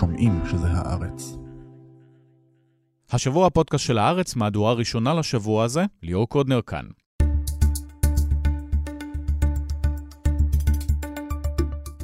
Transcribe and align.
שומעים 0.00 0.42
שזה 0.50 0.66
הארץ. 0.66 1.36
השבוע 3.10 3.46
הפודקאסט 3.46 3.84
של 3.84 3.98
הארץ, 3.98 4.36
מהדורה 4.36 4.72
ראשונה 4.72 5.14
לשבוע 5.14 5.64
הזה, 5.64 5.84
ליאור 6.02 6.28
קודנר 6.28 6.60
כאן. 6.62 6.84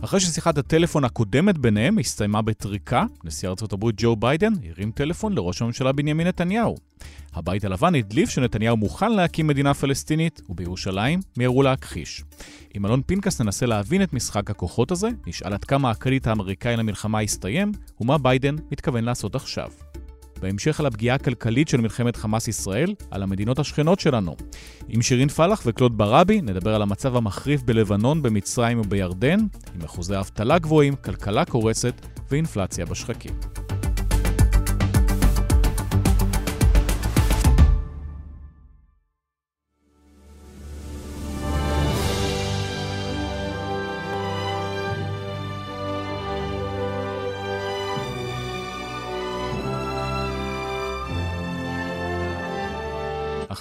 אחרי 0.06 0.20
ששיחת 0.20 0.58
הטלפון 0.58 1.04
הקודמת 1.04 1.58
ביניהם 1.58 1.98
הסתיימה 1.98 2.42
בטריקה, 2.42 3.04
נשיא 3.24 3.48
ארצות 3.48 3.72
הברית 3.72 3.96
ג'ו 3.98 4.16
ביידן 4.16 4.52
הרים 4.68 4.90
טלפון 4.90 5.32
לראש 5.32 5.62
הממשלה 5.62 5.92
בנימין 5.92 6.26
נתניהו. 6.26 6.76
הבית 7.34 7.64
הלבן 7.64 7.94
הדליף 7.94 8.30
שנתניהו 8.30 8.76
מוכן 8.76 9.12
להקים 9.12 9.46
מדינה 9.46 9.74
פלסטינית, 9.74 10.40
ובירושלים 10.48 11.20
מיהרו 11.36 11.62
להכחיש. 11.62 12.24
עם 12.74 12.86
אלון 12.86 13.02
פנקס 13.06 13.40
ננסה 13.40 13.66
להבין 13.66 14.02
את 14.02 14.12
משחק 14.12 14.50
הכוחות 14.50 14.90
הזה, 14.90 15.08
נשאל 15.26 15.52
עד 15.52 15.64
כמה 15.64 15.90
הקרדיט 15.90 16.26
האמריקאי 16.26 16.76
למלחמה 16.76 17.20
הסתיים, 17.20 17.72
ומה 18.00 18.18
ביידן 18.18 18.56
מתכוון 18.72 19.04
לעשות 19.04 19.34
עכשיו. 19.34 19.70
בהמשך 20.40 20.80
על 20.80 20.86
הפגיעה 20.86 21.16
הכלכלית 21.16 21.68
של 21.68 21.80
מלחמת 21.80 22.16
חמאס-ישראל, 22.16 22.94
על 23.10 23.22
המדינות 23.22 23.58
השכנות 23.58 24.00
שלנו. 24.00 24.36
עם 24.88 25.02
שירין 25.02 25.28
פלח 25.28 25.62
וקלוד 25.66 25.98
ברבי 25.98 26.40
נדבר 26.40 26.74
על 26.74 26.82
המצב 26.82 27.16
המחריף 27.16 27.62
בלבנון, 27.62 28.22
במצרים 28.22 28.80
ובירדן, 28.80 29.38
עם 29.74 29.80
אחוזי 29.84 30.18
אבטלה 30.18 30.58
גבוהים, 30.58 30.96
כלכלה 30.96 31.44
קורסת 31.44 32.06
ואינפלציה 32.30 32.86
בשחקים. 32.86 33.65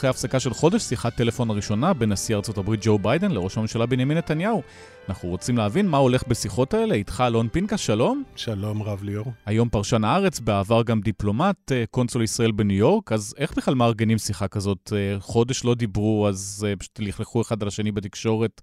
אחרי 0.06 0.10
הפסקה 0.10 0.40
של 0.40 0.54
חודש, 0.54 0.82
שיחת 0.82 1.16
טלפון 1.16 1.50
הראשונה 1.50 1.94
בין 1.94 2.12
נשיא 2.12 2.36
ארצות 2.36 2.58
הברית 2.58 2.80
ג'ו 2.84 3.00
ביידן 3.00 3.32
לראש 3.32 3.58
הממשלה 3.58 3.86
בנימין 3.86 4.18
נתניהו. 4.18 4.62
אנחנו 5.10 5.30
רוצים 5.30 5.58
להבין 5.58 5.88
מה 5.88 5.98
הולך 5.98 6.28
בשיחות 6.28 6.74
האלה. 6.74 6.96
איתך 6.96 7.24
אלון 7.28 7.48
פינקס, 7.52 7.78
שלום. 7.78 8.24
שלום, 8.36 8.84
רב 8.84 9.04
ליאור. 9.04 9.34
היום 9.46 9.70
פרשן 9.70 10.04
הארץ, 10.04 10.40
בעבר 10.40 10.84
גם 10.84 11.02
דיפלומט, 11.02 11.72
אה, 11.72 11.84
קונסול 11.92 12.24
ישראל 12.24 12.52
בניו 12.52 12.78
יורק, 12.78 13.12
אז 13.12 13.36
איך 13.38 13.58
בכלל 13.58 13.76
מארגנים 13.76 14.18
שיחה 14.18 14.48
כזאת? 14.48 14.94
אה, 14.96 15.20
חודש 15.20 15.66
לא 15.66 15.76
דיברו, 15.76 16.28
אז 16.28 16.66
אה, 16.70 16.76
פשוט 16.76 17.00
לכלכו 17.00 17.42
אחד 17.42 17.62
על 17.62 17.68
השני 17.68 17.92
בתקשורת 17.92 18.62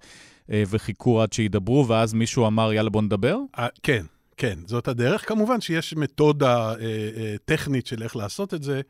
וחיכו 0.49 1.23
עד 1.23 1.33
שידברו, 1.33 1.89
ואז 1.89 2.15
מישהו 2.15 2.47
אמר, 2.47 2.73
יאללה, 2.73 2.91
בוא 2.91 3.03
נדבר? 3.03 3.37
כן. 3.83 4.05
כן, 4.37 4.59
זאת 4.67 4.89
הדרך. 4.89 5.29
כמובן 5.29 5.61
שיש 5.61 5.95
מתודה 5.95 6.71
אה, 6.71 6.75
אה, 7.17 7.34
טכנית 7.45 7.87
של 7.87 8.03
איך 8.03 8.17
לעשות 8.17 8.55
את 8.55 8.62
זה. 8.62 8.81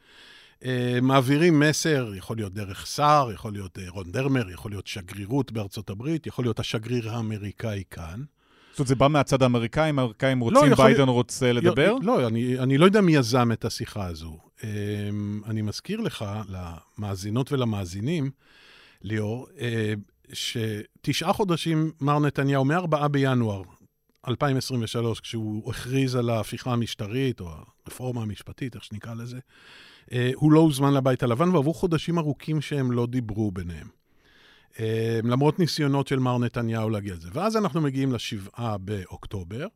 אה, 0.64 0.98
מעבירים 1.02 1.60
מסר, 1.60 2.12
יכול 2.14 2.36
להיות 2.36 2.52
דרך 2.52 2.86
שר, 2.86 3.28
יכול 3.34 3.52
להיות 3.52 3.78
אה, 3.78 3.84
רון 3.88 4.12
דרמר, 4.12 4.50
יכול 4.50 4.70
להיות 4.70 4.86
שגרירות 4.86 5.52
בארצות 5.52 5.90
הברית, 5.90 6.26
יכול 6.26 6.44
להיות 6.44 6.60
השגריר 6.60 7.10
האמריקאי 7.10 7.82
כאן. 7.90 8.22
זאת 8.70 8.78
אומרת, 8.78 8.88
זה 8.88 8.94
בא 8.94 9.08
מהצד 9.08 9.42
האמריקאי, 9.42 9.86
האמריקאים 9.86 10.40
לא, 10.40 10.44
רוצים, 10.44 10.70
לא, 10.70 10.76
ביידן 10.76 10.98
להיות... 10.98 11.08
רוצה 11.08 11.52
לדבר? 11.52 11.96
לא, 12.02 12.26
אני, 12.26 12.58
אני 12.58 12.78
לא 12.78 12.84
יודע 12.84 13.00
מי 13.00 13.14
יזם 13.16 13.52
את 13.52 13.64
השיחה 13.64 14.06
הזו. 14.06 14.38
אה, 14.64 14.68
אני 15.46 15.62
מזכיר 15.62 16.00
לך, 16.00 16.24
למאזינות 16.48 17.52
ולמאזינים, 17.52 18.30
ליאור, 19.02 19.48
שתשעה 20.32 21.32
חודשים 21.32 21.92
מר 22.00 22.18
נתניהו, 22.18 22.64
מ-4 22.64 23.08
בינואר 23.08 23.62
2023, 24.28 25.20
כשהוא 25.20 25.70
הכריז 25.70 26.14
על 26.14 26.30
ההפיכה 26.30 26.72
המשטרית, 26.72 27.40
או 27.40 27.50
הרפורמה 27.86 28.22
המשפטית, 28.22 28.74
איך 28.74 28.84
שנקרא 28.84 29.14
לזה, 29.14 29.36
אה, 29.36 29.40
הוא 30.34 30.52
לא 30.52 30.60
הוזמן 30.60 30.94
לבית 30.94 31.22
הלבן, 31.22 31.48
ועברו 31.48 31.74
חודשים 31.74 32.18
ארוכים 32.18 32.60
שהם 32.60 32.92
לא 32.92 33.06
דיברו 33.06 33.50
ביניהם. 33.50 33.86
אה, 34.80 35.20
למרות 35.24 35.58
ניסיונות 35.58 36.08
של 36.08 36.18
מר 36.18 36.38
נתניהו 36.38 36.90
להגיע 36.90 37.14
לזה. 37.14 37.28
ואז 37.32 37.56
אנחנו 37.56 37.80
מגיעים 37.80 38.12
לשבעה 38.12 38.78
באוקטובר, 38.78 39.66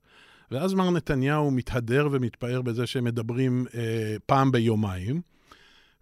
ואז 0.50 0.74
מר 0.74 0.90
נתניהו 0.90 1.50
מתהדר 1.50 2.08
ומתפאר 2.12 2.62
בזה 2.62 2.86
שהם 2.86 3.04
מדברים 3.04 3.66
אה, 3.74 4.16
פעם 4.26 4.52
ביומיים, 4.52 5.20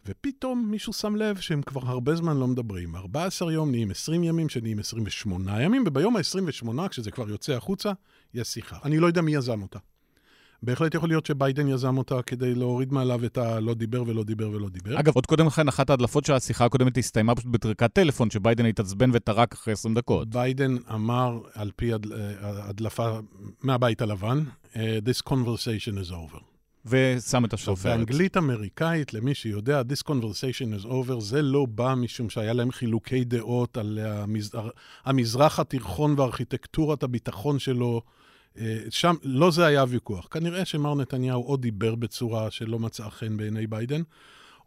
ופתאום 0.06 0.68
מישהו 0.70 0.92
שם 0.92 1.16
לב 1.16 1.36
שהם 1.36 1.62
כבר 1.62 1.80
הרבה 1.84 2.14
זמן 2.16 2.36
לא 2.36 2.46
מדברים. 2.46 2.96
14 2.96 3.52
יום 3.52 3.70
נהיים 3.70 3.90
20 3.90 4.24
ימים, 4.24 4.48
שנהיים 4.48 4.78
28 4.78 5.62
ימים, 5.62 5.84
וביום 5.86 6.16
ה-28, 6.16 6.88
כשזה 6.88 7.10
כבר 7.10 7.30
יוצא 7.30 7.52
החוצה, 7.52 7.92
יש 8.34 8.48
שיחה. 8.48 8.76
אני 8.84 8.98
לא 8.98 9.06
יודע 9.06 9.22
מי 9.22 9.34
יזם 9.34 9.62
אותה. 9.62 9.78
בהחלט 10.64 10.94
יכול 10.94 11.08
להיות 11.08 11.26
שביידן 11.26 11.68
יזם 11.68 11.98
אותה 11.98 12.22
כדי 12.22 12.54
להוריד 12.54 12.92
מעליו 12.92 13.24
את 13.24 13.38
הלא 13.38 13.74
דיבר 13.74 14.02
ולא 14.06 14.24
דיבר 14.24 14.50
ולא 14.50 14.68
דיבר. 14.68 15.00
אגב, 15.00 15.14
עוד 15.14 15.26
קודם 15.26 15.46
לכן, 15.46 15.68
אחת 15.68 15.90
ההדלפות 15.90 16.24
של 16.24 16.32
השיחה 16.32 16.64
הקודמת 16.64 16.98
הסתיימה 16.98 17.34
פשוט 17.34 17.50
בטריקת 17.50 17.92
טלפון, 17.92 18.30
שביידן 18.30 18.66
התעצבן 18.66 19.10
וטרק 19.12 19.52
אחרי 19.52 19.72
20 19.72 19.94
דקות. 19.94 20.28
ביידן 20.28 20.76
אמר, 20.94 21.38
על 21.54 21.70
פי 21.76 21.92
אה, 21.92 21.98
הדלפה 22.40 23.18
מהבית 23.62 24.02
הלבן, 24.02 24.42
אה, 24.76 24.98
This 25.04 25.30
conversation 25.30 26.08
is 26.08 26.12
over. 26.12 26.38
ושם 26.86 27.44
את 27.44 27.52
השופרת. 27.52 27.96
באנגלית 27.96 28.36
אמריקאית, 28.36 29.14
למי 29.14 29.34
שיודע, 29.34 29.82
This 29.88 30.02
conversation 30.08 30.82
is 30.82 30.86
over, 30.86 31.20
זה 31.20 31.42
לא 31.42 31.66
בא 31.66 31.94
משום 31.96 32.30
שהיה 32.30 32.52
להם 32.52 32.72
חילוקי 32.72 33.24
דעות 33.24 33.76
על 33.76 33.98
המזרח, 34.02 34.64
המזרח 35.04 35.60
התיכון 35.60 36.14
וארכיטקטורת 36.18 37.02
הביטחון 37.02 37.58
שלו. 37.58 38.02
אה, 38.58 38.78
שם 38.90 39.14
לא 39.22 39.50
זה 39.50 39.66
היה 39.66 39.80
הוויכוח. 39.80 40.26
כנראה 40.30 40.64
שמר 40.64 40.94
נתניהו 40.94 41.44
או 41.44 41.56
דיבר 41.56 41.94
בצורה 41.94 42.50
שלא 42.50 42.78
מצאה 42.78 43.10
חן 43.10 43.36
בעיני 43.36 43.66
ביידן, 43.66 44.02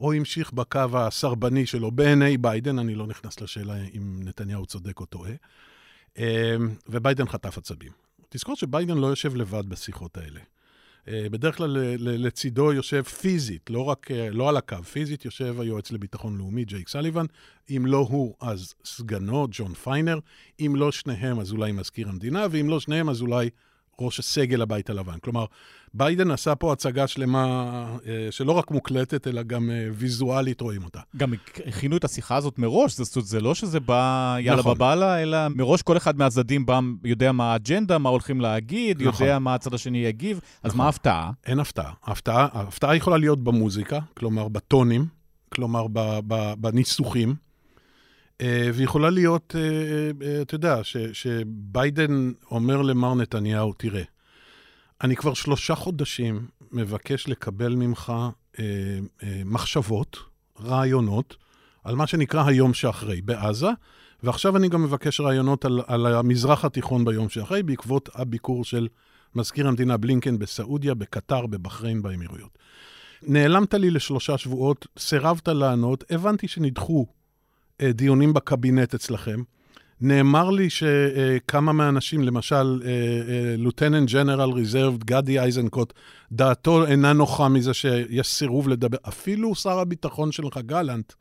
או 0.01 0.13
המשיך 0.13 0.53
בקו 0.53 0.79
הסרבני 0.93 1.65
שלו 1.65 1.91
בעיני 1.91 2.37
ביידן, 2.37 2.79
אני 2.79 2.95
לא 2.95 3.07
נכנס 3.07 3.41
לשאלה 3.41 3.75
אם 3.95 4.19
נתניהו 4.23 4.65
צודק 4.65 4.99
או 4.99 5.05
טועה, 5.05 5.31
אה, 6.17 6.55
וביידן 6.89 7.27
חטף 7.27 7.57
עצבים. 7.57 7.91
תזכור 8.29 8.55
שביידן 8.55 8.97
לא 8.97 9.07
יושב 9.07 9.35
לבד 9.35 9.69
בשיחות 9.69 10.17
האלה. 10.17 10.39
אה, 11.07 11.27
בדרך 11.31 11.57
כלל 11.57 11.77
לצידו 11.97 12.73
יושב 12.73 13.01
פיזית, 13.01 13.69
לא 13.69 13.81
רק, 13.81 14.11
לא 14.31 14.49
על 14.49 14.57
הקו, 14.57 14.83
פיזית 14.83 15.25
יושב 15.25 15.59
היועץ 15.59 15.91
לביטחון 15.91 16.37
לאומי, 16.37 16.65
ג'ייק 16.65 16.89
סליבן. 16.89 17.25
אם 17.69 17.85
לא 17.85 17.97
הוא, 17.97 18.35
אז 18.41 18.73
סגנו, 18.85 19.47
ג'ון 19.51 19.73
פיינר. 19.73 20.19
אם 20.59 20.73
לא 20.75 20.91
שניהם, 20.91 21.39
אז 21.39 21.51
אולי 21.51 21.71
מזכיר 21.71 22.09
המדינה, 22.09 22.47
ואם 22.51 22.69
לא 22.69 22.79
שניהם, 22.79 23.09
אז 23.09 23.21
אולי 23.21 23.49
ראש 24.01 24.19
הסגל 24.19 24.61
הבית 24.61 24.89
הלבן. 24.89 25.17
כלומר, 25.21 25.45
ביידן 25.93 26.31
עשה 26.31 26.55
פה 26.55 26.73
הצגה 26.73 27.07
שלמה, 27.07 27.65
אה, 28.05 28.27
שלא 28.31 28.51
רק 28.51 28.71
מוקלטת, 28.71 29.27
אלא 29.27 29.43
גם 29.43 29.69
אה, 29.69 29.87
ויזואלית 29.93 30.61
רואים 30.61 30.83
אותה. 30.83 30.99
גם 31.17 31.33
הכינו 31.65 31.97
את 31.97 32.03
השיחה 32.03 32.35
הזאת 32.35 32.59
מראש, 32.59 32.97
זאת 32.97 33.25
זה 33.25 33.41
לא 33.41 33.55
שזה 33.55 33.79
בא 33.79 34.35
יאללה 34.39 34.59
נכון. 34.59 34.75
בבאללה, 34.75 35.21
אלא 35.21 35.37
מראש 35.55 35.81
כל 35.81 35.97
אחד 35.97 36.17
מהצדדים 36.17 36.65
בא, 36.65 36.79
יודע 37.03 37.31
מה 37.31 37.53
האג'נדה, 37.53 37.97
מה 37.97 38.09
הולכים 38.09 38.41
להגיד, 38.41 39.01
נכון. 39.01 39.25
יודע 39.25 39.39
מה 39.39 39.55
הצד 39.55 39.73
השני 39.73 39.97
יגיב, 39.97 40.39
אז 40.63 40.67
נכון. 40.69 40.77
מה 40.77 40.85
ההפתעה? 40.85 41.31
אין 41.45 41.59
הפתעה. 41.59 41.93
ההפתעה 42.53 42.95
יכולה 42.95 43.17
להיות 43.17 43.43
במוזיקה, 43.43 43.99
כלומר 44.13 44.47
בטונים, 44.47 45.05
כלומר 45.49 45.87
בניסוחים. 46.57 47.46
אה, 48.41 48.69
ויכולה 48.73 49.09
להיות, 49.09 49.55
אה, 49.57 50.27
אה, 50.27 50.41
אתה 50.41 50.55
יודע, 50.55 50.79
שביידן 51.13 52.31
אומר 52.51 52.81
למר 52.81 53.13
נתניהו, 53.13 53.73
תראה, 53.73 54.03
אני 55.01 55.15
כבר 55.15 55.33
שלושה 55.33 55.75
חודשים 55.75 56.47
מבקש 56.71 57.27
לקבל 57.27 57.75
ממך 57.75 58.13
מחשבות, 59.45 60.17
רעיונות, 60.61 61.35
על 61.83 61.95
מה 61.95 62.07
שנקרא 62.07 62.43
היום 62.47 62.73
שאחרי 62.73 63.21
בעזה, 63.21 63.67
ועכשיו 64.23 64.57
אני 64.57 64.69
גם 64.69 64.83
מבקש 64.83 65.19
רעיונות 65.19 65.65
על, 65.65 65.81
על 65.87 66.05
המזרח 66.05 66.65
התיכון 66.65 67.05
ביום 67.05 67.29
שאחרי, 67.29 67.63
בעקבות 67.63 68.09
הביקור 68.15 68.65
של 68.65 68.87
מזכיר 69.35 69.67
המדינה 69.67 69.97
בלינקן 69.97 70.39
בסעודיה, 70.39 70.93
בקטר, 70.93 71.45
בבחריין, 71.45 72.01
באמירויות. 72.01 72.57
נעלמת 73.21 73.73
לי 73.73 73.89
לשלושה 73.89 74.37
שבועות, 74.37 74.87
סירבת 74.99 75.47
לענות, 75.47 76.03
הבנתי 76.09 76.47
שנדחו 76.47 77.05
דיונים 77.83 78.33
בקבינט 78.33 78.93
אצלכם. 78.93 79.41
נאמר 80.01 80.49
לי 80.49 80.69
שכמה 80.69 81.71
מהאנשים, 81.71 82.23
למשל, 82.23 82.81
לוטננט 83.57 84.11
ג'נרל 84.11 84.51
ריזרבד, 84.51 85.03
גדי 85.03 85.39
איזנקוט, 85.39 85.93
דעתו 86.31 86.85
אינה 86.85 87.13
נוחה 87.13 87.49
מזה 87.49 87.73
שיש 87.73 88.27
סירוב 88.27 88.69
לדבר. 88.69 88.97
אפילו 89.07 89.55
שר 89.55 89.79
הביטחון 89.79 90.31
שלך, 90.31 90.57
גלנט, 90.57 91.13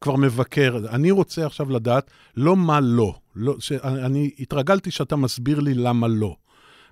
כבר 0.00 0.16
מבקר. 0.16 0.76
אני 0.88 1.10
רוצה 1.10 1.46
עכשיו 1.46 1.70
לדעת, 1.70 2.10
לא 2.36 2.56
מה 2.56 2.80
לא. 2.80 3.14
לא 3.36 3.56
אני 3.84 4.30
התרגלתי 4.38 4.90
שאתה 4.90 5.16
מסביר 5.16 5.60
לי 5.60 5.74
למה 5.74 6.08
לא. 6.08 6.36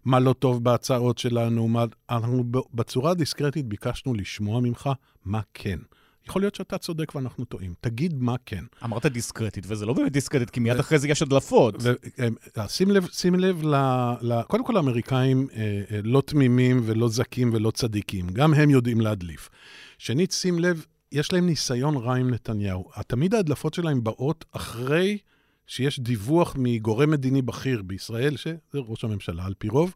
מה 0.04 0.20
לא 0.20 0.32
טוב 0.32 0.64
בהצעות 0.64 1.18
שלנו, 1.18 1.68
מה... 1.68 1.84
אנחנו 2.10 2.44
בצורה 2.74 3.14
דיסקרטית 3.14 3.66
ביקשנו 3.66 4.14
לשמוע 4.14 4.60
ממך 4.60 4.90
מה 5.24 5.40
כן. 5.54 5.78
יכול 6.26 6.42
להיות 6.42 6.54
שאתה 6.54 6.78
צודק 6.78 7.14
ואנחנו 7.14 7.44
טועים. 7.44 7.74
תגיד 7.80 8.14
מה 8.18 8.34
כן. 8.46 8.64
אמרת 8.84 9.06
דיסקרטית, 9.06 9.64
וזה 9.68 9.86
לא 9.86 9.92
באמת 9.92 10.12
דיסקרטית, 10.12 10.50
כי 10.50 10.60
מיד 10.60 10.78
אחרי 10.78 10.98
זה 10.98 11.08
יש 11.08 11.22
הדלפות. 11.22 11.74
אה, 12.58 12.68
שים 12.68 12.90
לב, 12.90 13.08
שים 13.12 13.34
לב 13.34 13.62
ל, 13.64 13.74
ל... 14.22 14.42
קודם 14.42 14.64
כל, 14.64 14.76
האמריקאים 14.76 15.48
אה, 15.52 15.82
אה, 15.90 16.00
לא 16.04 16.22
תמימים 16.26 16.80
ולא 16.84 17.08
זכים 17.08 17.50
ולא 17.54 17.70
צדיקים. 17.70 18.28
גם 18.28 18.54
הם 18.54 18.70
יודעים 18.70 19.00
להדליף. 19.00 19.48
שנית, 19.98 20.32
שים 20.32 20.58
לב, 20.58 20.86
יש 21.12 21.32
להם 21.32 21.46
ניסיון 21.46 21.96
רע 21.96 22.14
עם 22.14 22.30
נתניהו. 22.30 22.90
תמיד 23.06 23.34
ההדלפות 23.34 23.74
שלהם 23.74 24.04
באות 24.04 24.44
אחרי 24.52 25.18
שיש 25.66 26.00
דיווח 26.00 26.54
מגורם 26.58 27.10
מדיני 27.10 27.42
בכיר 27.42 27.82
בישראל, 27.82 28.36
שזה 28.36 28.56
ראש 28.74 29.04
הממשלה 29.04 29.44
על 29.44 29.54
פי 29.58 29.68
רוב, 29.68 29.94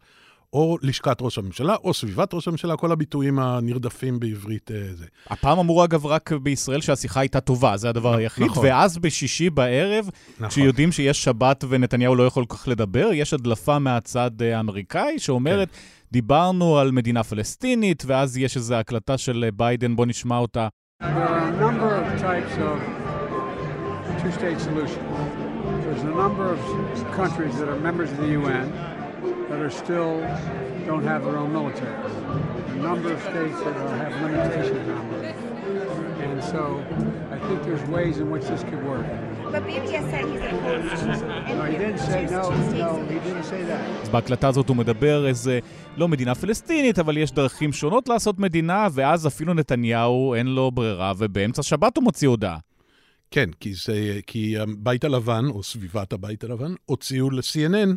או 0.54 0.78
לשכת 0.82 1.16
ראש 1.20 1.38
הממשלה, 1.38 1.76
או 1.84 1.94
סביבת 1.94 2.34
ראש 2.34 2.48
הממשלה, 2.48 2.76
כל 2.76 2.92
הביטויים 2.92 3.38
הנרדפים 3.38 4.20
בעברית 4.20 4.70
אה, 4.70 4.94
זה. 4.94 5.04
הפעם 5.30 5.58
אמרו, 5.58 5.84
אגב, 5.84 6.06
רק 6.06 6.32
בישראל 6.32 6.80
שהשיחה 6.80 7.20
הייתה 7.20 7.40
טובה, 7.40 7.76
זה 7.76 7.88
הדבר 7.88 8.14
היחיד. 8.14 8.46
נכון. 8.46 8.66
ואז 8.66 8.98
בשישי 8.98 9.50
בערב, 9.50 10.10
נכון. 10.34 10.48
כשיודעים 10.48 10.92
שיש 10.92 11.24
שבת 11.24 11.64
ונתניהו 11.68 12.14
לא 12.14 12.22
יכול 12.22 12.44
כל 12.44 12.56
כך 12.56 12.68
לדבר, 12.68 13.10
יש 13.12 13.34
הדלפה 13.34 13.78
מהצד 13.78 14.30
אה, 14.42 14.56
האמריקאי 14.56 15.18
שאומרת, 15.18 15.70
כן. 15.70 15.78
דיברנו 16.12 16.78
על 16.78 16.90
מדינה 16.90 17.22
פלסטינית, 17.22 18.02
ואז 18.06 18.38
יש 18.38 18.56
איזו 18.56 18.74
הקלטה 18.74 19.18
של 19.18 19.44
אה, 19.44 19.50
ביידן, 19.50 19.96
בוא 19.96 20.06
נשמע 20.06 20.38
אותה. 20.38 20.68
There's 25.84 26.02
a 26.12 26.16
number 26.24 26.46
of 26.56 26.60
countries 27.20 27.54
that 27.58 27.68
are 27.68 27.80
members 27.88 28.10
of 28.12 28.18
the 28.18 28.30
UN 28.40 28.93
that 29.48 29.60
are 29.60 29.70
still 29.70 30.12
don't 30.90 31.04
have 31.12 31.24
their 31.24 31.36
own 31.42 31.52
military. 31.52 31.94
A 32.70 32.74
number 32.88 33.12
of 33.12 33.20
states 33.20 33.58
that 33.64 33.76
are, 33.84 33.96
have 34.02 34.12
limitations 34.22 34.88
on 34.98 35.04
them. 35.10 35.24
And 36.24 36.42
so 36.52 36.62
I 37.36 37.38
think 37.46 37.58
there's 37.68 37.84
ways 37.96 38.14
in 38.22 38.30
which 38.30 38.44
this 38.52 38.62
could 38.70 38.82
work. 38.92 39.06
But 39.54 39.62
BBS 39.70 40.04
said 40.10 40.24
he's 40.32 40.44
opposed. 40.52 41.16
No, 41.58 41.64
he 41.72 41.76
didn't 41.82 42.02
say, 42.10 42.20
no, 42.36 42.42
no, 42.82 42.90
he 43.12 43.18
didn't 43.26 43.44
say 43.44 43.62
that. 43.64 44.02
אז 44.02 44.08
בהקלטה 44.08 44.48
הזאת 44.48 44.68
הוא 44.68 44.76
מדבר 44.76 45.26
איזה, 45.26 45.58
לא 45.96 46.08
מדינה 46.08 46.34
פלסטינית, 46.34 46.98
אבל 46.98 47.16
יש 47.16 47.32
דרכים 47.32 47.72
שונות 47.72 48.08
לעשות 48.08 48.38
מדינה, 48.38 48.88
ואז 48.92 49.26
אפילו 49.26 49.54
נתניהו 49.54 50.34
אין 50.34 50.46
לו 50.46 50.70
ברירה, 50.70 51.12
ובאמצע 51.18 51.62
שבת 51.62 51.96
הוא 51.96 52.04
מוציא 52.04 52.28
הודעה. 52.28 52.58
כן, 53.30 53.50
כי, 53.60 53.74
זה, 53.74 54.20
כי 54.26 54.58
הבית 54.58 55.04
הלבן, 55.04 55.44
או 55.50 55.62
סביבת 55.62 56.12
הבית 56.12 56.44
הלבן, 56.44 56.74
הוציאו 56.86 57.30
ל-CNN 57.30 57.74
אה, 57.74 57.92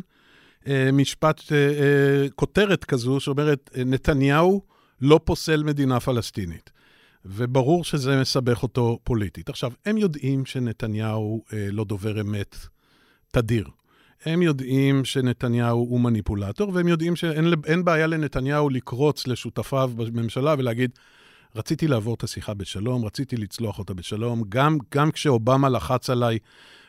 משפט, 0.92 1.52
אה, 1.52 1.56
אה, 1.56 2.28
כותרת 2.34 2.84
כזו 2.84 3.20
שאומרת, 3.20 3.70
נתניהו 3.86 4.62
לא 5.00 5.20
פוסל 5.24 5.62
מדינה 5.62 6.00
פלסטינית. 6.00 6.70
וברור 7.24 7.84
שזה 7.84 8.20
מסבך 8.20 8.62
אותו 8.62 8.98
פוליטית. 9.04 9.48
עכשיו, 9.48 9.72
הם 9.86 9.96
יודעים 9.96 10.46
שנתניהו 10.46 11.44
לא 11.52 11.84
דובר 11.84 12.20
אמת 12.20 12.56
תדיר. 13.30 13.68
הם 14.24 14.42
יודעים 14.42 15.04
שנתניהו 15.04 15.78
הוא 15.78 16.00
מניפולטור, 16.00 16.70
והם 16.74 16.88
יודעים 16.88 17.16
שאין 17.16 17.84
בעיה 17.84 18.06
לנתניהו 18.06 18.68
לקרוץ 18.68 19.26
לשותפיו 19.26 19.90
בממשלה 19.96 20.54
ולהגיד, 20.58 20.90
רציתי 21.56 21.88
לעבור 21.88 22.14
את 22.14 22.24
השיחה 22.24 22.54
בשלום, 22.54 23.04
רציתי 23.04 23.36
לצלוח 23.36 23.78
אותה 23.78 23.94
בשלום. 23.94 24.42
גם, 24.48 24.78
גם 24.94 25.10
כשאובמה 25.10 25.68
לחץ 25.68 26.10
עליי 26.10 26.38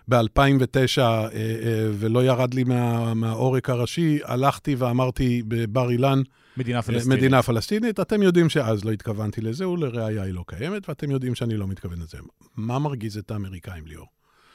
ב-2009 0.09 0.99
אה, 0.99 1.29
אה, 1.33 1.89
ולא 1.99 2.23
ירד 2.23 2.53
לי 2.53 2.63
מה, 2.63 3.13
מהעורק 3.13 3.69
הראשי, 3.69 4.19
הלכתי 4.23 4.75
ואמרתי 4.75 5.43
בבר 5.47 5.89
אילן, 5.89 6.21
מדינה 6.57 6.77
אה, 6.77 6.81
פלסטינית. 6.81 7.17
מדינה 7.17 7.41
פלסטינית. 7.41 7.99
אתם 7.99 8.21
יודעים 8.21 8.49
שאז 8.49 8.85
לא 8.85 8.91
התכוונתי 8.91 9.41
לזה, 9.41 9.69
ולראיה 9.69 10.23
היא 10.23 10.33
לא 10.33 10.43
קיימת, 10.47 10.89
ואתם 10.89 11.11
יודעים 11.11 11.35
שאני 11.35 11.57
לא 11.57 11.67
מתכוון 11.67 11.99
לזה. 12.01 12.17
מה 12.55 12.79
מרגיז 12.79 13.17
את 13.17 13.31
האמריקאים, 13.31 13.87
ליאור? 13.87 14.07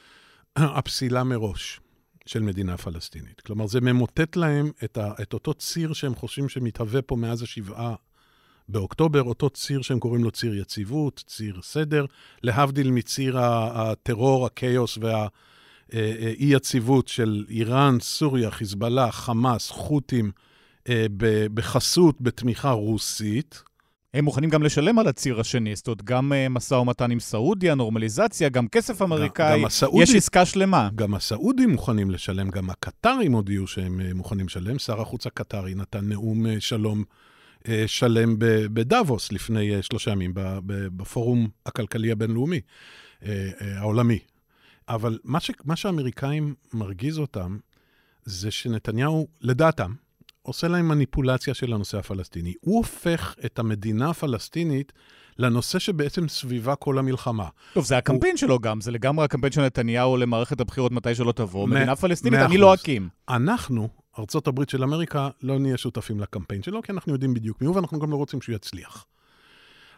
הפסילה 0.78 1.24
מראש 1.24 1.80
של 2.26 2.42
מדינה 2.42 2.76
פלסטינית. 2.76 3.40
כלומר, 3.40 3.66
זה 3.66 3.80
ממוטט 3.80 4.36
להם 4.36 4.70
את, 4.84 4.98
ה, 4.98 5.12
את 5.22 5.32
אותו 5.32 5.54
ציר 5.54 5.92
שהם 5.92 6.14
חושבים 6.14 6.48
שמתהווה 6.48 7.02
פה 7.02 7.16
מאז 7.16 7.42
השבעה 7.42 7.94
באוקטובר, 8.68 9.22
אותו 9.22 9.50
ציר 9.50 9.82
שהם 9.82 9.98
קוראים 9.98 10.24
לו 10.24 10.30
ציר 10.30 10.54
יציבות, 10.54 11.24
ציר 11.26 11.60
סדר, 11.62 12.04
להבדיל 12.42 12.90
מציר 12.90 13.38
הטרור, 13.40 14.46
הכאוס 14.46 14.98
והאי-יציבות 15.92 17.08
של 17.08 17.44
איראן, 17.48 17.96
סוריה, 18.00 18.50
חיזבאללה, 18.50 19.12
חמאס, 19.12 19.70
חות'ים, 19.70 20.30
אה, 20.88 21.06
בחסות, 21.54 22.20
בתמיכה 22.20 22.70
רוסית. 22.70 23.62
הם 24.14 24.24
מוכנים 24.24 24.50
גם 24.50 24.62
לשלם 24.62 24.98
על 24.98 25.08
הציר 25.08 25.40
השני, 25.40 25.76
זאת 25.76 25.86
אומרת, 25.86 26.02
גם 26.02 26.32
אה, 26.32 26.48
משא 26.48 26.74
ומתן 26.74 27.10
עם 27.10 27.20
סעודיה, 27.20 27.74
נורמליזציה, 27.74 28.48
גם 28.48 28.68
כסף 28.68 29.02
אמריקאי, 29.02 29.58
גם 29.58 29.64
הסעודי, 29.64 30.02
יש 30.02 30.14
עסקה 30.14 30.44
שלמה. 30.44 30.88
גם 30.94 31.14
הסעודים 31.14 31.70
מוכנים 31.70 32.10
לשלם, 32.10 32.50
גם 32.50 32.70
הקטרים 32.70 33.32
הודיעו 33.32 33.66
שהם 33.66 34.00
אה, 34.00 34.14
מוכנים 34.14 34.46
לשלם. 34.46 34.78
שר 34.78 35.00
החוץ 35.00 35.26
הקטרי 35.26 35.74
נתן 35.74 36.08
נאום 36.08 36.60
שלום 36.60 36.98
אה, 36.98 37.04
שלם 37.86 38.34
בדאבוס 38.72 39.32
לפני 39.32 39.76
אה, 39.76 39.82
שלושה 39.82 40.10
ימים, 40.10 40.32
בפורום 40.96 41.48
הכלכלי 41.66 42.12
הבינלאומי, 42.12 42.60
אה, 43.24 43.50
העולמי. 43.60 44.18
אבל 44.88 45.18
מה, 45.24 45.40
ש, 45.40 45.50
מה 45.64 45.76
שהאמריקאים 45.76 46.54
מרגיז 46.72 47.18
אותם, 47.18 47.58
זה 48.24 48.50
שנתניהו, 48.50 49.28
לדעתם, 49.40 49.92
עושה 50.42 50.68
להם 50.68 50.88
מניפולציה 50.88 51.54
של 51.54 51.72
הנושא 51.72 51.98
הפלסטיני. 51.98 52.54
הוא 52.60 52.76
הופך 52.76 53.34
את 53.44 53.58
המדינה 53.58 54.10
הפלסטינית 54.10 54.92
לנושא 55.38 55.78
שבעצם 55.78 56.28
סביבה 56.28 56.74
כל 56.74 56.98
המלחמה. 56.98 57.48
טוב, 57.74 57.84
זה 57.84 57.98
הקמפיין 57.98 58.32
הוא... 58.32 58.38
שלו 58.38 58.58
גם, 58.58 58.80
זה 58.80 58.90
לגמרי 58.90 59.24
הקמפיין 59.24 59.52
של 59.52 59.62
נתניהו 59.62 60.16
למערכת 60.16 60.60
הבחירות 60.60 60.92
מתי 60.92 61.14
שלא 61.14 61.32
תבוא. 61.32 61.68
מדינה 61.68 61.96
פלסטינית, 61.96 62.40
אני 62.40 62.58
לא 62.58 62.74
אקים. 62.74 63.08
אנחנו, 63.28 63.88
ארצות 64.18 64.46
הברית 64.46 64.68
של 64.68 64.82
אמריקה, 64.82 65.28
לא 65.42 65.58
נהיה 65.58 65.76
שותפים 65.76 66.20
לקמפיין 66.20 66.62
שלו, 66.62 66.82
כי 66.82 66.92
אנחנו 66.92 67.12
יודעים 67.12 67.34
בדיוק 67.34 67.60
מי 67.60 67.66
הוא, 67.66 67.76
ואנחנו 67.76 67.98
גם 67.98 68.10
לא 68.10 68.16
רוצים 68.16 68.40
שהוא 68.40 68.54
יצליח. 68.54 69.06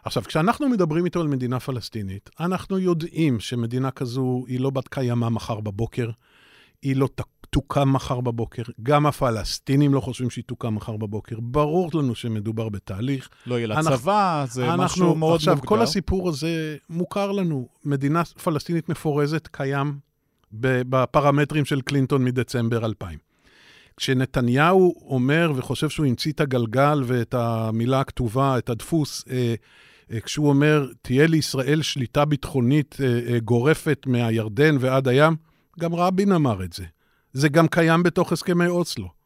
עכשיו, 0.03 0.23
כשאנחנו 0.23 0.69
מדברים 0.69 1.05
איתו 1.05 1.21
על 1.21 1.27
מדינה 1.27 1.59
פלסטינית, 1.59 2.29
אנחנו 2.39 2.79
יודעים 2.79 3.39
שמדינה 3.39 3.91
כזו 3.91 4.45
היא 4.47 4.59
לא 4.59 4.69
בת 4.69 4.87
קיימא 4.87 5.29
מחר 5.29 5.59
בבוקר, 5.59 6.09
היא 6.81 6.95
לא 6.95 7.09
תוקם 7.49 7.93
מחר 7.93 8.21
בבוקר, 8.21 8.63
גם 8.83 9.05
הפלסטינים 9.05 9.93
לא 9.93 9.99
חושבים 9.99 10.29
שהיא 10.29 10.43
תוקם 10.47 10.75
מחר 10.75 10.97
בבוקר. 10.97 11.35
ברור 11.39 11.89
לנו 11.93 12.15
שמדובר 12.15 12.69
בתהליך. 12.69 13.29
לא 13.45 13.55
יהיה 13.55 13.67
לה 13.67 13.83
צבא, 13.83 14.45
זה 14.49 14.65
אנחנו, 14.65 14.83
משהו 14.83 15.15
מאוד 15.15 15.35
עכשיו, 15.35 15.53
מוגדר. 15.53 15.63
עכשיו, 15.63 15.77
כל 15.77 15.83
הסיפור 15.83 16.29
הזה 16.29 16.77
מוכר 16.89 17.31
לנו. 17.31 17.67
מדינה 17.85 18.23
פלסטינית 18.23 18.89
מפורזת 18.89 19.47
קיים 19.51 19.99
בפרמטרים 20.51 21.65
של 21.65 21.81
קלינטון 21.81 22.23
מדצמבר 22.23 22.85
2000. 22.85 23.26
כשנתניהו 23.97 24.95
אומר 25.05 25.51
וחושב 25.55 25.89
שהוא 25.89 26.05
המציא 26.05 26.31
את 26.31 26.41
הגלגל 26.41 27.03
ואת 27.05 27.33
המילה 27.33 27.99
הכתובה, 27.99 28.57
את 28.57 28.69
הדפוס, 28.69 29.25
אה, 29.29 29.55
אה, 30.11 30.19
כשהוא 30.19 30.49
אומר, 30.49 30.87
תהיה 31.01 31.27
לישראל 31.27 31.81
שליטה 31.81 32.25
ביטחונית 32.25 32.97
אה, 33.03 33.39
גורפת 33.39 34.03
מהירדן 34.05 34.75
ועד 34.79 35.07
הים, 35.07 35.35
גם 35.79 35.95
רבין 35.95 36.31
אמר 36.31 36.63
את 36.63 36.73
זה. 36.73 36.85
זה 37.33 37.49
גם 37.49 37.67
קיים 37.67 38.03
בתוך 38.03 38.31
הסכמי 38.31 38.67
אוסלו. 38.67 39.17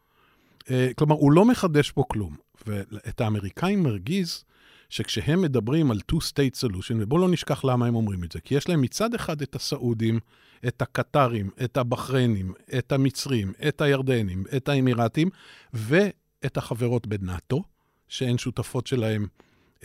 כלומר, 0.95 1.15
הוא 1.15 1.31
לא 1.31 1.45
מחדש 1.45 1.91
פה 1.91 2.03
כלום. 2.07 2.35
ואת 2.67 3.21
האמריקאים 3.21 3.83
מרגיז 3.83 4.43
שכשהם 4.91 5.41
מדברים 5.41 5.91
על 5.91 5.99
two-state 6.11 6.65
solution, 6.65 6.95
ובואו 6.99 7.21
לא 7.21 7.29
נשכח 7.29 7.65
למה 7.65 7.85
הם 7.85 7.95
אומרים 7.95 8.23
את 8.23 8.31
זה, 8.31 8.39
כי 8.39 8.55
יש 8.55 8.69
להם 8.69 8.81
מצד 8.81 9.13
אחד 9.13 9.41
את 9.41 9.55
הסעודים, 9.55 10.19
את 10.67 10.81
הקטרים, 10.81 11.49
את 11.63 11.77
הבחריינים, 11.77 12.53
את 12.77 12.91
המצרים, 12.91 13.53
את 13.67 13.81
הירדנים, 13.81 14.43
את 14.57 14.69
האמירתים, 14.69 15.29
ואת 15.73 16.57
החברות 16.57 17.07
בנאט"ו, 17.07 17.63
שהן 18.07 18.37
שותפות 18.37 18.87
שלהם 18.87 19.27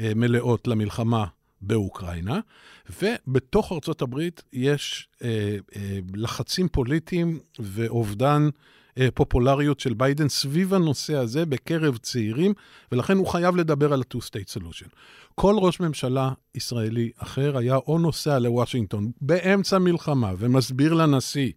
אה, 0.00 0.12
מלאות 0.16 0.68
למלחמה 0.68 1.26
באוקראינה, 1.60 2.40
ובתוך 3.00 3.72
ארצות 3.72 4.02
הברית 4.02 4.42
יש 4.52 5.08
אה, 5.22 5.56
אה, 5.76 5.98
לחצים 6.14 6.68
פוליטיים 6.68 7.38
ואובדן 7.58 8.48
פופולריות 9.15 9.81
של 9.81 9.95
ביידן 9.95 10.29
סביב 10.29 10.75
הנושא 10.75 11.15
הזה 11.15 11.47
בקרב 11.47 11.97
צעירים, 11.97 12.55
ולכן 12.93 13.17
הוא 13.17 13.26
חייב 13.26 13.57
לדבר 13.57 13.93
על 13.93 14.03
ה-two-state 14.03 14.61
solution. 14.61 14.88
כל 15.35 15.55
ראש 15.59 15.81
ממשלה 15.81 16.33
ישראלי 16.55 17.11
אחר 17.19 17.59
היה 17.59 17.76
או 17.76 17.99
נוסע 17.99 18.38
לוושינגטון 18.38 19.11
באמצע 19.21 19.79
מלחמה 19.79 20.33
ומסביר 20.38 20.95
לנשיא, 20.95 21.53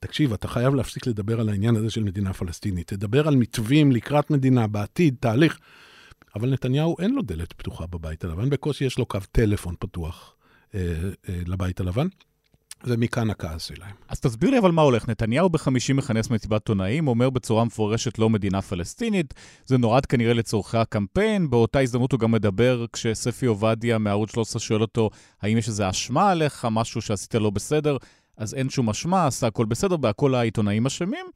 תקשיב, 0.00 0.32
אתה 0.32 0.48
חייב 0.48 0.74
להפסיק 0.74 1.06
לדבר 1.06 1.40
על 1.40 1.48
העניין 1.48 1.76
הזה 1.76 1.90
של 1.90 2.02
מדינה 2.02 2.32
פלסטינית. 2.32 2.86
תדבר 2.86 3.28
על 3.28 3.36
מתווים 3.36 3.92
לקראת 3.92 4.30
מדינה, 4.30 4.66
בעתיד, 4.66 5.16
תהליך. 5.20 5.58
אבל 6.36 6.50
נתניהו 6.50 6.96
אין 6.98 7.14
לו 7.14 7.22
דלת 7.22 7.52
פתוחה 7.52 7.86
בבית 7.86 8.24
הלבן, 8.24 8.50
בקושי 8.50 8.84
יש 8.84 8.98
לו 8.98 9.06
קו 9.06 9.18
טלפון 9.32 9.74
פתוח 9.78 10.34
אה, 10.74 10.80
אה, 11.28 11.40
לבית 11.46 11.80
הלבן. 11.80 12.06
ומכאן 12.86 13.30
הכעס 13.30 13.64
שלהם. 13.64 13.94
אז 14.08 14.20
תסביר 14.20 14.50
לי 14.50 14.58
אבל 14.58 14.70
מה 14.70 14.82
הולך. 14.82 15.08
נתניהו 15.08 15.50
בחמישי 15.50 15.92
מכנס 15.92 16.30
מסיבת 16.30 16.52
עיתונאים, 16.52 17.08
אומר 17.08 17.30
בצורה 17.30 17.64
מפורשת 17.64 18.18
לא 18.18 18.30
מדינה 18.30 18.62
פלסטינית. 18.62 19.34
זה 19.66 19.78
נועד 19.78 20.06
כנראה 20.06 20.34
לצורכי 20.34 20.78
הקמפיין. 20.78 21.50
באותה 21.50 21.80
הזדמנות 21.80 22.12
הוא 22.12 22.20
גם 22.20 22.32
מדבר 22.32 22.84
כשספי 22.92 23.46
עובדיה 23.46 23.98
מערוץ 23.98 24.32
13 24.32 24.60
שואל 24.60 24.82
אותו, 24.82 25.10
האם 25.42 25.58
יש 25.58 25.68
איזו 25.68 25.90
אשמה 25.90 26.30
עליך, 26.30 26.66
משהו 26.70 27.02
שעשית 27.02 27.34
לא 27.34 27.50
בסדר? 27.50 27.96
אז 28.36 28.54
אין 28.54 28.70
שום 28.70 28.90
אשמה, 28.90 29.26
עשה 29.26 29.46
הכל 29.46 29.64
בסדר, 29.64 29.96
והכל 30.02 30.34
העיתונאים 30.34 30.86
אשמים. 30.86 31.26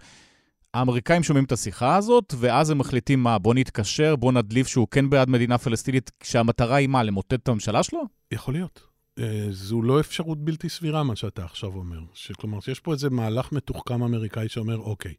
האמריקאים 0.75 1.23
שומעים 1.23 1.45
את 1.45 1.52
השיחה 1.52 1.97
הזאת, 1.97 2.35
ואז 2.38 2.71
הם 2.71 2.78
מחליטים 2.78 3.23
מה, 3.23 3.38
בוא 3.38 3.55
נתקשר, 3.55 4.17
בוא 4.17 4.33
נדליף 4.33 4.67
שהוא 4.67 4.87
כן 4.90 5.11
בעד 5.11 5.31
מדינה 5.31 5.59
פלסטינית, 5.59 6.11
כשהמטרה 6.21 6.76
היא 6.76 6.88
מה, 6.88 7.02
למוטט 7.02 7.35
את 7.35 7.49
הממשלה 7.49 7.83
שלו? 7.83 8.02
יכול 8.33 8.55
להיות. 8.55 8.88
אה, 9.19 9.47
זו 9.51 9.83
לא 9.83 10.01
אפשרות 10.01 10.39
בלתי 10.39 10.69
סבירה, 10.69 11.03
מה 11.03 11.17
שאתה 11.17 11.45
עכשיו 11.45 11.75
אומר. 11.75 12.01
כלומר, 12.37 12.61
שיש 12.61 12.81
פה 12.81 12.93
איזה 12.93 13.11
מהלך 13.11 13.53
מתוחכם 13.53 14.03
אמריקאי 14.03 14.49
שאומר, 14.49 14.77
אוקיי, 14.77 15.15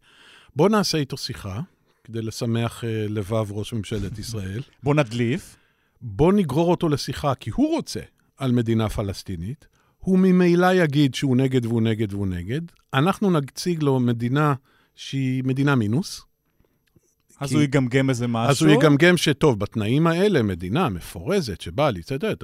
בוא 0.55 0.69
נעשה 0.69 0.97
איתו 0.97 1.17
שיחה, 1.17 1.61
כדי 2.03 2.21
לשמח 2.21 2.83
אה, 2.83 3.05
לבב 3.09 3.51
ראש 3.51 3.73
ממשלת 3.73 4.19
ישראל. 4.23 4.61
בוא 4.83 4.95
נדליף. 4.95 5.55
בוא 6.01 6.33
נגרור 6.33 6.71
אותו 6.71 6.89
לשיחה, 6.89 7.35
כי 7.35 7.49
הוא 7.49 7.75
רוצה 7.75 7.99
על 8.37 8.51
מדינה 8.51 8.89
פלסטינית. 8.89 9.67
הוא 9.99 10.19
ממילא 10.19 10.73
יגיד 10.73 11.15
שהוא 11.15 11.37
נגד 11.37 11.65
והוא 11.65 11.81
נגד 11.81 12.13
והוא 12.13 12.27
נגד. 12.27 12.61
אנחנו 12.93 13.31
נציג 13.31 13.83
לו 13.83 13.99
מדינה 13.99 14.53
שהיא 14.95 15.43
מדינה 15.43 15.75
מינוס. 15.75 16.25
אז 17.39 17.49
כי... 17.49 17.55
הוא 17.55 17.63
יגמגם 17.63 18.09
איזה 18.09 18.27
משהו? 18.27 18.49
אז 18.51 18.61
הוא 18.61 18.81
יגמגם 18.81 19.17
שטוב, 19.17 19.59
בתנאים 19.59 20.07
האלה, 20.07 20.41
מדינה 20.41 20.89
מפורזת 20.89 21.61
שבאה 21.61 21.91
להצטדד, 21.91 22.35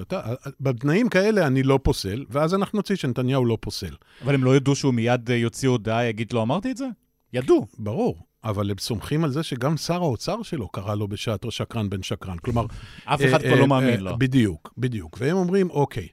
בתנאים 0.60 1.10
כאלה 1.10 1.48
אני 1.48 1.64
לא 1.64 1.80
פוסל, 1.84 2.26
ואז 2.30 2.54
אנחנו 2.54 2.78
נוציא 2.78 2.96
שנתניהו 2.96 3.46
לא 3.46 3.58
פוסל. 3.62 3.96
אבל 4.24 4.34
הם 4.34 4.44
לא 4.44 4.56
ידעו 4.56 4.76
שהוא 4.76 4.94
מיד 4.94 5.32
אה, 5.32 5.36
יוציא 5.36 5.70
הודעה, 5.70 6.06
יגיד 6.06 6.34
לו, 6.34 6.42
אמרתי 6.42 6.72
את 6.72 6.78
זה? 6.78 6.88
ידעו. 7.34 7.68
ברור. 7.80 8.18
אבל 8.44 8.72
הם 8.72 8.78
סומכים 8.80 9.24
על 9.24 9.32
זה 9.32 9.44
שגם 9.44 9.78
שר 9.78 10.02
האוצר 10.04 10.44
שלו 10.44 10.68
קרא 10.68 10.96
לו 10.96 11.08
בשעתו 11.08 11.52
שקרן 11.52 11.90
בן 11.90 12.04
שקרן. 12.04 12.38
כלומר... 12.38 12.66
אף 13.06 13.22
אחד 13.30 13.42
כבר 13.42 13.54
אה, 13.54 13.60
לא 13.60 13.68
מאמין 13.68 14.00
לו. 14.00 14.18
בדיוק, 14.18 14.74
בדיוק. 14.78 15.18
והם 15.20 15.38
אומרים, 15.38 15.70
אוקיי, 15.70 16.08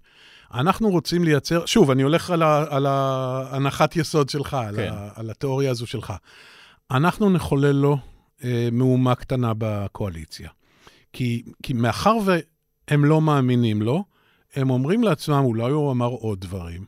אנחנו 0.55 0.91
רוצים 0.91 1.25
לייצר, 1.25 1.67
שוב, 1.67 1.91
אני 1.91 2.03
הולך 2.03 2.31
על, 2.31 2.43
ה, 2.43 2.65
על 2.71 2.87
ההנחת 2.87 3.97
יסוד 3.97 4.29
שלך, 4.29 4.51
כן. 4.51 4.57
על, 4.57 4.79
ה, 4.79 5.09
על 5.15 5.31
התיאוריה 5.31 5.71
הזו 5.71 5.87
שלך. 5.87 6.13
אנחנו 6.91 7.31
נחולל 7.31 7.73
לו 7.73 7.93
אה, 7.93 8.12
מהומה 8.73 9.15
קטנה 9.15 9.53
בקואליציה. 9.59 10.49
כי, 11.13 11.43
כי 11.63 11.73
מאחר 11.73 12.17
והם 12.25 13.05
לא 13.05 13.21
מאמינים 13.21 13.83
לו, 13.83 14.05
הם 14.55 14.71
אומרים 14.71 15.03
לעצמם, 15.03 15.43
אולי 15.45 15.71
הוא 15.71 15.93
אמר 15.93 16.07
עוד 16.07 16.41
דברים. 16.41 16.85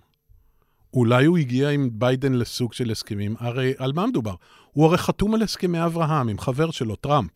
אולי 0.94 1.24
הוא 1.24 1.38
הגיע 1.38 1.70
עם 1.70 1.90
ביידן 1.92 2.32
לסוג 2.32 2.72
של 2.72 2.90
הסכמים. 2.90 3.34
הרי 3.38 3.72
על 3.78 3.92
מה 3.92 4.06
מדובר? 4.06 4.34
הוא 4.72 4.86
הרי 4.86 4.98
חתום 4.98 5.34
על 5.34 5.42
הסכמי 5.42 5.84
אברהם 5.84 6.28
עם 6.28 6.38
חבר 6.38 6.70
שלו, 6.70 6.96
טראמפ. 6.96 7.30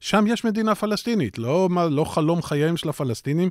שם 0.00 0.24
יש 0.28 0.44
מדינה 0.44 0.74
פלסטינית, 0.74 1.38
לא, 1.38 1.68
לא 1.90 2.04
חלום 2.04 2.42
חייהם 2.42 2.76
של 2.76 2.88
הפלסטינים, 2.88 3.50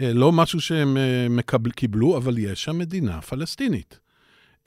אה, 0.00 0.12
לא 0.12 0.32
משהו 0.32 0.60
שהם 0.60 0.96
אה, 0.96 1.26
מקבל, 1.30 1.70
קיבלו, 1.70 2.16
אבל 2.16 2.38
יש 2.38 2.64
שם 2.64 2.78
מדינה 2.78 3.20
פלסטינית. 3.20 3.98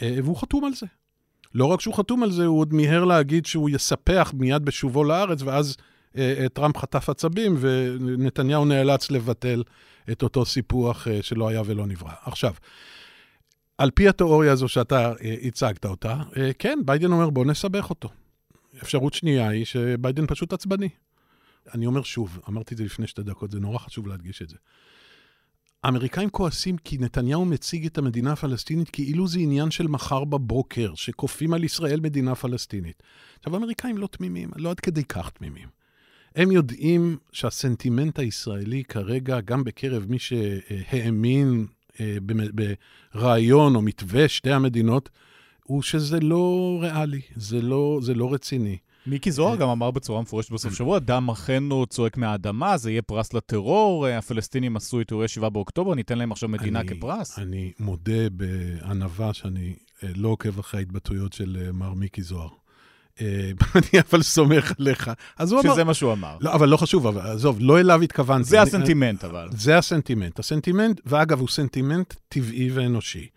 אה, 0.02 0.18
והוא 0.24 0.38
חתום 0.38 0.66
על 0.66 0.74
זה. 0.74 0.86
לא 1.56 1.66
רק 1.66 1.82
שהוא 1.82 1.96
חתום 1.96 2.24
על 2.24 2.32
זה, 2.32 2.46
הוא 2.46 2.60
עוד 2.60 2.74
מיהר 2.74 3.06
להגיד 3.06 3.46
שהוא 3.46 3.70
יספח 3.70 4.34
מיד 4.38 4.66
בשובו 4.66 5.04
לארץ, 5.04 5.42
ואז 5.42 5.78
טראמפ 6.54 6.78
חטף 6.78 7.10
עצבים, 7.10 7.56
ונתניהו 7.60 8.66
נאלץ 8.66 9.12
לבטל 9.12 9.64
את 10.12 10.24
אותו 10.24 10.46
סיפוח 10.46 11.08
שלא 11.22 11.48
היה 11.48 11.62
ולא 11.66 11.86
נברא. 11.88 12.12
עכשיו, 12.26 12.54
על 13.78 13.92
פי 13.92 14.08
התיאוריה 14.08 14.52
הזו 14.52 14.68
שאתה 14.68 15.14
הצגת 15.44 15.86
אותה, 15.86 16.22
כן, 16.60 16.80
ביידן 16.86 17.12
אומר, 17.12 17.30
בוא 17.30 17.46
נסבך 17.46 17.90
אותו. 17.90 18.10
אפשרות 18.84 19.14
שנייה 19.14 19.50
היא 19.50 19.66
שביידן 19.66 20.28
פשוט 20.28 20.54
עצבני. 20.54 20.90
אני 21.74 21.86
אומר 21.86 22.04
שוב, 22.04 22.40
אמרתי 22.50 22.74
את 22.74 22.78
זה 22.78 22.84
לפני 22.84 23.08
שתי 23.08 23.24
דקות, 23.24 23.52
זה 23.52 23.60
נורא 23.60 23.78
חשוב 23.78 24.08
להדגיש 24.08 24.42
את 24.42 24.50
זה. 24.50 24.56
האמריקאים 25.86 26.30
כועסים 26.30 26.78
כי 26.78 26.98
נתניהו 26.98 27.46
מציג 27.46 27.86
את 27.86 27.98
המדינה 27.98 28.32
הפלסטינית 28.32 28.90
כאילו 28.90 29.28
זה 29.28 29.40
עניין 29.40 29.72
של 29.72 29.88
מחר 29.88 30.24
בבוקר, 30.24 30.96
שכופים 30.96 31.54
על 31.54 31.64
ישראל 31.64 32.00
מדינה 32.00 32.36
פלסטינית. 32.36 33.04
עכשיו, 33.40 33.54
האמריקאים 33.54 33.98
לא 33.98 34.08
תמימים, 34.08 34.50
לא 34.56 34.70
עד 34.70 34.80
כדי 34.80 35.04
כך 35.04 35.30
תמימים. 35.30 35.68
הם 36.36 36.52
יודעים 36.52 37.18
שהסנטימנט 37.32 38.20
הישראלי 38.20 38.84
כרגע, 38.84 39.42
גם 39.42 39.64
בקרב 39.64 40.06
מי 40.10 40.20
שהאמין 40.20 41.66
אה, 42.00 42.18
ברעיון 43.14 43.76
או 43.76 43.82
מתווה 43.82 44.28
שתי 44.28 44.52
המדינות, 44.52 45.10
הוא 45.64 45.82
שזה 45.82 46.20
לא 46.20 46.78
ריאלי, 46.82 47.22
זה 47.36 47.62
לא, 47.62 48.00
זה 48.02 48.14
לא 48.14 48.34
רציני. 48.34 48.78
מיקי 49.08 49.32
זוהר 49.32 49.56
גם 49.56 49.70
אמר 49.70 49.92
בצורה 49.92 50.22
מפורשת 50.22 50.52
בסוף 50.52 50.74
שבוע, 50.74 51.00
דם 51.00 51.30
אחינו 51.30 51.86
צועק 51.86 52.18
מהאדמה, 52.18 52.78
זה 52.78 52.92
יהיה 52.92 53.02
פרס 53.02 53.34
לטרור, 53.34 54.08
הפלסטינים 54.08 54.78
עשו 54.78 55.02
את 55.02 55.12
אירועי 55.12 55.28
7 55.28 55.50
באוקטובר, 55.50 55.96
ניתן 55.96 56.18
להם 56.18 56.32
עכשיו 56.32 56.50
מדינה 56.50 56.80
אני, 56.80 56.88
כפרס. 56.88 57.40
אני 57.40 57.72
מודה 57.80 58.30
בענווה 58.32 59.34
שאני 59.34 59.74
אה, 60.04 60.10
לא 60.16 60.30
עוקב 60.30 60.60
אחרי 60.60 60.80
ההתבטאויות 60.80 61.34
של 61.34 61.58
אה, 61.62 61.72
מר 61.72 61.94
מיקי 61.94 62.22
זוהר. 62.22 62.50
אה, 63.22 63.52
אני 63.76 64.02
אבל 64.10 64.22
סומך 64.22 64.72
עליך. 64.80 65.12
אז 65.38 65.52
הוא 65.52 65.62
אמר... 65.62 65.74
שזה 65.74 65.84
מה 65.84 65.94
שהוא 65.94 66.14
אמר. 66.14 66.38
לא, 66.42 66.54
אבל 66.54 66.70
לא 66.70 66.78
חשוב, 66.78 67.08
אבל 67.08 67.32
עזוב, 67.32 67.58
לא 67.60 67.80
אליו 67.80 68.02
התכוונתי. 68.02 68.50
זה 68.50 68.62
הסנטימנט, 68.62 69.24
אבל. 69.24 69.48
זה 69.52 69.78
הסנטימנט. 69.78 70.40
הסנטימנט, 70.40 71.02
ואגב, 71.06 71.40
הוא 71.40 71.48
סנטימנט 71.48 72.14
טבעי 72.30 72.70
ואנושי. 72.72 73.28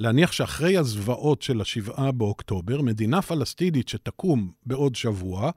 להניח 0.00 0.32
שאחרי 0.32 0.76
הזוועות 0.76 1.42
של 1.42 1.60
השבעה 1.60 2.12
באוקטובר, 2.12 2.82
מדינה 2.82 3.22
פלסטינית 3.22 3.88
שתקום 3.88 4.50
בעוד 4.66 4.94
שבוע, 4.94 5.50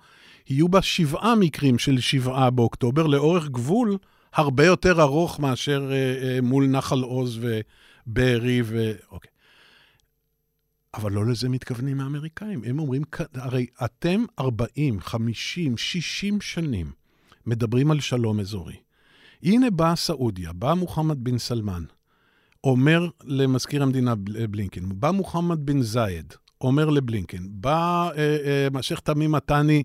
יהיו 0.50 0.70
בה 0.70 0.82
שבעה 0.82 1.36
מקרים 1.36 1.80
של 1.80 2.00
שבעה 2.00 2.50
באוקטובר 2.50 3.08
לאורך 3.08 3.50
גבול 3.50 3.98
הרבה 4.34 4.66
יותר 4.66 5.02
ארוך 5.02 5.40
מאשר 5.40 5.90
אה, 5.92 5.96
אה, 5.96 6.42
מול 6.42 6.68
נחל 6.68 7.00
עוז 7.00 7.40
ובארי 7.42 8.62
ו... 8.64 8.92
אוקיי. 9.12 9.32
אבל 10.94 11.12
לא 11.12 11.26
לזה 11.26 11.50
מתכוונים 11.50 12.00
האמריקאים. 12.00 12.62
הם 12.66 12.80
אומרים, 12.80 13.02
הרי 13.34 13.66
אתם 13.86 14.26
40, 14.40 15.00
50, 15.00 15.78
60 15.78 16.42
שנים 16.42 16.92
מדברים 17.46 17.92
על 17.92 18.00
שלום 18.00 18.40
אזורי. 18.40 18.76
הנה 19.44 19.70
באה 19.70 19.96
סעודיה, 19.96 20.54
בא 20.54 20.74
מוחמד 20.74 21.24
בן 21.24 21.38
סלמן, 21.38 21.84
אומר 22.64 23.08
למזכיר 23.24 23.84
המדינה 23.84 24.16
בלינקן, 24.50 24.82
בא 25.00 25.12
מוחמד 25.12 25.66
בן 25.66 25.82
זייד, 25.82 26.34
אומר 26.62 26.90
לבלינקן, 26.90 27.44
בא 27.50 28.10
אה, 28.18 28.68
אה, 28.76 28.82
שייח' 28.84 29.00
תמים 29.00 29.32
מתני, 29.32 29.84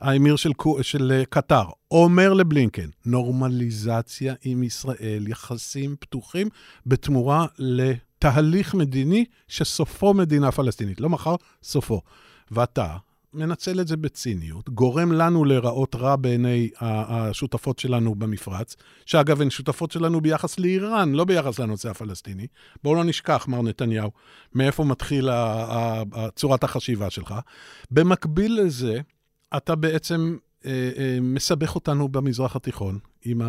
האמיר 0.00 0.36
של, 0.36 0.52
של 0.82 1.12
אה, 1.12 1.24
קטר, 1.24 1.64
אומר 1.90 2.32
לבלינקן, 2.32 2.88
נורמליזציה 3.06 4.34
עם 4.44 4.62
ישראל, 4.62 5.28
יחסים 5.28 5.96
פתוחים 6.00 6.48
בתמורה 6.86 7.46
לתהליך 7.58 8.74
מדיני 8.74 9.24
שסופו 9.48 10.14
מדינה 10.14 10.52
פלסטינית. 10.52 11.00
לא 11.00 11.08
מחר, 11.08 11.34
סופו. 11.62 12.00
ואתה, 12.50 12.96
מנצל 13.34 13.80
את 13.80 13.88
זה 13.88 13.96
בציניות, 13.96 14.70
גורם 14.70 15.12
לנו 15.12 15.44
להיראות 15.44 15.94
רע 15.94 16.16
בעיני 16.16 16.70
השותפות 16.80 17.78
שלנו 17.78 18.14
במפרץ, 18.14 18.76
שאגב, 19.06 19.40
הן 19.40 19.50
שותפות 19.50 19.90
שלנו 19.90 20.20
ביחס 20.20 20.58
לאיראן, 20.58 21.12
לא 21.12 21.24
ביחס 21.24 21.58
לנושא 21.58 21.90
הפלסטיני. 21.90 22.46
בואו 22.82 22.94
לא 22.94 23.04
נשכח, 23.04 23.48
מר 23.48 23.62
נתניהו, 23.62 24.10
מאיפה 24.54 24.84
מתחיל 24.84 25.28
צורת 26.34 26.64
החשיבה 26.64 27.10
שלך. 27.10 27.34
במקביל 27.90 28.60
לזה, 28.60 29.00
אתה 29.56 29.74
בעצם 29.74 30.36
אה, 30.66 30.90
אה, 30.96 31.18
מסבך 31.20 31.74
אותנו 31.74 32.08
במזרח 32.08 32.56
התיכון 32.56 32.98
עם 33.24 33.40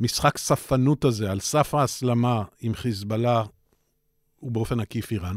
המשחק 0.00 0.38
ספנות 0.38 1.04
הזה, 1.04 1.30
על 1.30 1.40
סף 1.40 1.74
ההסלמה 1.74 2.42
עם 2.60 2.74
חיזבאללה 2.74 3.42
ובאופן 4.42 4.80
עקיף 4.80 5.12
איראן. 5.12 5.36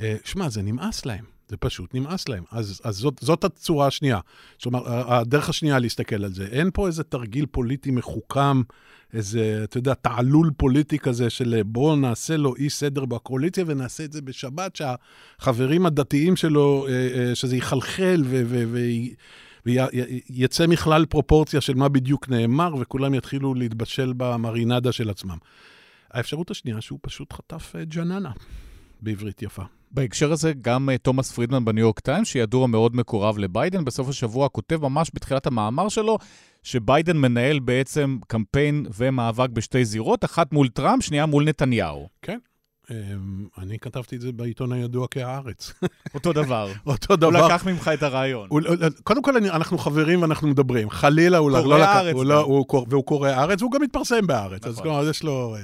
אה, 0.00 0.16
שמע, 0.24 0.48
זה 0.48 0.62
נמאס 0.62 1.06
להם. 1.06 1.39
זה 1.50 1.56
פשוט 1.56 1.94
נמאס 1.94 2.28
להם. 2.28 2.44
אז, 2.50 2.80
אז 2.84 2.96
זאת, 2.96 3.14
זאת 3.20 3.44
הצורה 3.44 3.86
השנייה. 3.86 4.18
כלומר, 4.62 5.12
הדרך 5.12 5.48
השנייה 5.48 5.78
להסתכל 5.78 6.24
על 6.24 6.32
זה. 6.32 6.46
אין 6.50 6.70
פה 6.74 6.86
איזה 6.86 7.02
תרגיל 7.04 7.46
פוליטי 7.46 7.90
מחוכם, 7.90 8.62
איזה, 9.14 9.60
אתה 9.64 9.78
יודע, 9.78 9.94
תעלול 9.94 10.50
פוליטי 10.56 10.98
כזה 10.98 11.30
של 11.30 11.62
בואו 11.66 11.96
נעשה 11.96 12.36
לו 12.36 12.56
אי 12.56 12.70
סדר 12.70 13.04
בקואליציה 13.04 13.64
ונעשה 13.66 14.04
את 14.04 14.12
זה 14.12 14.22
בשבת, 14.22 14.76
שהחברים 14.76 15.86
הדתיים 15.86 16.36
שלו, 16.36 16.86
אה, 16.88 16.92
אה, 16.92 17.34
שזה 17.34 17.56
יחלחל 17.56 18.22
ו... 18.26 18.42
ו, 18.46 18.64
ו 18.68 18.78
ויצא 19.66 20.66
מכלל 20.66 21.06
פרופורציה 21.06 21.60
של 21.60 21.74
מה 21.74 21.88
בדיוק 21.88 22.28
נאמר, 22.28 22.74
וכולם 22.80 23.14
יתחילו 23.14 23.54
להתבשל 23.54 24.12
במרינדה 24.16 24.92
של 24.92 25.10
עצמם. 25.10 25.36
האפשרות 26.10 26.50
השנייה, 26.50 26.80
שהוא 26.80 26.98
פשוט 27.02 27.32
חטף 27.32 27.72
אה, 27.76 27.84
ג'ננה, 27.84 28.30
בעברית 29.02 29.42
יפה. 29.42 29.62
בהקשר 29.90 30.32
הזה, 30.32 30.52
גם 30.60 30.88
uh, 30.88 30.98
תומאס 30.98 31.32
פרידמן 31.32 31.64
בניו 31.64 31.84
יורק 31.84 32.00
טיימס, 32.00 32.28
שידוע 32.28 32.66
מאוד 32.66 32.96
מקורב 32.96 33.38
לביידן, 33.38 33.84
בסוף 33.84 34.08
השבוע 34.08 34.48
כותב 34.48 34.82
ממש 34.82 35.10
בתחילת 35.14 35.46
המאמר 35.46 35.88
שלו, 35.88 36.18
שביידן 36.62 37.16
מנהל 37.16 37.58
בעצם 37.58 38.18
קמפיין 38.26 38.86
ומאבק 38.96 39.50
בשתי 39.50 39.84
זירות, 39.84 40.24
אחת 40.24 40.52
מול 40.52 40.68
טראמפ, 40.68 41.04
שנייה 41.04 41.26
מול 41.26 41.44
נתניהו. 41.44 42.08
כן. 42.22 42.38
אמ, 42.90 42.96
אני 43.58 43.78
כתבתי 43.78 44.16
את 44.16 44.20
זה 44.20 44.32
בעיתון 44.32 44.72
הידוע 44.72 45.06
כהארץ. 45.10 45.72
אותו 46.14 46.32
דבר. 46.32 46.72
אותו 46.86 47.06
הוא 47.14 47.16
דבר. 47.16 47.46
לקח 47.46 47.66
ממך 47.66 47.90
את 47.94 48.02
הרעיון. 48.02 48.46
הוא- 48.50 48.60
לא- 48.60 48.70
קודם 49.04 49.22
כל, 49.22 49.36
אנחנו 49.36 49.78
חברים 49.78 50.22
ואנחנו 50.22 50.48
מדברים. 50.48 50.90
חלילה, 50.90 51.38
הוא 51.38 51.50
לא 51.50 51.78
לקח... 51.78 51.86
הארץ 51.88 52.14
הוא. 52.14 52.24
לא- 52.24 52.40
הוא 52.40 52.66
קורא- 52.66 52.86
והוא 52.88 53.04
קורא 53.04 53.28
הארץ, 53.28 53.62
והוא 53.62 53.72
גם 53.72 53.82
מתפרסם 53.82 54.26
בהארץ. 54.26 54.66
אז 54.66 54.72
נכון. 54.72 54.82
כלומר, 54.84 55.08
יש 55.08 55.22
לו... 55.22 55.56
אה, 55.56 55.60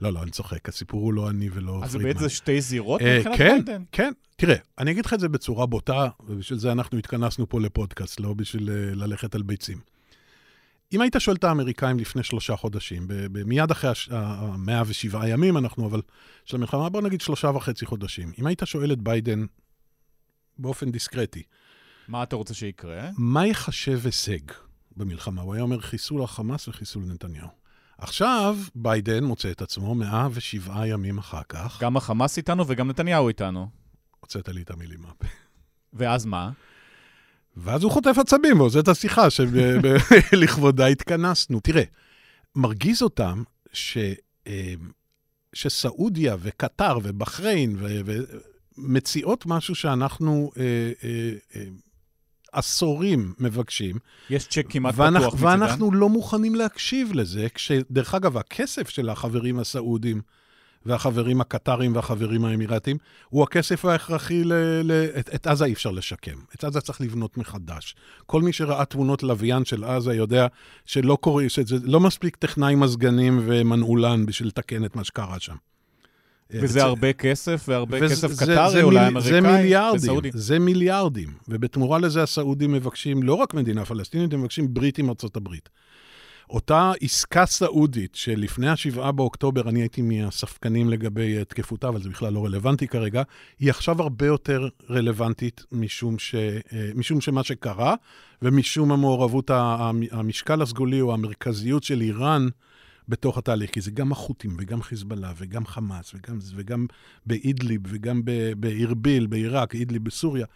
לא, 0.00 0.12
לא, 0.12 0.22
אני 0.22 0.30
צוחק, 0.30 0.68
הסיפור 0.68 1.00
הוא 1.00 1.12
לא 1.14 1.30
אני 1.30 1.48
ולא 1.52 1.80
אז 1.84 1.90
זה 1.92 1.98
פרידמן. 1.98 2.14
בעצם 2.22 2.34
שתי 2.34 2.60
זירות 2.60 3.00
אה, 3.02 3.18
מבחינת 3.18 3.38
כן, 3.38 3.60
ביידן? 3.64 3.82
כן. 3.92 4.12
תראה, 4.36 4.56
אני 4.78 4.90
אגיד 4.90 5.06
לך 5.06 5.14
את 5.14 5.20
זה 5.20 5.28
בצורה 5.28 5.66
בוטה, 5.66 6.08
ובשביל 6.28 6.58
זה 6.58 6.72
אנחנו 6.72 6.98
התכנסנו 6.98 7.48
פה 7.48 7.60
לפודקאסט, 7.60 8.20
לא 8.20 8.34
בשביל 8.34 8.70
אה, 8.70 8.74
ללכת 8.94 9.34
על 9.34 9.42
ביצים. 9.42 9.78
אם 10.92 11.00
היית 11.00 11.14
שואל 11.18 11.36
את 11.36 11.44
האמריקאים 11.44 11.98
לפני 11.98 12.22
שלושה 12.22 12.56
חודשים, 12.56 13.08
מיד 13.44 13.70
אחרי 13.70 13.90
ה-107 14.10 15.26
ימים 15.26 15.56
אנחנו, 15.56 15.86
אבל 15.86 16.02
של 16.44 16.56
המלחמה, 16.56 16.88
בוא 16.88 17.02
נגיד 17.02 17.20
שלושה 17.20 17.48
וחצי 17.48 17.86
חודשים. 17.86 18.32
אם 18.38 18.46
היית 18.46 18.62
שואל 18.64 18.92
את 18.92 18.98
ביידן 19.02 19.46
באופן 20.58 20.90
דיסקרטי, 20.90 21.42
מה 22.08 22.22
אתה 22.22 22.36
רוצה 22.36 22.54
שיקרה? 22.54 23.10
מה 23.18 23.46
ייחשב 23.46 24.00
הישג 24.04 24.38
במלחמה? 24.96 25.42
הוא 25.42 25.54
היה 25.54 25.62
אומר 25.62 25.80
חיסול 25.80 26.22
החמאס 26.22 26.68
וחיסול 26.68 27.02
נתניהו. 27.04 27.48
עכשיו, 27.98 28.58
ביידן 28.74 29.24
מוצא 29.24 29.50
את 29.50 29.62
עצמו 29.62 29.94
107 29.94 30.86
ימים 30.86 31.18
אחר 31.18 31.42
כך. 31.48 31.82
גם 31.82 31.96
החמאס 31.96 32.36
איתנו 32.36 32.64
וגם 32.66 32.88
נתניהו 32.88 33.28
איתנו. 33.28 33.68
הוצאת 34.20 34.48
לי 34.48 34.62
את 34.62 34.70
המילים 34.70 35.00
מהפה. 35.02 35.26
ואז 35.92 36.26
מה? 36.26 36.50
ואז 37.56 37.82
הוא 37.82 37.92
חוטף 37.92 38.16
עצבים 38.18 38.60
ועושה 38.60 38.78
את 38.78 38.88
השיחה 38.88 39.26
שלכבודה 39.30 40.86
התכנסנו. 40.94 41.60
תראה, 41.60 41.82
מרגיז 42.56 43.02
אותם 43.02 43.42
ש, 43.72 43.98
אה, 44.46 44.74
שסעודיה 45.52 46.36
וקטר 46.40 46.98
ובחריין 47.02 47.76
ו- 47.78 48.20
מציעות 48.78 49.46
משהו 49.46 49.74
שאנחנו 49.74 50.50
אה, 50.56 50.92
אה, 51.04 51.64
עשורים 52.52 53.34
מבקשים, 53.38 53.96
יש 54.30 54.46
צ'ק 54.48 54.66
כמעט 54.68 54.94
ואנחנו, 54.96 55.20
פתוח 55.20 55.34
מצידן. 55.34 55.48
ואנחנו 55.48 55.92
לא 55.92 56.08
מוכנים 56.08 56.54
להקשיב 56.54 57.12
לזה, 57.12 57.46
כשדרך 57.54 58.14
אגב, 58.14 58.36
הכסף 58.36 58.88
של 58.88 59.08
החברים 59.08 59.58
הסעודים 59.58 60.20
והחברים 60.86 61.40
הקטרים 61.40 61.94
והחברים 61.94 62.44
האמירתים, 62.44 62.96
הוא 63.28 63.42
הכסף 63.42 63.84
ההכרחי 63.84 64.44
ל... 64.44 64.52
ל 64.84 64.92
את, 65.18 65.30
את 65.34 65.46
עזה 65.46 65.64
אי 65.64 65.72
אפשר 65.72 65.90
לשקם. 65.90 66.36
את 66.54 66.64
עזה 66.64 66.80
צריך 66.80 67.00
לבנות 67.00 67.36
מחדש. 67.38 67.94
כל 68.26 68.42
מי 68.42 68.52
שראה 68.52 68.84
תמונות 68.84 69.22
לוויין 69.22 69.64
של 69.64 69.84
עזה 69.84 70.14
יודע 70.14 70.46
שלא 70.86 71.18
קורה, 71.20 71.44
שזה 71.48 71.76
לא 71.82 72.00
מספיק 72.00 72.36
טכנאי 72.36 72.74
מזגנים 72.74 73.40
ומנעולן 73.46 74.26
בשביל 74.26 74.48
לתקן 74.48 74.84
את 74.84 74.96
מה 74.96 75.04
שקרה 75.04 75.40
שם. 75.40 75.54
וזה 76.52 76.82
הרבה 76.82 77.12
כסף, 77.12 77.64
והרבה 77.68 77.98
וזה- 78.02 78.14
כסף 78.14 78.42
קטרי, 78.42 78.82
אולי 78.82 79.08
אמריקאי, 79.08 79.30
זה 79.32 79.40
מיליארדים, 79.40 80.00
וסעודי. 80.02 80.30
זה 80.34 80.58
מיליארדים. 80.58 81.28
ובתמורה 81.48 81.98
לזה 81.98 82.22
הסעודים 82.22 82.72
מבקשים 82.72 83.22
לא 83.22 83.34
רק 83.34 83.54
מדינה 83.54 83.84
פלסטינית, 83.84 84.32
הם 84.32 84.40
מבקשים 84.40 84.74
ברית 84.74 84.98
עם 84.98 85.08
ארצות 85.08 85.36
הברית. 85.36 85.68
אותה 86.50 86.92
עסקה 87.00 87.46
סעודית 87.46 88.14
שלפני 88.14 88.68
השבעה 88.68 89.12
באוקטובר, 89.12 89.68
אני 89.68 89.80
הייתי 89.80 90.02
מהספקנים 90.02 90.90
לגבי 90.90 91.44
תקפותה, 91.44 91.88
אבל 91.88 92.02
זה 92.02 92.08
בכלל 92.08 92.32
לא 92.32 92.44
רלוונטי 92.44 92.88
כרגע, 92.88 93.22
היא 93.58 93.70
עכשיו 93.70 94.02
הרבה 94.02 94.26
יותר 94.26 94.68
רלוונטית 94.90 95.64
משום, 95.72 96.18
ש, 96.18 96.34
אה, 96.34 96.90
משום 96.94 97.20
שמה 97.20 97.42
שקרה, 97.44 97.94
ומשום 98.42 98.92
המעורבות, 98.92 99.50
המשקל 100.10 100.62
הסגולי 100.62 101.00
או 101.00 101.14
המרכזיות 101.14 101.82
של 101.82 102.00
איראן 102.00 102.48
בתוך 103.08 103.38
התהליך, 103.38 103.70
כי 103.70 103.80
זה 103.80 103.90
גם 103.90 104.12
החות'ים 104.12 104.56
וגם 104.58 104.82
חיזבאללה 104.82 105.32
וגם 105.36 105.66
חמאס 105.66 106.14
וגם, 106.14 106.38
וגם 106.54 106.86
באידליב 107.26 107.80
וגם 107.84 108.20
ב- 108.24 108.52
בארביל, 108.56 109.26
בעיראק, 109.26 109.74
אידליב 109.74 110.04
בסוריה. 110.04 110.46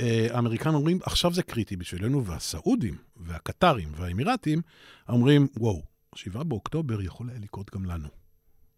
האמריקאים 0.00 0.74
אומרים, 0.74 0.98
עכשיו 1.02 1.32
זה 1.32 1.42
קריטי 1.42 1.76
בשבילנו, 1.76 2.24
והסעודים 2.24 2.96
והקטרים 3.16 3.88
והאמירתים 3.96 4.62
אומרים, 5.08 5.48
וואו, 5.56 5.82
7 6.14 6.42
באוקטובר 6.42 7.02
יכול 7.02 7.30
היה 7.30 7.38
לקרות 7.42 7.70
גם 7.74 7.84
לנו. 7.84 8.08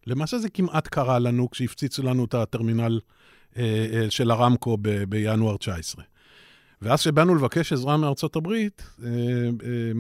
למעשה 0.06 0.38
זה 0.38 0.48
כמעט 0.50 0.88
קרה 0.88 1.18
לנו 1.18 1.50
כשהפציצו 1.50 2.02
לנו 2.02 2.24
את 2.24 2.34
הטרמינל 2.34 3.00
אה, 3.56 3.62
אה, 3.92 4.10
של 4.10 4.30
הרמקו 4.30 4.76
ב- 4.82 5.04
בינואר 5.04 5.56
19. 5.56 6.04
ואז 6.82 7.00
כשבאנו 7.00 7.34
לבקש 7.34 7.72
עזרה 7.72 7.96
מארצות 7.96 8.36
הברית, 8.36 8.82
אה, 9.04 9.08
אה, 9.64 9.92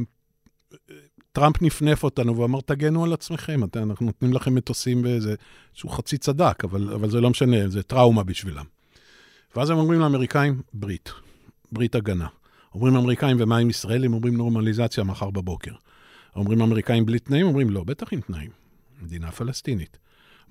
טראמפ 1.32 1.62
נפנף 1.62 2.02
אותנו 2.04 2.36
ואמר, 2.38 2.60
תגנו 2.60 3.04
על 3.04 3.12
עצמכם, 3.12 3.64
את- 3.64 3.76
אנחנו 3.76 4.06
נותנים 4.06 4.32
לכם 4.32 4.54
מטוסים 4.54 5.02
וזה, 5.04 5.34
שהוא 5.74 5.90
חצי 5.90 6.18
צדק, 6.18 6.64
אבל, 6.64 6.92
אבל 6.94 7.10
זה 7.10 7.20
לא 7.20 7.30
משנה, 7.30 7.68
זה 7.68 7.82
טראומה 7.82 8.22
בשבילם. 8.22 8.64
ואז 9.56 9.70
הם 9.70 9.78
אומרים 9.78 10.00
לאמריקאים, 10.00 10.62
ברית, 10.74 11.12
ברית 11.72 11.94
הגנה. 11.94 12.26
אומרים 12.74 12.96
האמריקאים, 12.96 13.36
ומה 13.40 13.58
עם 13.58 13.70
ישראל? 13.70 14.04
הם 14.04 14.14
אומרים 14.14 14.36
נורמליזציה 14.36 15.04
מחר 15.04 15.30
בבוקר. 15.30 15.72
אומרים 16.36 16.60
האמריקאים 16.60 17.06
בלי 17.06 17.18
תנאים? 17.18 17.46
אומרים, 17.46 17.70
לא, 17.70 17.84
בטח 17.84 18.12
עם 18.12 18.20
תנאים. 18.20 18.50
מדינה 19.02 19.30
פלסטינית. 19.30 19.98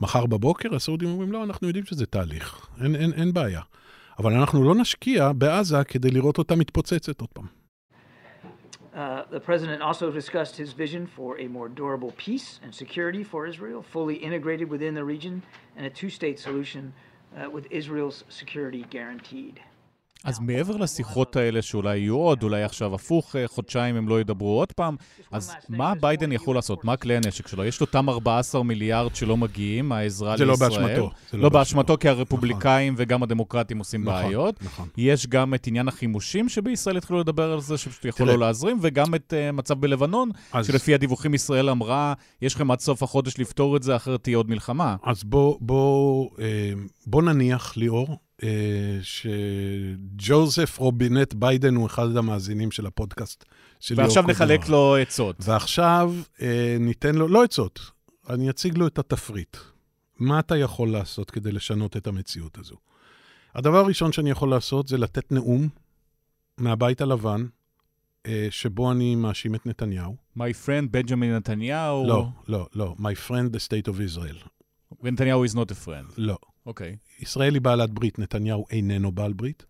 מחר 0.02 0.26
בבוקר 0.26 0.76
הסעודים 0.76 1.10
אומרים, 1.10 1.32
לא, 1.32 1.44
אנחנו 1.44 1.68
יודעים 1.68 1.86
שזה 1.86 2.06
תהליך, 2.06 2.68
אין, 2.82 2.96
אין, 2.96 3.14
אין 3.14 3.34
בעיה. 3.34 3.62
אבל 4.20 4.34
אנחנו 4.34 4.64
לא 4.64 4.76
נשקיע 4.76 5.32
בעזה 5.32 5.84
כדי 5.84 6.12
לראות 6.12 6.38
אותה 6.38 6.56
מתפוצצת 6.56 7.22
עוד 7.22 7.30
פעם. 7.30 7.46
Uh, 8.94 9.24
the 9.32 9.40
president 9.40 9.82
also 9.82 10.12
discussed 10.12 10.58
his 10.58 10.74
vision 10.74 11.08
for 11.16 11.38
a 11.38 11.48
more 11.48 11.70
durable 11.70 12.12
peace 12.26 12.60
and 12.64 12.74
security 12.74 13.24
for 13.24 13.48
Israel, 13.48 13.82
fully 13.94 14.16
integrated 14.16 14.68
within 14.70 14.94
the 15.00 15.06
region, 15.14 15.36
and 15.78 15.86
a 15.86 15.90
two 15.90 16.10
state 16.10 16.38
solution 16.48 16.92
uh, 17.38 17.50
with 17.50 17.68
Israel's 17.72 18.24
security 18.30 18.86
guaranteed. 18.90 19.60
אז 20.24 20.40
מעבר 20.40 20.78
לשיחות 20.78 21.36
האלה 21.36 21.62
שאולי 21.62 21.98
יהיו 21.98 22.16
עוד, 22.16 22.44
אולי 22.44 22.64
עכשיו 22.64 22.96
הפוך, 22.96 23.36
אה, 23.36 23.48
חודשיים 23.48 23.96
הם 23.96 24.08
לא 24.08 24.22
ידברו 24.22 24.60
עוד 24.60 24.72
פעם, 24.72 24.96
אז 25.32 25.52
מה 25.70 25.94
ביידן 25.96 26.32
יכול 26.32 26.56
לעשות? 26.56 26.86
מה 26.86 26.98
כלי 26.98 27.16
הנשק 27.16 27.48
שלו? 27.48 27.66
יש 27.66 27.80
לו 27.80 27.86
אותם 27.86 28.10
14 28.10 28.64
מיליארד 28.64 29.16
שלא 29.16 29.38
מגיעים, 29.38 29.92
העזרה 29.92 30.38
זה 30.38 30.46
לא 30.46 30.52
לישראל. 30.52 30.70
באשמתו, 30.70 31.12
זה 31.32 31.38
לא 31.38 31.44
לא 31.44 31.50
באשמתו. 31.50 31.98
כי 32.00 32.10
הרפובליקאים 32.10 32.94
וגם 32.98 33.24
הדמוקרטים 33.24 33.80
עושים 33.80 34.04
נכון, 34.04 34.24
בעיות. 34.24 34.64
נכון. 34.64 34.88
יש 34.98 35.28
גם 35.28 35.54
את 35.54 35.68
עניין 35.68 35.88
החימושים 35.88 36.50
שבישראל 36.50 36.98
התחילו 36.98 37.20
לדבר 37.20 37.52
על 37.52 37.62
זה, 37.62 37.78
שפשוט 37.78 38.06
יכול 38.06 38.26
תראה. 38.26 38.38
לא 38.38 38.46
להזרים, 38.46 38.78
וגם 38.82 39.16
את 39.16 39.34
uh, 39.34 39.52
מצב 39.52 39.80
בלבנון, 39.82 40.30
שלפי 40.64 40.94
הדיווחים 40.94 41.34
ישראל 41.34 41.70
אמרה, 41.70 42.14
יש 42.42 42.56
לכם 42.56 42.72
עד 42.72 42.80
סוף 42.80 43.04
החודש 43.04 43.40
לפתור 43.40 43.78
את 43.78 43.84
זה, 43.84 43.96
אחרת 43.96 44.24
תהיה 44.24 44.38
עוד 44.38 44.50
מלחמה. 44.50 44.96
אז 45.04 45.24
בוא, 45.24 46.30
אה, 46.40 47.22
נניח, 47.22 47.78
ליאור, 47.78 48.08
אה, 48.10 48.29
שג'וזף 49.02 50.78
רובינט 50.78 51.34
ביידן 51.34 51.76
הוא 51.76 51.88
אחד 51.88 52.18
המאזינים 52.18 52.72
של 52.72 52.86
הפודקאסט 52.86 53.46
של 53.80 53.96
ליאור 53.96 54.08
ועכשיו. 54.08 54.24
נחלק 54.28 54.70
לו 54.70 54.96
עצות. 54.96 55.36
ועכשיו 55.40 56.14
אה, 56.42 56.78
ניתן 56.80 57.16
לו, 57.16 57.28
לא 57.28 57.44
עצות, 57.44 57.80
אני 58.30 58.50
אציג 58.50 58.78
לו 58.78 58.88
את 58.88 59.00
התפריט. 59.00 59.58
מה 60.20 60.40
אתה 60.40 60.58
יכול 60.58 60.92
לעשות 60.92 61.32
כדי 61.32 61.52
לשנות 61.52 61.98
את 61.98 62.08
המציאות 62.08 62.58
הזו? 62.58 62.76
הדבר 63.56 63.78
הראשון 63.78 64.12
שאני 64.12 64.30
יכול 64.30 64.50
לעשות 64.50 64.88
זה 64.88 64.98
לתת 64.98 65.32
נאום 65.32 65.70
מהבית 66.58 67.02
הלבן, 67.02 67.46
אה, 68.26 68.48
שבו 68.50 68.92
אני 68.92 69.16
מאשים 69.16 69.56
את 69.56 69.66
נתניהו. 69.66 70.16
My 70.38 70.66
friend 70.66 70.88
בנג'מין 70.92 71.36
נתניהו. 71.36 72.08
לא, 72.08 72.28
לא, 72.48 72.68
לא. 72.76 72.96
My 73.00 73.30
friend 73.30 73.56
the 73.56 73.60
state 73.68 73.88
of 73.88 73.96
Israel. 73.96 74.48
ונתניהו 75.04 75.46
is 75.46 75.50
not 75.50 75.72
a 75.72 75.86
friend. 75.86 76.14
לא. 76.18 76.38
אוקיי. 76.70 76.96
ישראל 77.20 77.54
היא 77.54 77.62
בעלת 77.62 77.90
ברית, 77.90 78.20
נתניהו 78.20 78.66
איננו 78.72 79.12
בעל 79.12 79.34
ברית. 79.34 79.66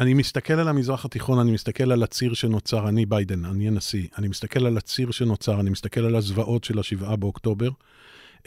אני 0.00 0.14
מסתכל 0.14 0.52
על 0.52 0.68
המזרח 0.68 1.04
התיכון, 1.04 1.38
אני 1.38 1.50
מסתכל 1.50 1.92
על 1.92 2.02
הציר 2.02 2.34
שנוצר, 2.34 2.88
אני 2.88 3.06
ביידן, 3.06 3.44
אני 3.44 3.68
הנשיא, 3.68 4.06
אני 4.18 4.28
מסתכל 4.28 4.66
על 4.66 4.76
הציר 4.76 5.10
שנוצר, 5.10 5.60
אני 5.60 5.70
מסתכל 5.70 6.00
על 6.00 6.16
הזוועות 6.16 6.64
של 6.64 6.78
השבעה 6.78 7.16
באוקטובר, 7.16 7.68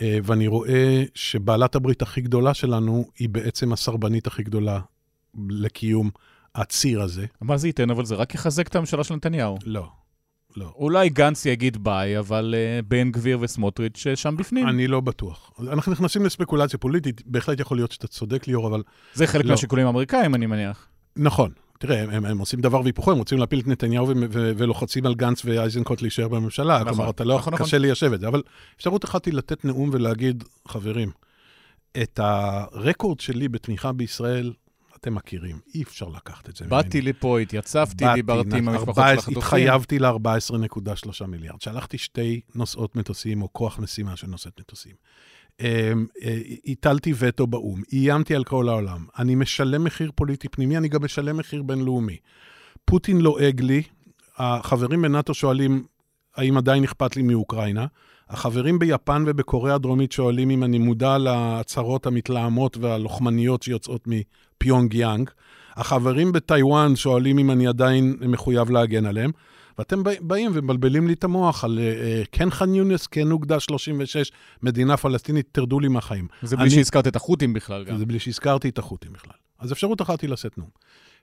אה, 0.01 0.19
ואני 0.23 0.47
רואה 0.47 1.03
שבעלת 1.15 1.75
הברית 1.75 2.01
הכי 2.01 2.21
גדולה 2.21 2.53
שלנו 2.53 3.05
היא 3.19 3.29
בעצם 3.29 3.73
הסרבנית 3.73 4.27
הכי 4.27 4.43
גדולה 4.43 4.79
לקיום 5.49 6.09
הציר 6.55 7.01
הזה. 7.01 7.25
מה 7.41 7.57
זה 7.57 7.67
ייתן? 7.67 7.89
אבל 7.89 8.05
זה 8.05 8.15
רק 8.15 8.35
יחזק 8.35 8.67
את 8.67 8.75
הממשלה 8.75 9.03
של 9.03 9.15
נתניהו. 9.15 9.57
לא, 9.65 9.87
לא. 10.57 10.71
אולי 10.75 11.09
גנץ 11.09 11.45
יגיד 11.45 11.83
ביי, 11.83 12.19
אבל 12.19 12.55
uh, 12.57 12.85
בן 12.87 13.11
גביר 13.11 13.37
וסמוטריץ' 13.41 14.07
אה, 14.07 14.15
שם 14.15 14.37
בפנים. 14.37 14.67
אני 14.67 14.87
לא 14.87 15.01
בטוח. 15.01 15.51
אנחנו 15.71 15.91
נכנסים 15.91 16.25
לספקולציה 16.25 16.79
פוליטית, 16.79 17.21
בהחלט 17.25 17.59
יכול 17.59 17.77
להיות 17.77 17.91
שאתה 17.91 18.07
צודק, 18.07 18.47
ליאור, 18.47 18.67
אבל 18.67 18.83
זה 19.13 19.27
חלק 19.27 19.45
לא. 19.45 19.51
מהשיקולים 19.51 19.87
האמריקאים, 19.87 20.35
אני 20.35 20.45
מניח. 20.45 20.87
נכון. 21.15 21.51
תראה, 21.79 22.03
הם, 22.03 22.09
הם, 22.09 22.25
הם 22.25 22.37
עושים 22.37 22.61
דבר 22.61 22.81
והיפוכו, 22.81 23.11
הם 23.11 23.17
רוצים 23.17 23.37
להפיל 23.37 23.59
את 23.59 23.67
נתניהו 23.67 24.07
ו- 24.07 24.13
ו- 24.31 24.51
ולוחצים 24.57 25.05
על 25.05 25.15
גנץ 25.15 25.45
ואייזנקוט 25.45 26.01
להישאר 26.01 26.27
בממשלה. 26.27 26.79
נכון, 26.79 26.93
כלומר, 26.93 27.09
אתה 27.09 27.23
לא, 27.23 27.35
נכון, 27.37 27.53
קשה 27.53 27.63
נכון. 27.63 27.79
ליישב 27.81 28.13
את 28.13 28.19
זה. 28.19 28.27
אבל 28.27 28.41
אפשרות 28.77 29.05
אחת 29.05 29.25
היא 29.25 29.33
לתת 29.33 29.65
נאום 29.65 29.89
ולהגיד, 29.93 30.43
חברים, 30.67 31.11
את 32.01 32.19
הרקורד 32.23 33.19
שלי 33.19 33.47
בתמיכה 33.47 33.91
בישראל, 33.91 34.51
אתם 35.01 35.15
מכירים, 35.15 35.59
אי 35.75 35.83
אפשר 35.83 36.07
לקחת 36.09 36.49
את 36.49 36.55
זה 36.55 36.65
באתי 36.65 37.01
לפה, 37.01 37.39
התייצבתי, 37.39 38.05
באתי, 38.05 38.15
דיברתי 38.15 38.57
עם 38.57 38.69
המשפחות 38.69 38.97
14 38.97 39.13
של 39.13 39.19
החטופים. 39.19 39.37
התחייבתי 39.37 39.99
ל-14.3 39.99 41.25
מיליארד. 41.27 41.61
שלחתי 41.61 41.97
שתי 41.97 42.41
נושאות 42.55 42.95
מטוסים, 42.95 43.41
או 43.41 43.53
כוח 43.53 43.79
משימה 43.79 44.15
של 44.15 44.27
נושאת 44.27 44.59
מטוסים. 44.59 44.95
הטלתי 46.67 47.13
וטו 47.17 47.47
באו"ם, 47.47 47.81
איימתי 47.93 48.35
על 48.35 48.43
כל 48.43 48.69
העולם. 48.69 49.05
אני 49.19 49.35
משלם 49.35 49.83
מחיר 49.83 50.11
פוליטי 50.15 50.49
פנימי, 50.49 50.77
אני 50.77 50.89
גם 50.89 51.03
משלם 51.03 51.37
מחיר 51.37 51.63
בינלאומי. 51.63 52.17
פוטין 52.85 53.21
לועג 53.21 53.61
לי, 53.61 53.83
החברים 54.37 55.01
בנאט"ו 55.01 55.33
שואלים 55.33 55.85
האם 56.35 56.57
עדיין 56.57 56.83
אכפת 56.83 57.15
לי 57.15 57.21
מאוקראינה. 57.21 57.85
החברים 58.31 58.79
ביפן 58.79 59.23
ובקוריאה 59.27 59.75
הדרומית 59.75 60.11
שואלים 60.11 60.49
אם 60.49 60.63
אני 60.63 60.77
מודע 60.77 61.17
להצהרות 61.17 62.05
המתלהמות 62.05 62.77
והלוחמניות 62.77 63.63
שיוצאות 63.63 64.07
מפיונג 64.07 64.93
יאנג. 64.93 65.29
החברים 65.75 66.31
בטיוואן 66.31 66.95
שואלים 66.95 67.39
אם 67.39 67.51
אני 67.51 67.67
עדיין 67.67 68.17
מחויב 68.21 68.69
להגן 68.69 69.05
עליהם. 69.05 69.31
ואתם 69.77 70.03
באים 70.21 70.51
ומבלבלים 70.53 71.07
לי 71.07 71.13
את 71.13 71.23
המוח 71.23 71.63
על 71.63 71.79
uh, 71.79 72.27
כן 72.31 72.49
ח'אן 72.49 72.75
יונס, 72.75 73.07
כן 73.07 73.31
אוגדה 73.31 73.59
36, 73.59 74.31
מדינה 74.63 74.97
פלסטינית, 74.97 75.47
תרדו 75.51 75.79
לי 75.79 75.87
מהחיים. 75.87 76.27
זה 76.41 76.55
בלי 76.55 76.65
אני... 76.65 76.75
שהזכרת 76.75 77.07
את 77.07 77.15
החות'ים 77.15 77.53
בכלל 77.53 77.83
גם. 77.83 77.97
זה 77.97 78.05
בלי 78.05 78.19
שהזכרתי 78.19 78.69
את 78.69 78.77
החות'ים 78.77 79.13
בכלל. 79.13 79.33
אז 79.59 79.71
אפשרות 79.71 80.01
אחת 80.01 80.21
היא 80.21 80.29
לשאת 80.29 80.57
נאום. 80.57 80.69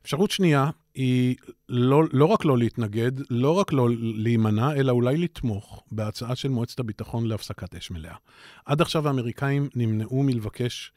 אפשרות 0.03 0.31
שנייה 0.31 0.71
היא 0.95 1.37
לא, 1.69 2.03
לא 2.13 2.25
רק 2.25 2.45
לא 2.45 2.59
להתנגד, 2.59 3.13
לא 3.31 3.51
רק 3.51 3.73
לא 3.73 3.89
להימנע, 4.01 4.73
אלא 4.73 4.93
אולי 4.93 5.17
לתמוך 5.17 5.85
בהצעה 5.93 6.37
של 6.37 6.49
מועצת 6.49 6.81
הביטחון 6.81 7.27
להפסקת 7.27 7.75
אש 7.75 7.91
מלאה. 7.91 8.15
עד 8.67 8.81
עכשיו 8.81 9.07
האמריקאים 9.07 9.69
נמנעו 9.75 10.23
מלבקש, 10.23 10.93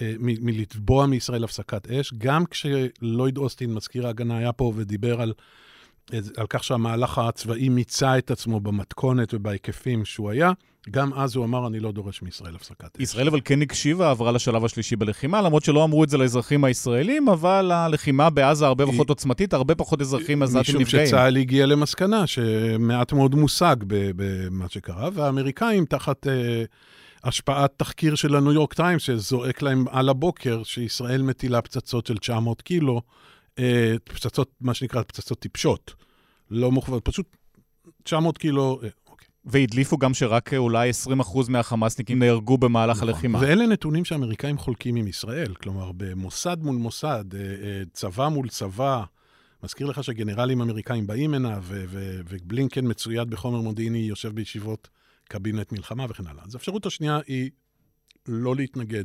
אה, 0.00 0.14
מלתבוע 0.20 1.06
מישראל 1.06 1.44
הפסקת 1.44 1.90
אש, 1.90 2.14
גם 2.18 2.46
כשלויד 2.46 3.38
אוסטין, 3.38 3.74
מזכיר 3.74 4.06
ההגנה, 4.06 4.38
היה 4.38 4.52
פה 4.52 4.72
ודיבר 4.76 5.20
על, 5.20 5.32
על 6.36 6.46
כך 6.48 6.64
שהמהלך 6.64 7.18
הצבאי 7.18 7.68
מיצה 7.68 8.18
את 8.18 8.30
עצמו 8.30 8.60
במתכונת 8.60 9.34
ובהיקפים 9.34 10.04
שהוא 10.04 10.30
היה. 10.30 10.52
גם 10.90 11.14
אז 11.14 11.36
הוא 11.36 11.44
אמר, 11.44 11.66
אני 11.66 11.80
לא 11.80 11.92
דורש 11.92 12.22
מישראל 12.22 12.54
הפסקת 12.54 12.96
אש. 12.96 13.02
ישראל 13.02 13.28
אבל 13.28 13.40
כן 13.44 13.62
הקשיבה, 13.62 14.10
עברה 14.10 14.32
לשלב 14.32 14.64
השלישי 14.64 14.96
בלחימה, 14.96 15.42
למרות 15.42 15.64
שלא 15.64 15.84
אמרו 15.84 16.04
את 16.04 16.08
זה 16.08 16.18
לאזרחים 16.18 16.64
הישראלים, 16.64 17.28
אבל 17.28 17.70
הלחימה 17.72 18.30
בעזה 18.30 18.66
הרבה 18.66 18.86
פחות 18.86 19.08
עוצמתית, 19.08 19.52
הרבה 19.52 19.74
פחות 19.74 20.00
אזרחים 20.00 20.42
עזתים 20.42 20.60
נפגעים. 20.60 20.82
משום 20.82 21.06
שצה"ל 21.06 21.36
הגיע 21.36 21.66
למסקנה 21.66 22.26
שמעט 22.26 23.12
מאוד 23.12 23.34
מושג 23.34 23.76
במה 23.88 24.68
שקרה, 24.68 25.08
והאמריקאים 25.12 25.84
תחת... 25.84 26.26
uh, 26.26 26.30
השפעת 27.24 27.72
תחקיר 27.76 28.14
של 28.14 28.36
הניו 28.36 28.52
יורק 28.52 28.74
טיימס, 28.74 29.02
שזועק 29.02 29.62
להם 29.62 29.84
על 29.90 30.08
הבוקר, 30.08 30.62
שישראל 30.62 31.22
מטילה 31.22 31.62
פצצות 31.62 32.06
של 32.06 32.18
900 32.18 32.62
קילו, 32.62 33.02
פצצות, 34.04 34.50
מה 34.60 34.74
שנקרא 34.74 35.02
פצצות 35.02 35.38
טיפשות. 35.40 35.94
לא 36.50 36.72
מוכוונות, 36.72 37.04
פשוט 37.04 37.36
900 38.02 38.38
קילו, 38.38 38.80
והדליפו 39.44 39.98
גם 39.98 40.14
שרק 40.14 40.54
אולי 40.54 40.90
20% 40.90 41.48
מהחמאסניקים 41.48 42.18
נהרגו 42.18 42.58
במהלך 42.58 42.96
נכון. 42.96 43.08
הלחימה. 43.08 43.38
ואלה 43.40 43.66
נתונים 43.66 44.04
שאמריקאים 44.04 44.58
חולקים 44.58 44.96
עם 44.96 45.06
ישראל. 45.06 45.54
כלומר, 45.54 45.92
במוסד 45.96 46.56
מול 46.60 46.76
מוסד, 46.76 47.24
אה, 47.34 47.40
אה, 47.40 47.82
צבא 47.92 48.28
מול 48.28 48.48
צבא, 48.48 49.04
מזכיר 49.62 49.86
לך 49.86 50.04
שגנרלים 50.04 50.60
אמריקאים 50.60 51.06
באים 51.06 51.34
הנה, 51.34 51.58
ובלינקן 51.62 52.90
מצויד 52.90 53.30
בחומר 53.30 53.60
מודיעיני, 53.60 53.98
יושב 53.98 54.34
בישיבות 54.34 54.88
קבינט 55.28 55.72
מלחמה 55.72 56.06
וכן 56.08 56.26
הלאה. 56.26 56.44
אז 56.46 56.54
האפשרות 56.54 56.86
השנייה 56.86 57.20
היא 57.26 57.50
לא 58.28 58.56
להתנגד 58.56 59.04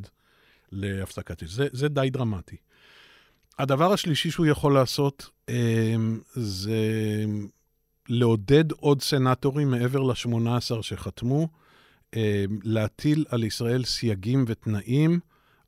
להפסקת 0.72 1.44
אש. 1.44 1.52
זה, 1.52 1.68
זה 1.72 1.88
די 1.88 2.10
דרמטי. 2.12 2.56
הדבר 3.60 3.94
השלישי 3.94 4.32
שהוא 4.32 4.46
יכול 4.46 4.74
לעשות 4.74 5.30
אה, 5.50 5.96
זה 6.34 6.82
לעודד 8.10 8.72
עוד 8.72 9.02
סנטורים 9.02 9.72
מעבר 9.72 10.04
ל-18 10.04 10.82
שחתמו, 10.82 11.48
אה, 12.16 12.46
להטיל 12.63 13.26
על 13.30 13.44
ישראל 13.44 13.84
סייגים 13.84 14.46
ותנאים 14.48 15.20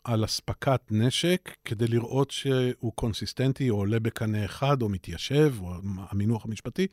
על 0.05 0.25
אספקת 0.25 0.81
נשק, 0.91 1.55
כדי 1.65 1.87
לראות 1.87 2.31
שהוא 2.31 2.91
קונסיסטנטי 2.95 3.69
או 3.69 3.75
עולה 3.75 3.99
בקנה 3.99 4.45
אחד 4.45 4.81
או 4.81 4.89
מתיישב, 4.89 5.53
או 5.61 5.73
המינוח 6.09 6.45
המשפטי, 6.45 6.87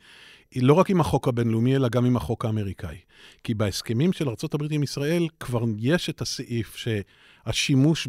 היא 0.51 0.63
לא 0.63 0.75
רק 0.75 0.91
עם 0.91 1.01
החוק 1.01 1.29
הבינלאומי, 1.29 1.77
אלא 1.77 1.89
גם 1.89 2.05
עם 2.05 2.17
החוק 2.17 2.45
האמריקאי. 2.45 2.97
כי 3.45 3.55
בהסכמים 3.55 4.13
של 4.13 4.29
ארה"ב 4.29 4.63
עם 4.71 4.83
ישראל 4.83 5.29
כבר 5.41 5.65
יש 5.79 6.11
את 6.11 6.21
הסעיף 6.21 6.77
שהשימוש 6.77 8.09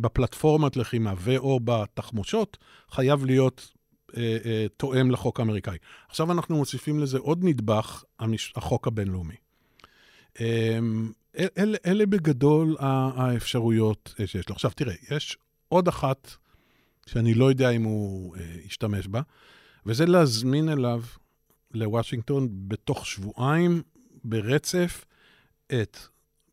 בפלטפורמת 0.00 0.76
לחימה 0.76 1.14
ו/או 1.18 1.60
בתחמושות 1.64 2.56
חייב 2.90 3.24
להיות 3.24 3.70
אה, 4.16 4.36
אה, 4.44 4.66
תואם 4.76 5.10
לחוק 5.10 5.40
האמריקאי. 5.40 5.76
עכשיו 6.08 6.32
אנחנו 6.32 6.56
מוסיפים 6.56 7.00
לזה 7.00 7.18
עוד 7.18 7.44
נדבך, 7.44 8.04
המש... 8.18 8.52
החוק 8.56 8.86
הבינלאומי. 8.86 9.34
אה, 11.38 11.46
אל, 11.58 11.76
אלה 11.86 12.06
בגדול 12.06 12.76
האפשרויות 12.80 14.14
שיש 14.26 14.48
לו. 14.48 14.54
עכשיו 14.54 14.70
תראה, 14.70 14.94
יש 15.10 15.36
עוד 15.68 15.88
אחת 15.88 16.30
שאני 17.06 17.34
לא 17.34 17.50
יודע 17.50 17.70
אם 17.70 17.82
הוא 17.82 18.36
אה, 18.36 18.42
ישתמש 18.66 19.06
בה, 19.06 19.20
וזה 19.86 20.06
להזמין 20.06 20.68
אליו, 20.68 21.02
לוושינגטון, 21.74 22.48
בתוך 22.50 23.06
שבועיים, 23.06 23.82
ברצף, 24.24 25.04
את 25.66 25.98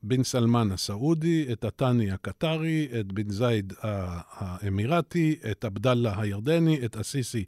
בן 0.03 0.23
סלמן 0.23 0.71
הסעודי, 0.71 1.45
את 1.51 1.63
התני 1.63 2.11
הקטרי, 2.11 2.87
את 2.99 3.11
בן 3.11 3.29
זייד 3.29 3.73
האמירתי, 3.81 5.35
את 5.51 5.65
עבדאללה 5.65 6.21
הירדני, 6.21 6.85
את 6.85 6.97
אסיסי 6.97 7.45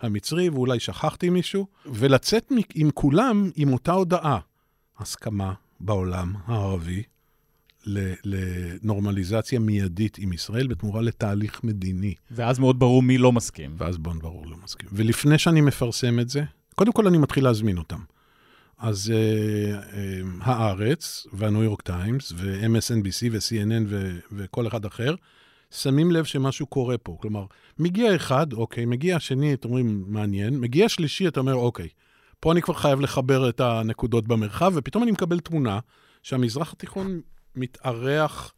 המצרי, 0.00 0.48
ואולי 0.48 0.80
שכחתי 0.80 1.30
מישהו, 1.30 1.66
ולצאת 1.86 2.52
עם 2.74 2.90
כולם 2.90 3.50
עם 3.56 3.72
אותה 3.72 3.92
הודעה, 3.92 4.38
הסכמה 4.98 5.54
בעולם 5.80 6.34
הערבי 6.46 7.02
לנורמליזציה 8.24 9.58
מיידית 9.58 10.18
עם 10.18 10.32
ישראל 10.32 10.66
בתמורה 10.66 11.00
לתהליך 11.02 11.64
מדיני. 11.64 12.14
ואז 12.30 12.58
מאוד 12.58 12.78
ברור 12.78 13.02
מי 13.02 13.18
לא 13.18 13.32
מסכים. 13.32 13.74
ואז 13.78 13.98
מאוד 13.98 14.18
ברור 14.18 14.46
לא 14.46 14.56
מסכים. 14.64 14.88
ולפני 14.92 15.38
שאני 15.38 15.60
מפרסם 15.60 16.20
את 16.20 16.28
זה, 16.28 16.44
קודם 16.74 16.92
כל 16.92 17.06
אני 17.06 17.18
מתחיל 17.18 17.44
להזמין 17.44 17.78
אותם. 17.78 18.00
אז 18.78 19.12
uh, 19.12 19.12
uh, 19.12 19.94
הארץ, 20.40 21.26
והניו 21.32 21.62
יורק 21.62 21.82
טיימס, 21.82 22.32
ו-MSNBC 22.36 23.28
ו-CNN 23.32 23.84
ו- 23.88 24.18
וכל 24.32 24.66
אחד 24.66 24.84
אחר, 24.84 25.14
שמים 25.70 26.10
לב 26.10 26.24
שמשהו 26.24 26.66
קורה 26.66 26.98
פה. 26.98 27.16
כלומר, 27.20 27.44
מגיע 27.78 28.16
אחד, 28.16 28.52
אוקיי, 28.52 28.84
מגיע 28.84 29.20
שני, 29.20 29.54
אתם 29.54 29.68
אומרים, 29.68 30.04
מעניין, 30.06 30.60
מגיע 30.60 30.88
שלישי, 30.88 31.28
אתה 31.28 31.40
אומר, 31.40 31.54
אוקיי, 31.54 31.88
פה 32.40 32.52
אני 32.52 32.62
כבר 32.62 32.74
חייב 32.74 33.00
לחבר 33.00 33.48
את 33.48 33.60
הנקודות 33.60 34.28
במרחב, 34.28 34.72
ופתאום 34.74 35.02
אני 35.02 35.12
מקבל 35.12 35.40
תמונה 35.40 35.78
שהמזרח 36.22 36.72
התיכון 36.72 37.20
מתארח 37.56 38.52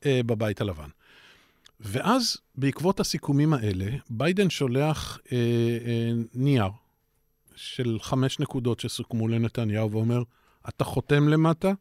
uh, 0.00 0.04
בבית 0.26 0.60
הלבן. 0.60 0.88
ואז, 1.80 2.36
בעקבות 2.54 3.00
הסיכומים 3.00 3.54
האלה, 3.54 3.86
ביידן 4.10 4.50
שולח 4.50 5.18
uh, 5.18 5.28
uh, 5.28 5.32
נייר 6.34 6.68
של 7.54 7.98
חמש 8.00 8.40
נקודות 8.40 8.80
שסוכמו 8.80 9.28
לנתניהו 9.28 9.92
ואומר, 9.92 10.22
אתה 10.68 10.84
חותם 10.84 11.28
למטה? 11.28 11.72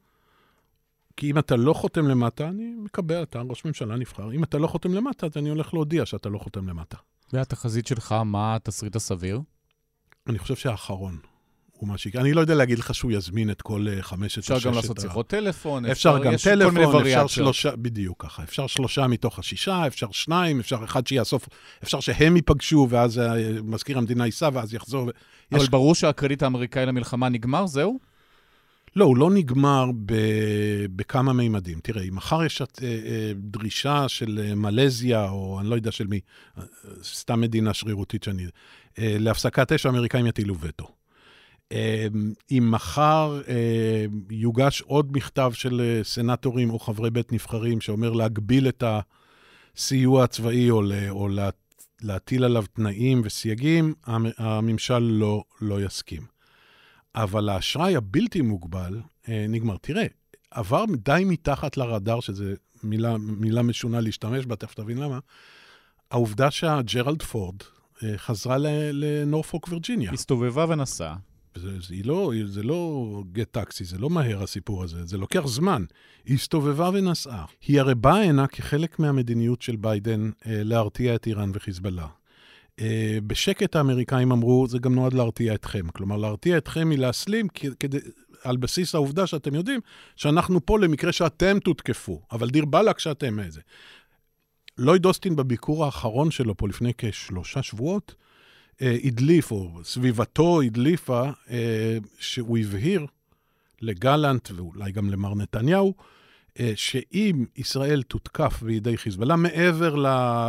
כי 1.17 1.31
אם 1.31 1.39
אתה 1.39 1.55
לא 1.55 1.73
חותם 1.73 2.07
למטה, 2.07 2.47
אני 2.47 2.75
מקבל, 2.77 3.23
אתה 3.23 3.41
ראש 3.41 3.65
ממשלה 3.65 3.95
נבחר. 3.95 4.31
אם 4.31 4.43
אתה 4.43 4.57
לא 4.57 4.67
חותם 4.67 4.93
למטה, 4.93 5.25
אז 5.25 5.31
אני 5.37 5.49
הולך 5.49 5.73
להודיע 5.73 6.05
שאתה 6.05 6.29
לא 6.29 6.37
חותם 6.37 6.69
למטה. 6.69 6.97
והתחזית 7.33 7.87
שלך, 7.87 8.15
מה 8.25 8.55
התסריט 8.55 8.95
הסביר? 8.95 9.41
אני 10.27 10.39
חושב 10.39 10.55
שהאחרון. 10.55 11.17
הוא 11.77 11.89
מה 11.89 11.97
שיקרה. 11.97 12.21
אני 12.21 12.33
לא 12.33 12.41
יודע 12.41 12.55
להגיד 12.55 12.79
לך 12.79 12.95
שהוא 12.95 13.11
יזמין 13.11 13.49
את 13.49 13.61
כל 13.61 13.87
אה, 13.89 14.01
חמשת 14.01 14.37
הששת... 14.37 14.51
אפשר 14.51 14.69
גם 14.69 14.75
לעשות 14.75 14.99
שיחות 15.01 15.27
טלפון, 15.27 15.85
אפשר 15.85 16.19
גם 16.23 16.33
טלפון, 16.43 17.01
אפשר 17.01 17.27
שלושה, 17.27 17.75
בדיוק 17.75 18.23
ככה. 18.25 18.43
אפשר 18.43 18.67
שלושה 18.67 19.07
מתוך 19.07 19.39
השישה, 19.39 19.87
אפשר 19.87 20.07
שניים, 20.11 20.59
אפשר 20.59 20.83
אחד 20.83 21.07
שיאסוף, 21.07 21.47
אפשר 21.83 21.99
שהם 21.99 22.35
ייפגשו, 22.35 22.87
ואז 22.89 23.19
אה, 23.19 23.33
מזכיר 23.63 23.97
המדינה 23.97 24.25
ייסע, 24.25 24.49
ואז 24.53 24.73
יחזור. 24.73 25.09
אבל 25.51 25.61
יש... 25.61 25.69
ברור 25.69 25.95
שהקרדיט 25.95 26.43
האמריקאי 26.43 26.85
למלחמה 26.85 27.29
נגמר, 27.29 27.67
זהו? 27.67 27.99
לא, 28.95 29.05
הוא 29.05 29.17
לא 29.17 29.31
נגמר 29.31 29.91
ב... 30.05 30.13
בכמה 30.95 31.33
מימדים. 31.33 31.79
תראה, 31.83 32.03
אם 32.03 32.15
מחר 32.15 32.43
יש 32.43 32.61
את, 32.61 32.79
אה, 32.83 32.87
אה, 32.87 33.31
דרישה 33.35 34.07
של 34.07 34.53
מלזיה, 34.55 35.29
או 35.29 35.59
אני 35.59 35.69
לא 35.69 35.75
יודע 35.75 35.91
של 35.91 36.07
מי, 36.07 36.19
סתם 37.03 37.41
מדינה 37.41 37.73
שרירותית 37.73 38.23
שאני... 38.23 38.45
אה, 38.99 39.15
להפסקת 39.19 39.71
אש, 39.71 39.85
האמריקאים 39.85 40.27
יטילו 40.27 40.59
וטו. 40.59 40.96
אמ, 41.71 42.33
אם 42.51 42.67
מחר 42.71 43.41
אה, 43.47 44.05
יוגש 44.29 44.81
עוד 44.81 45.17
מכתב 45.17 45.51
של 45.53 45.81
אה, 45.81 46.03
סנטורים 46.03 46.69
או 46.69 46.79
חברי 46.79 47.09
בית 47.09 47.33
נבחרים 47.33 47.81
שאומר 47.81 48.11
להגביל 48.11 48.67
את 48.67 48.83
הסיוע 49.75 50.23
הצבאי 50.23 50.69
או, 50.69 50.81
או 51.09 51.27
להטיל 52.01 52.43
עליו 52.43 52.65
תנאים 52.73 53.21
וסייגים, 53.23 53.93
הממשל 54.37 54.99
לא, 54.99 55.43
לא 55.61 55.81
יסכים. 55.81 56.21
אבל 57.15 57.49
האשראי 57.49 57.95
הבלתי 57.95 58.41
מוגבל 58.41 58.99
אה, 59.29 59.45
נגמר. 59.49 59.77
תראה, 59.77 60.05
עבר 60.51 60.85
די 60.97 61.23
מתחת 61.25 61.77
לרדאר, 61.77 62.19
שזו 62.19 62.45
מילה, 62.83 63.17
מילה 63.17 63.61
משונה 63.61 64.01
להשתמש 64.01 64.45
בה, 64.45 64.55
תכף 64.55 64.73
תבין 64.73 64.97
למה, 64.97 65.19
העובדה 66.11 66.51
שהג'רלד 66.51 67.23
פורד 67.23 67.55
חזרה 68.17 68.57
לנורפוק 68.91 69.67
וירג'יניה. 69.67 70.11
הסתובבה 70.11 70.65
ונסעה. 70.69 71.15
זה, 71.57 71.95
לא, 72.03 72.31
זה 72.45 72.63
לא 72.63 73.23
גט 73.31 73.51
טקסי, 73.51 73.83
זה 73.83 73.97
לא 73.97 74.09
מהר 74.09 74.43
הסיפור 74.43 74.83
הזה, 74.83 75.05
זה 75.05 75.17
לוקח 75.17 75.47
זמן. 75.47 75.83
היא 76.25 76.35
הסתובבה 76.35 76.89
ונסעה. 76.93 77.45
היא 77.67 77.79
הרי 77.79 77.95
באה 77.95 78.23
הנה 78.23 78.47
כחלק 78.47 78.99
מהמדיניות 78.99 79.61
של 79.61 79.75
ביידן 79.75 80.29
אה, 80.47 80.61
להרתיע 80.63 81.15
את 81.15 81.27
איראן 81.27 81.51
וחיזבאללה. 81.53 82.07
אה, 82.79 83.17
בשקט 83.27 83.75
האמריקאים 83.75 84.31
אמרו, 84.31 84.67
זה 84.67 84.79
גם 84.79 84.95
נועד 84.95 85.13
להרתיע 85.13 85.53
אתכם. 85.53 85.87
כלומר, 85.87 86.17
להרתיע 86.17 86.57
אתכם 86.57 86.89
מלהסלים 86.89 87.47
כדי, 87.79 87.97
על 88.43 88.57
בסיס 88.57 88.95
העובדה 88.95 89.27
שאתם 89.27 89.55
יודעים 89.55 89.79
שאנחנו 90.15 90.65
פה 90.65 90.79
למקרה 90.79 91.11
שאתם 91.11 91.59
תותקפו, 91.59 92.21
אבל 92.31 92.49
דיר 92.49 92.65
באלק 92.65 92.99
שאתם 92.99 93.39
איזה. 93.39 93.61
לויד 94.77 95.05
אוסטין 95.05 95.35
בביקור 95.35 95.85
האחרון 95.85 96.31
שלו 96.31 96.57
פה 96.57 96.67
לפני 96.67 96.91
כשלושה 96.97 97.63
שבועות, 97.63 98.15
אה, 98.19 98.26
הדליף, 98.81 99.51
או 99.51 99.79
סביבתו 99.83 100.61
הדליפה, 100.61 101.23
אה, 101.49 101.97
שהוא 102.19 102.57
הבהיר 102.57 103.05
לגלנט 103.81 104.51
ואולי 104.55 104.91
גם 104.91 105.09
למר 105.09 105.35
נתניהו, 105.35 105.93
אה, 106.59 106.71
שאם 106.75 107.45
ישראל 107.55 108.03
תותקף 108.03 108.63
בידי 108.63 108.97
חיזבאללה, 108.97 109.35
מעבר 109.35 109.95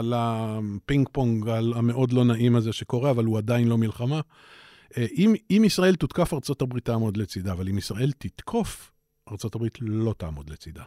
לפינג 0.03 1.09
פונג 1.13 1.49
המאוד 1.49 2.13
לא 2.13 2.25
נעים 2.25 2.57
הזה 2.57 2.73
שקורה, 2.73 3.11
אבל 3.11 3.25
הוא 3.25 3.39
עדיין 3.39 3.69
לא 3.69 3.79
מלחמה, 3.79 4.21
אם, 4.97 5.35
אם 5.51 5.63
ישראל 5.65 5.97
תותקף, 5.97 6.33
ארה"ב 6.33 6.79
תעמוד 6.79 7.17
לצידה, 7.17 7.53
אבל 7.53 7.69
אם 7.69 7.79
ישראל 7.79 8.13
תתקוף, 8.19 8.93
ארה"ב 9.29 9.65
לא 9.81 10.15
תעמוד 10.19 10.51
לצידה. 10.51 10.85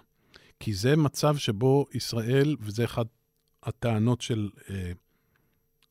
כי 0.59 0.73
זה 0.73 0.95
מצב 0.95 1.37
שבו 1.37 1.85
ישראל, 1.93 2.55
וזה 2.59 2.85
אחת 2.85 3.07
הטענות 3.63 4.21
של 4.21 4.49
אה, 4.69 4.91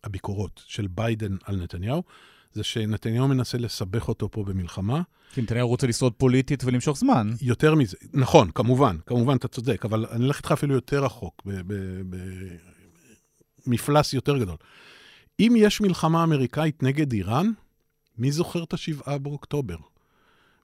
הביקורות 0.04 0.62
של 0.66 0.86
ביידן 0.86 1.36
על 1.44 1.56
נתניהו, 1.56 2.02
זה 2.52 2.64
שנתניהו 2.64 3.28
מנסה 3.28 3.58
לסבך 3.58 4.08
אותו 4.08 4.30
פה 4.30 4.44
במלחמה. 4.44 5.02
כי 5.32 5.42
נתניהו 5.42 5.68
רוצה 5.68 5.86
לשרוד 5.86 6.12
פוליטית 6.12 6.64
ולמשוך 6.64 6.98
זמן. 6.98 7.30
יותר 7.40 7.74
מזה, 7.74 7.96
נכון, 8.12 8.50
כמובן, 8.54 8.96
כמובן, 9.06 9.36
אתה 9.36 9.48
צודק, 9.48 9.84
אבל 9.84 10.06
אני 10.10 10.24
אלך 10.24 10.36
איתך 10.36 10.52
אפילו 10.52 10.74
יותר 10.74 11.04
רחוק, 11.04 11.42
במפלס 13.66 14.12
יותר 14.12 14.38
גדול. 14.38 14.56
אם 15.40 15.54
יש 15.56 15.80
מלחמה 15.80 16.24
אמריקאית 16.24 16.82
נגד 16.82 17.12
איראן, 17.12 17.50
מי 18.18 18.32
זוכר 18.32 18.62
את 18.62 18.72
השבעה 18.72 19.18
באוקטובר? 19.18 19.76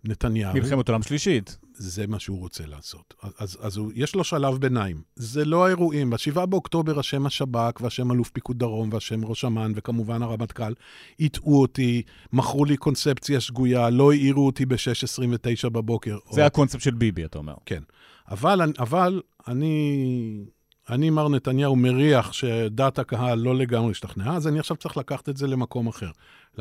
נתניהו. 0.05 0.55
מלחמת 0.55 0.89
עולם 0.89 1.03
שלישית. 1.03 1.59
זה 1.79 2.07
מה 2.07 2.19
שהוא 2.19 2.39
רוצה 2.39 2.67
לעשות. 2.67 3.15
אז, 3.39 3.59
אז 3.61 3.77
הוא, 3.77 3.93
יש 3.95 4.15
לו 4.15 4.25
שלב 4.25 4.57
ביניים. 4.59 5.03
זה 5.17 5.45
לא 5.45 5.67
האירועים. 5.67 6.11
ב-7 6.11 6.47
באוקטובר 6.47 6.99
השם 6.99 7.27
השב"כ 7.27 7.81
והשם 7.81 8.13
אלוף 8.13 8.31
פיקוד 8.31 8.59
דרום 8.59 8.89
והשם 8.93 9.25
ראש 9.25 9.45
אמ"ן 9.45 9.73
וכמובן 9.75 10.23
הרמטכ"ל 10.23 10.73
הטעו 11.21 11.61
אותי, 11.61 12.03
מכרו 12.33 12.65
לי 12.65 12.77
קונספציה 12.77 13.41
שגויה, 13.41 13.91
לא 13.91 14.13
העירו 14.13 14.47
אותי 14.47 14.67
ב-6.29 14.67 15.69
בבוקר. 15.69 16.19
זה 16.33 16.41
או... 16.41 16.47
הקונספט 16.47 16.81
של 16.81 16.95
ביבי, 16.95 17.25
אתה 17.25 17.39
אומר. 17.39 17.55
כן. 17.67 17.83
אבל, 18.31 18.61
אבל 18.79 19.23
אני 19.49 20.45
אני, 20.91 21.11
מר 21.11 21.29
נתניהו, 21.29 21.77
מריח 21.77 22.33
שדעת 22.33 22.99
הקהל 22.99 23.39
לא 23.39 23.57
לגמרי 23.57 23.91
השתכנעה, 23.91 24.37
אז 24.37 24.49
אני 24.49 24.59
עכשיו 24.59 24.77
צריך 24.77 24.97
לקחת 24.97 25.29
את 25.29 25.37
זה 25.37 25.47
למקום 25.47 25.87
אחר. 25.87 26.11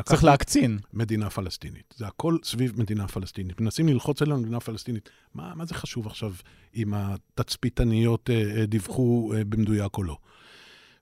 צריך 0.03 0.23
להקצין. 0.23 0.79
מדינה 0.93 1.29
פלסטינית. 1.29 1.93
זה 1.97 2.07
הכל 2.07 2.38
סביב 2.43 2.81
מדינה 2.81 3.07
פלסטינית. 3.07 3.61
מנסים 3.61 3.88
ללחוץ 3.88 4.21
עלינו 4.21 4.38
מדינה 4.38 4.59
פלסטינית. 4.59 5.09
מה, 5.33 5.53
מה 5.55 5.65
זה 5.65 5.73
חשוב 5.73 6.07
עכשיו 6.07 6.33
אם 6.75 6.93
התצפיתניות 6.93 8.29
אה, 8.29 8.59
אה, 8.59 8.65
דיווחו 8.65 9.33
אה, 9.35 9.43
במדויק 9.43 9.97
או 9.97 10.03
לא? 10.03 10.17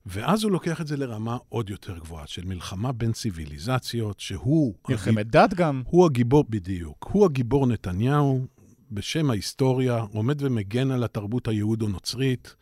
ואז 0.06 0.44
הוא 0.44 0.52
לוקח 0.52 0.82
את 0.82 0.88
זה 0.88 0.98
לרמה 0.98 1.38
עוד 1.50 1.70
יותר 1.70 1.98
גבוהה, 1.98 2.28
של 2.28 2.46
מלחמה 2.46 2.92
בין 2.92 3.12
ציוויליזציות, 3.12 4.20
שהוא... 4.20 4.74
מלחמת 4.90 5.18
הגיב... 5.18 5.32
דת 5.32 5.54
גם. 5.54 5.84
הוא 5.86 6.06
הגיבור, 6.06 6.46
בדיוק. 6.50 7.10
הוא 7.12 7.26
הגיבור 7.26 7.68
נתניהו, 7.68 8.46
בשם 8.92 9.30
ההיסטוריה, 9.30 10.00
עומד 10.00 10.42
ומגן 10.42 10.92
על 10.92 11.04
התרבות 11.04 11.48
היהודו-נוצרית. 11.48 12.56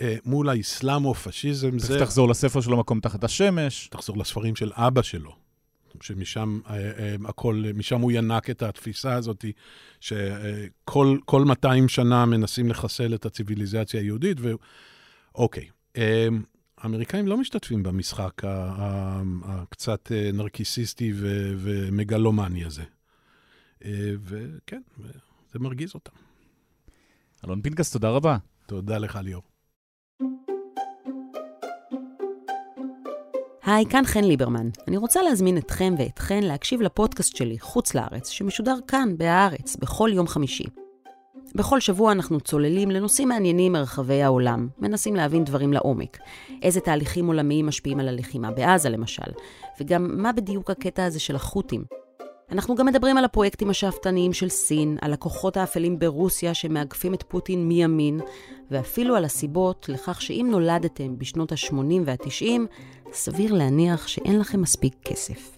אה, 0.00 0.16
מול 0.24 0.48
האסלאמו-פשיזם. 0.48 1.78
זה... 1.78 1.98
תחזור 2.00 2.28
לספר 2.28 2.60
שלו, 2.60 2.76
מקום 2.76 3.00
תחת 3.00 3.24
השמש. 3.24 3.88
תחזור 3.88 4.18
לספרים 4.18 4.56
של 4.56 4.72
אבא 4.74 5.02
שלו, 5.02 5.36
שמשם 6.00 6.60
אה, 6.70 6.76
אה, 6.76 7.16
הכל, 7.24 7.64
משם 7.74 8.00
הוא 8.00 8.12
ינק 8.12 8.50
את 8.50 8.62
התפיסה 8.62 9.14
הזאת, 9.14 9.44
שכל 10.00 11.44
200 11.44 11.88
שנה 11.88 12.26
מנסים 12.26 12.68
לחסל 12.68 13.14
את 13.14 13.26
הציוויליזציה 13.26 14.00
היהודית, 14.00 14.36
ו... 14.40 14.52
אוקיי. 15.34 15.68
האמריקאים 16.78 17.28
לא 17.28 17.36
משתתפים 17.36 17.82
במשחק 17.82 18.42
הקצת 19.44 20.12
נרקיסיסטי 20.32 21.12
ומגלומני 21.58 22.64
הזה. 22.64 22.82
וכן, 24.22 24.82
זה 25.52 25.58
מרגיז 25.58 25.94
אותם. 25.94 26.12
אלון 27.44 27.62
פינקס, 27.62 27.92
תודה 27.92 28.10
רבה. 28.10 28.36
תודה 28.66 28.98
לך, 28.98 29.18
ליאור. 29.22 29.51
היי, 33.64 33.86
כאן 33.86 34.04
חן 34.04 34.24
ליברמן. 34.24 34.68
אני 34.88 34.96
רוצה 34.96 35.22
להזמין 35.22 35.58
אתכם 35.58 35.94
ואתכן 35.98 36.42
להקשיב 36.42 36.80
לפודקאסט 36.82 37.36
שלי, 37.36 37.58
חוץ 37.58 37.94
לארץ, 37.94 38.28
שמשודר 38.28 38.76
כאן, 38.86 39.14
בהארץ, 39.16 39.76
בכל 39.76 40.10
יום 40.12 40.26
חמישי. 40.26 40.64
בכל 41.54 41.80
שבוע 41.80 42.12
אנחנו 42.12 42.40
צוללים 42.40 42.90
לנושאים 42.90 43.28
מעניינים 43.28 43.72
מרחבי 43.72 44.22
העולם, 44.22 44.68
מנסים 44.78 45.16
להבין 45.16 45.44
דברים 45.44 45.72
לעומק. 45.72 46.18
איזה 46.62 46.80
תהליכים 46.80 47.26
עולמיים 47.26 47.66
משפיעים 47.66 48.00
על 48.00 48.08
הלחימה 48.08 48.50
בעזה, 48.50 48.88
למשל, 48.88 49.32
וגם 49.80 50.22
מה 50.22 50.32
בדיוק 50.32 50.70
הקטע 50.70 51.04
הזה 51.04 51.20
של 51.20 51.36
החות'ים. 51.36 52.01
אנחנו 52.52 52.74
גם 52.74 52.86
מדברים 52.86 53.16
על 53.16 53.24
הפרויקטים 53.24 53.70
השאפתניים 53.70 54.32
של 54.32 54.48
סין, 54.48 54.98
על 55.00 55.12
הכוחות 55.12 55.56
האפלים 55.56 55.98
ברוסיה 55.98 56.54
שמאגפים 56.54 57.14
את 57.14 57.22
פוטין 57.22 57.68
מימין, 57.68 58.20
ואפילו 58.70 59.16
על 59.16 59.24
הסיבות 59.24 59.88
לכך 59.88 60.22
שאם 60.22 60.48
נולדתם 60.50 61.18
בשנות 61.18 61.52
ה-80 61.52 61.74
וה-90, 62.04 62.60
סביר 63.12 63.54
להניח 63.54 64.08
שאין 64.08 64.38
לכם 64.38 64.60
מספיק 64.60 64.94
כסף. 65.04 65.56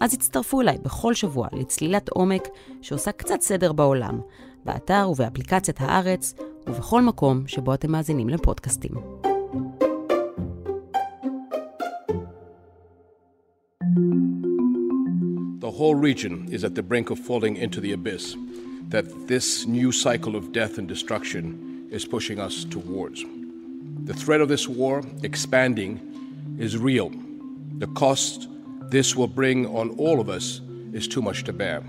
אז 0.00 0.14
הצטרפו 0.14 0.60
אליי 0.60 0.78
בכל 0.82 1.14
שבוע 1.14 1.48
לצלילת 1.52 2.08
עומק 2.08 2.48
שעושה 2.82 3.12
קצת 3.12 3.40
סדר 3.40 3.72
בעולם, 3.72 4.20
באתר 4.64 5.08
ובאפליקציית 5.10 5.80
הארץ, 5.80 6.34
ובכל 6.66 7.02
מקום 7.02 7.46
שבו 7.46 7.74
אתם 7.74 7.92
מאזינים 7.92 8.28
לפודקאסטים. 8.28 8.92
The 13.82 14.41
whole 15.82 16.00
region 16.12 16.34
is 16.56 16.62
at 16.68 16.74
the 16.78 16.86
brink 16.90 17.06
of 17.10 17.18
falling 17.28 17.54
into 17.64 17.78
the 17.84 17.92
abyss 17.98 18.24
that 18.94 19.06
this 19.32 19.46
new 19.78 19.90
cycle 20.06 20.34
of 20.40 20.44
death 20.58 20.74
and 20.78 20.86
destruction 20.94 21.44
is 21.96 22.02
pushing 22.14 22.38
us 22.46 22.54
towards. 22.74 23.18
The 24.10 24.16
threat 24.22 24.40
of 24.44 24.48
this 24.54 24.64
war 24.80 24.96
expanding 25.28 25.92
is 26.66 26.72
real. 26.90 27.08
The 27.82 27.90
cost 28.02 28.38
this 28.96 29.08
will 29.16 29.32
bring 29.40 29.58
on 29.80 29.86
all 30.04 30.18
of 30.24 30.28
us 30.38 30.46
is 30.98 31.04
too 31.14 31.22
much 31.28 31.38
to 31.48 31.52
bear. 31.52 31.80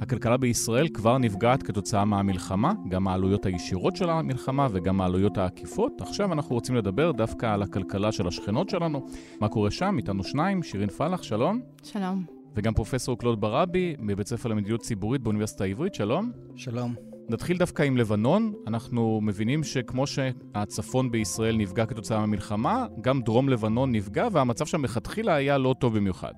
הכלכלה 0.00 0.36
בישראל 0.36 0.88
כבר 0.88 1.18
נפגעת 1.18 1.62
כתוצאה 1.62 2.04
מהמלחמה, 2.04 2.72
גם 2.88 3.08
העלויות 3.08 3.46
הישירות 3.46 3.96
של 3.96 4.10
המלחמה 4.10 4.68
וגם 4.72 5.00
העלויות 5.00 5.38
העקיפות. 5.38 6.00
עכשיו 6.00 6.32
אנחנו 6.32 6.54
רוצים 6.54 6.74
לדבר 6.74 7.12
דווקא 7.12 7.46
על 7.54 7.62
הכלכלה 7.62 8.12
של 8.12 8.28
השכנות 8.28 8.68
שלנו. 8.68 9.06
מה 9.40 9.48
קורה 9.48 9.70
שם? 9.70 9.94
איתנו 9.98 10.24
שניים, 10.24 10.62
שירין 10.62 10.88
פלח, 10.88 11.22
שלום. 11.22 11.60
שלום. 11.82 12.39
וגם 12.54 12.74
פרופסור 12.74 13.18
קלוד 13.18 13.40
ברבי, 13.40 13.96
מבית 13.98 14.28
ספר 14.28 14.48
למדיניות 14.48 14.80
ציבורית 14.80 15.22
באוניברסיטה 15.22 15.64
העברית, 15.64 15.94
שלום. 15.94 16.32
שלום. 16.56 16.94
נתחיל 17.28 17.58
דווקא 17.58 17.82
עם 17.82 17.96
לבנון. 17.96 18.52
אנחנו 18.66 19.20
מבינים 19.22 19.64
שכמו 19.64 20.06
שהצפון 20.06 21.10
בישראל 21.10 21.56
נפגע 21.56 21.86
כתוצאה 21.86 22.18
מהמלחמה, 22.18 22.86
גם 23.00 23.22
דרום 23.22 23.48
לבנון 23.48 23.92
נפגע, 23.92 24.28
והמצב 24.32 24.66
שם 24.66 24.80
מלכתחילה 24.80 25.34
היה 25.34 25.58
לא 25.58 25.74
טוב 25.78 25.96
במיוחד. 25.96 26.32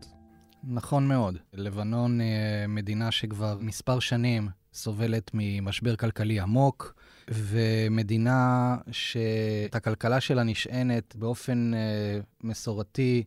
נכון 0.64 1.09
מאוד. 1.09 1.38
לבנון 1.53 2.20
אה, 2.20 2.27
מדינה 2.68 3.11
שכבר 3.11 3.59
מספר 3.61 3.98
שנים 3.98 4.48
סובלת 4.72 5.31
ממשבר 5.35 5.96
כלכלי 5.96 6.40
עמוק, 6.40 6.94
ומדינה 7.29 8.77
שאת 8.90 9.75
הכלכלה 9.75 10.20
שלה 10.20 10.42
נשענת 10.42 11.16
באופן 11.16 11.75
אה, 11.75 12.20
מסורתי 12.44 13.25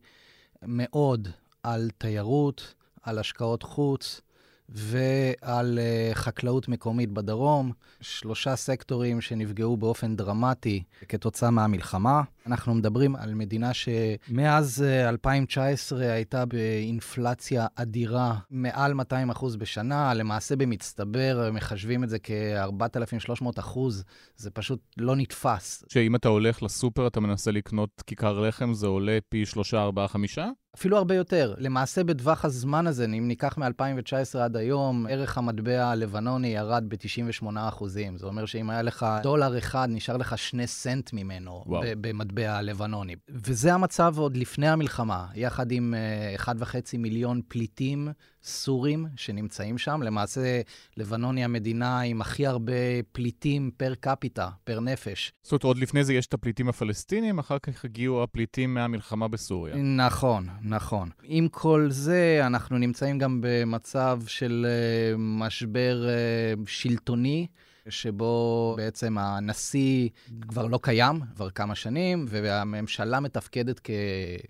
מאוד 0.64 1.28
על 1.66 1.90
תיירות, 1.98 2.74
על 3.04 3.20
השקעות 3.20 3.64
חוץ 3.64 4.22
ועל 4.70 5.80
uh, 5.80 6.16
חקלאות 6.16 6.68
מקומית 6.68 7.12
בדרום, 7.12 7.72
שלושה 8.02 8.56
סקטורים 8.56 9.22
שנפגעו 9.22 9.78
באופן 9.78 10.16
דרמטי 10.16 10.84
כתוצאה 11.10 11.50
מהמלחמה. 11.50 12.22
אנחנו 12.46 12.76
מדברים 12.76 13.16
על 13.16 13.34
מדינה 13.34 13.74
שמאז 13.74 14.86
uh, 15.06 15.10
2019 15.10 16.12
הייתה 16.12 16.46
באינפלציה 16.46 17.68
אדירה, 17.76 18.36
מעל 18.50 18.94
200 18.94 19.30
אחוז 19.30 19.56
בשנה, 19.56 20.14
למעשה 20.14 20.56
במצטבר 20.56 21.50
מחשבים 21.54 22.04
את 22.04 22.10
זה 22.10 22.18
כ-4,300 22.24 23.46
אחוז, 23.60 24.04
זה 24.36 24.52
פשוט 24.52 24.80
לא 24.98 25.16
נתפס. 25.16 25.84
שאם 25.90 26.16
אתה 26.16 26.28
הולך 26.28 26.64
לסופר, 26.64 27.08
אתה 27.08 27.20
מנסה 27.20 27.52
לקנות 27.52 28.04
כיכר 28.08 28.40
לחם, 28.40 28.74
זה 28.74 28.88
עולה 28.88 29.18
פי 29.30 29.46
3, 29.46 29.74
4, 29.74 30.08
5? 30.08 30.40
אפילו 30.76 30.98
הרבה 30.98 31.16
יותר. 31.16 31.54
למעשה, 31.58 32.04
בטווח 32.04 32.46
הזמן 32.46 32.88
הזה, 32.88 33.06
אם 33.06 33.28
ניקח 33.28 33.58
מ-2019 33.58 34.40
עד 34.40 34.58
היום, 34.58 35.08
ערך 35.10 35.38
המטבע 35.38 35.86
הלבנוני 35.86 36.48
ירד 36.48 36.84
ב-98 36.88 37.46
אחוזים. 37.56 38.18
זה 38.18 38.26
אומר 38.26 38.46
שאם 38.46 38.70
היה 38.70 38.82
לך 38.82 39.06
דולר 39.24 39.58
אחד, 39.58 39.88
נשאר 39.92 40.18
לך 40.18 40.38
שני 40.38 40.68
סנט 40.68 41.14
ממנו 41.14 41.64
במטבע 42.02 42.35
הלבנוני. 42.44 43.16
וזה 43.30 43.74
המצב 43.74 44.18
עוד 44.18 44.38
לפני 44.38 44.68
המלחמה, 44.68 45.26
יחד 45.36 45.72
עם 45.72 45.94
uh, 45.94 46.36
אחד 46.36 46.56
וחצי 46.60 46.98
מיליון 46.98 47.42
פליטים 47.48 48.08
סורים 48.44 49.08
שנמצאים 49.16 49.78
שם. 49.78 50.02
למעשה, 50.04 50.62
לבנון 50.98 51.38
היא 51.38 51.46
המדינה 51.46 52.02
עם 52.02 52.22
הכי 52.22 52.48
הרבה 52.48 52.74
פליטים 53.12 53.72
פר 53.78 53.94
קפיטה, 54.00 54.50
פר 54.64 54.80
נפש. 54.80 55.34
זאת 55.44 55.52
אומרת, 55.52 55.64
עוד 55.64 55.78
לפני 55.78 56.04
זה 56.04 56.14
יש 56.14 56.28
את 56.28 56.34
הפליטים 56.34 56.70
הפלסטינים, 56.70 57.40
אחר 57.40 57.60
כך 57.60 57.86
הגיעו 57.86 58.24
הפליטים 58.24 58.74
מהמלחמה 58.74 59.28
בסוריה. 59.28 59.76
נכון, 59.76 60.48
נכון. 60.62 61.10
עם 61.24 61.48
כל 61.48 61.88
זה, 61.90 62.42
אנחנו 62.46 62.78
נמצאים 62.78 63.18
גם 63.18 63.40
במצב 63.44 64.20
של 64.28 64.66
uh, 64.66 65.18
משבר 65.18 66.06
uh, 66.06 66.70
שלטוני. 66.70 67.48
שבו 67.90 68.74
בעצם 68.78 69.18
הנשיא 69.18 70.10
כבר 70.48 70.68
לא 70.68 70.80
קיים, 70.82 71.20
כבר 71.36 71.50
כמה 71.50 71.76
שנים, 71.76 72.26
והממשלה 72.30 73.20
מתפקדת 73.20 73.90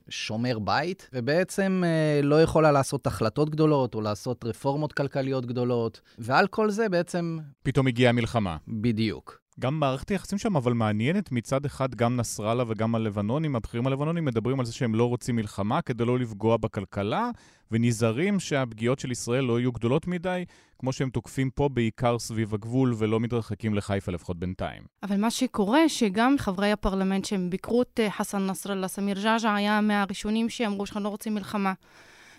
כשומר 0.09 0.59
בית, 0.59 1.09
ובעצם 1.13 1.83
אה, 1.85 2.21
לא 2.23 2.41
יכולה 2.41 2.71
לעשות 2.71 3.07
החלטות 3.07 3.49
גדולות 3.49 3.95
או 3.95 4.01
לעשות 4.01 4.45
רפורמות 4.45 4.93
כלכליות 4.93 5.45
גדולות, 5.45 6.01
ועל 6.17 6.47
כל 6.47 6.69
זה 6.69 6.89
בעצם... 6.89 7.37
פתאום 7.63 7.87
הגיעה 7.87 8.09
המלחמה. 8.09 8.57
בדיוק. 8.67 9.44
גם 9.59 9.79
מערכת 9.79 10.09
היחסים 10.09 10.37
שם 10.37 10.55
אבל 10.55 10.73
מעניינת, 10.73 11.31
מצד 11.31 11.65
אחד 11.65 11.95
גם 11.95 12.15
נסראללה 12.15 12.63
וגם 12.67 12.95
הלבנונים, 12.95 13.55
הבכירים 13.55 13.87
הלבנונים 13.87 14.25
מדברים 14.25 14.59
על 14.59 14.65
זה 14.65 14.73
שהם 14.73 14.95
לא 14.95 15.09
רוצים 15.09 15.35
מלחמה 15.35 15.81
כדי 15.81 16.05
לא 16.05 16.19
לפגוע 16.19 16.57
בכלכלה, 16.57 17.29
ונזהרים 17.71 18.39
שהפגיעות 18.39 18.99
של 18.99 19.11
ישראל 19.11 19.43
לא 19.43 19.59
יהיו 19.59 19.71
גדולות 19.71 20.07
מדי, 20.07 20.45
כמו 20.79 20.93
שהם 20.93 21.09
תוקפים 21.09 21.49
פה 21.49 21.69
בעיקר 21.69 22.19
סביב 22.19 22.53
הגבול 22.53 22.93
ולא 22.97 23.19
מתרחקים 23.19 23.75
לחיפה 23.75 24.11
לפחות 24.11 24.39
בינתיים. 24.39 24.83
אבל 25.03 25.17
מה 25.17 25.31
שקורה, 25.31 25.89
שגם 25.89 26.35
חברי 26.37 26.71
הפרלמנט 26.71 27.25
שהם 27.25 27.49
ביקרו 27.49 27.81
את 27.81 27.99
אה, 27.99 28.11
חסן 28.11 28.45
נסראללה, 28.45 28.87
סמיר 28.87 29.23
ג'עג'ע 29.23 29.55
היה 29.55 29.81
מהראשונים 29.81 30.49
שאמרו 30.49 30.85
שאנחנו 30.85 31.03
לא 31.03 31.09
רוצים 31.09 31.33
מלחמה. 31.33 31.73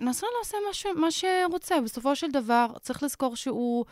נסראללה 0.01 0.37
עושה 0.39 0.57
מה, 0.67 0.73
ש... 0.73 0.87
מה 0.97 1.11
שרוצה. 1.11 1.81
בסופו 1.81 2.17
של 2.17 2.31
דבר, 2.31 2.67
צריך 2.81 3.03
לזכור 3.03 3.37
שהוא 3.37 3.85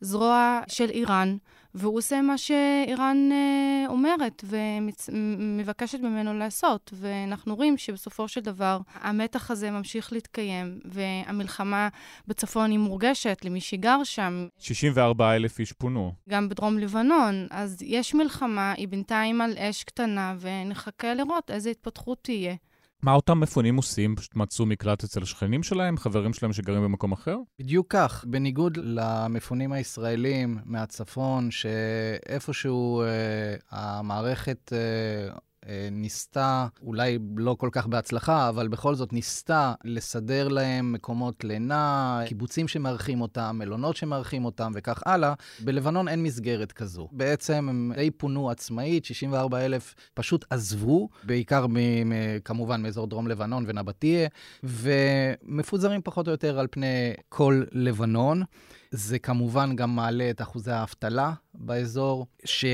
זרוע 0.00 0.60
של 0.68 0.90
איראן, 0.90 1.36
והוא 1.74 1.98
עושה 1.98 2.22
מה 2.22 2.38
שאיראן 2.38 3.28
אה, 3.32 3.84
אומרת 3.88 4.44
ומבקשת 4.44 6.00
ממנו 6.00 6.34
לעשות. 6.34 6.92
ואנחנו 6.96 7.56
רואים 7.56 7.78
שבסופו 7.78 8.28
של 8.28 8.40
דבר 8.40 8.78
המתח 8.94 9.50
הזה 9.50 9.70
ממשיך 9.70 10.12
להתקיים, 10.12 10.80
והמלחמה 10.84 11.88
בצפון 12.26 12.70
היא 12.70 12.78
מורגשת 12.78 13.38
למי 13.44 13.60
שגר 13.60 14.04
שם. 14.04 14.46
64 14.58 15.36
אלף 15.36 15.58
איש 15.58 15.72
פונו. 15.72 16.12
גם 16.28 16.48
בדרום 16.48 16.78
לבנון. 16.78 17.46
אז 17.50 17.76
יש 17.82 18.14
מלחמה, 18.14 18.72
היא 18.76 18.88
בינתיים 18.88 19.40
על 19.40 19.58
אש 19.58 19.84
קטנה, 19.84 20.34
ונחכה 20.40 21.14
לראות 21.14 21.50
איזה 21.50 21.70
התפתחות 21.70 22.18
תהיה. 22.22 22.54
מה 23.04 23.12
אותם 23.12 23.40
מפונים 23.40 23.76
עושים? 23.76 24.16
פשוט 24.16 24.36
מצאו 24.36 24.66
מקלט 24.66 25.04
אצל 25.04 25.24
שכנים 25.24 25.62
שלהם, 25.62 25.96
חברים 25.96 26.32
שלהם 26.32 26.52
שגרים 26.52 26.82
במקום 26.82 27.12
אחר? 27.12 27.36
בדיוק 27.58 27.86
כך. 27.90 28.24
בניגוד 28.28 28.78
למפונים 28.82 29.72
הישראלים 29.72 30.58
מהצפון, 30.64 31.50
שאיפשהו 31.50 33.02
אה, 33.02 33.54
המערכת 33.70 34.72
אה, 34.72 35.34
ניסתה, 35.90 36.66
אולי 36.82 37.18
לא 37.36 37.54
כל 37.58 37.68
כך 37.72 37.86
בהצלחה, 37.86 38.48
אבל 38.48 38.68
בכל 38.68 38.94
זאת 38.94 39.12
ניסתה 39.12 39.74
לסדר 39.84 40.48
להם 40.48 40.92
מקומות 40.92 41.44
לינה, 41.44 42.20
קיבוצים 42.26 42.68
שמארחים 42.68 43.20
אותם, 43.20 43.56
מלונות 43.58 43.96
שמארחים 43.96 44.44
אותם 44.44 44.72
וכך 44.74 45.02
הלאה. 45.06 45.34
בלבנון 45.64 46.08
אין 46.08 46.22
מסגרת 46.22 46.72
כזו. 46.72 47.08
בעצם 47.12 47.66
הם 47.68 47.92
די 47.96 48.10
פונו 48.10 48.50
עצמאית, 48.50 49.04
64 49.04 49.64
אלף 49.64 49.94
פשוט 50.14 50.44
עזבו, 50.50 51.08
בעיקר 51.24 51.66
מ- 51.66 52.12
כמובן 52.44 52.82
מאזור 52.82 53.06
דרום 53.06 53.28
לבנון 53.28 53.64
ונבטיה, 53.66 54.28
ומפוזרים 54.64 56.00
פחות 56.04 56.26
או 56.26 56.32
יותר 56.32 56.58
על 56.58 56.66
פני 56.70 57.12
כל 57.28 57.62
לבנון. 57.72 58.42
זה 58.90 59.18
כמובן 59.18 59.76
גם 59.76 59.96
מעלה 59.96 60.30
את 60.30 60.42
אחוזי 60.42 60.70
האבטלה 60.70 61.32
באזור, 61.54 62.26
ש... 62.44 62.64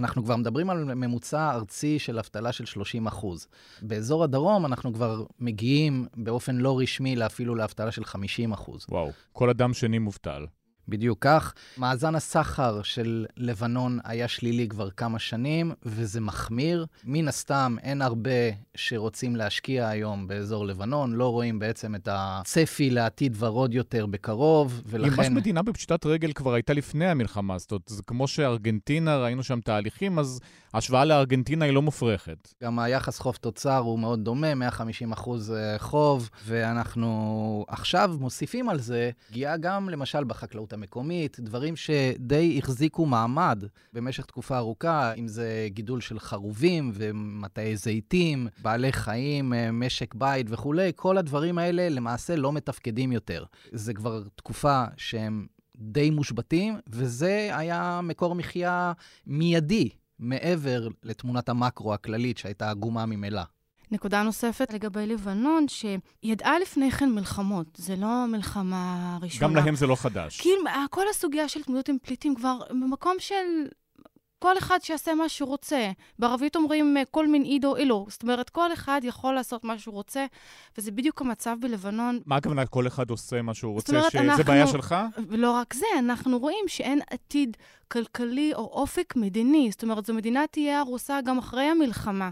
אנחנו 0.00 0.24
כבר 0.24 0.36
מדברים 0.36 0.70
על 0.70 0.94
ממוצע 0.94 1.50
ארצי 1.50 1.98
של 1.98 2.18
אבטלה 2.18 2.52
של 2.52 2.64
30 2.64 3.06
אחוז. 3.06 3.46
באזור 3.82 4.24
הדרום 4.24 4.66
אנחנו 4.66 4.92
כבר 4.92 5.24
מגיעים 5.40 6.06
באופן 6.16 6.56
לא 6.56 6.78
רשמי 6.78 7.16
לאפילו 7.16 7.54
לאבטלה 7.54 7.92
של 7.92 8.04
50 8.04 8.52
אחוז. 8.52 8.86
וואו, 8.88 9.10
כל 9.32 9.50
אדם 9.50 9.74
שני 9.74 9.98
מובטל. 9.98 10.46
בדיוק 10.88 11.18
כך. 11.20 11.54
מאזן 11.78 12.14
הסחר 12.14 12.82
של 12.82 13.26
לבנון 13.36 13.98
היה 14.04 14.28
שלילי 14.28 14.68
כבר 14.68 14.90
כמה 14.90 15.18
שנים, 15.18 15.72
וזה 15.82 16.20
מחמיר. 16.20 16.86
מן 17.04 17.28
הסתם, 17.28 17.76
אין 17.82 18.02
הרבה 18.02 18.30
שרוצים 18.74 19.36
להשקיע 19.36 19.88
היום 19.88 20.26
באזור 20.26 20.66
לבנון, 20.66 21.12
לא 21.12 21.28
רואים 21.28 21.58
בעצם 21.58 21.94
את 21.94 22.08
הצפי 22.10 22.90
לעתיד 22.90 23.36
ורוד 23.38 23.74
יותר 23.74 24.06
בקרוב, 24.06 24.82
ולכן... 24.86 25.12
אם 25.12 25.16
ממש 25.16 25.28
מדינה 25.28 25.62
בפשיטת 25.62 26.06
רגל 26.06 26.32
כבר 26.32 26.54
הייתה 26.54 26.72
לפני 26.72 27.06
המלחמה, 27.06 27.58
זאת 27.58 27.70
אומרת, 27.72 27.82
זה 27.86 28.02
כמו 28.06 28.28
שארגנטינה, 28.28 29.18
ראינו 29.18 29.42
שם 29.42 29.60
תהליכים, 29.60 30.18
אז 30.18 30.40
ההשוואה 30.74 31.04
לארגנטינה 31.04 31.64
היא 31.64 31.72
לא 31.72 31.82
מופרכת. 31.82 32.54
גם 32.62 32.78
היחס 32.78 33.18
חוב-תוצר 33.18 33.76
הוא 33.76 33.98
מאוד 33.98 34.24
דומה, 34.24 34.54
150 34.54 35.12
אחוז 35.12 35.52
אה, 35.52 35.78
חוב, 35.78 36.30
ואנחנו 36.46 37.64
עכשיו 37.68 38.16
מוסיפים 38.20 38.68
על 38.68 38.80
זה 38.80 39.10
פגיעה 39.28 39.56
גם, 39.56 39.88
למשל, 39.88 40.24
בחקלאות 40.24 40.72
המקומית, 40.72 41.40
דברים 41.40 41.76
שדי 41.76 42.58
החזיקו 42.58 43.06
מעמד 43.06 43.64
במשך 43.92 44.24
תקופה 44.26 44.56
ארוכה, 44.56 45.12
אם 45.12 45.28
זה 45.28 45.68
גידול 45.70 46.00
של 46.00 46.18
חרובים 46.18 46.92
ומטעי 46.94 47.76
זיתים, 47.76 48.48
בעלי 48.62 48.92
חיים, 48.92 49.54
אה, 49.54 49.72
משק 49.72 50.14
בית 50.14 50.46
וכולי, 50.50 50.92
כל 50.96 51.18
הדברים 51.18 51.58
האלה 51.58 51.88
למעשה 51.88 52.36
לא 52.36 52.52
מתפקדים 52.52 53.12
יותר. 53.12 53.44
זה 53.72 53.94
כבר 53.94 54.22
תקופה 54.34 54.84
שהם 54.96 55.46
די 55.76 56.10
מושבתים, 56.10 56.78
וזה 56.88 57.50
היה 57.52 58.00
מקור 58.02 58.34
מחיה 58.34 58.92
מיידי 59.26 59.88
מעבר 60.24 60.88
לתמונת 61.02 61.48
המקרו 61.48 61.94
הכללית 61.94 62.38
שהייתה 62.38 62.70
עגומה 62.70 63.06
ממילא. 63.06 63.42
נקודה 63.90 64.22
נוספת 64.22 64.72
לגבי 64.72 65.06
לבנון, 65.06 65.66
שידעה 65.68 66.58
לפני 66.58 66.90
כן 66.90 67.10
מלחמות, 67.10 67.66
זה 67.76 67.96
לא 67.96 68.26
מלחמה 68.26 69.18
ראשונה. 69.22 69.48
גם 69.48 69.56
להם 69.56 69.76
זה 69.76 69.86
לא 69.86 69.94
חדש. 69.94 70.40
כאילו, 70.40 70.62
כל 70.90 71.08
הסוגיה 71.10 71.48
של 71.48 71.60
התמודדות 71.60 71.88
עם 71.88 71.96
פליטים 72.02 72.34
כבר 72.34 72.58
במקום 72.70 73.16
של 73.18 73.34
כל 74.44 74.58
אחד 74.58 74.78
שיעשה 74.82 75.14
מה 75.14 75.28
שהוא 75.28 75.48
רוצה. 75.48 75.90
בערבית 76.18 76.56
אומרים 76.56 76.96
כל 77.10 77.26
מין 77.28 77.42
אידו 77.42 77.76
אילו. 77.76 78.06
זאת 78.08 78.22
אומרת, 78.22 78.50
כל 78.50 78.72
אחד 78.72 79.00
יכול 79.04 79.34
לעשות 79.34 79.64
מה 79.64 79.78
שהוא 79.78 79.94
רוצה, 79.94 80.26
וזה 80.78 80.90
בדיוק 80.90 81.20
המצב 81.20 81.56
בלבנון. 81.60 82.20
מה 82.26 82.36
הכוונה 82.36 82.66
כל 82.66 82.86
אחד 82.86 83.10
עושה 83.10 83.42
מה 83.42 83.54
שהוא 83.54 83.72
רוצה? 83.72 83.92
אומרת, 83.96 84.12
שזה 84.12 84.20
אנחנו, 84.20 84.44
בעיה 84.44 84.66
שלך? 84.66 84.94
ולא 85.28 85.52
רק 85.52 85.74
זה, 85.74 85.86
אנחנו 85.98 86.38
רואים 86.38 86.64
שאין 86.68 87.00
עתיד 87.10 87.56
כלכלי 87.88 88.54
או 88.54 88.60
אופק 88.60 89.16
מדיני. 89.16 89.68
זאת 89.70 89.82
אומרת, 89.82 90.06
זו 90.06 90.14
מדינה 90.14 90.44
תהיה 90.50 90.80
הרוסה 90.80 91.20
גם 91.24 91.38
אחרי 91.38 91.64
המלחמה. 91.64 92.30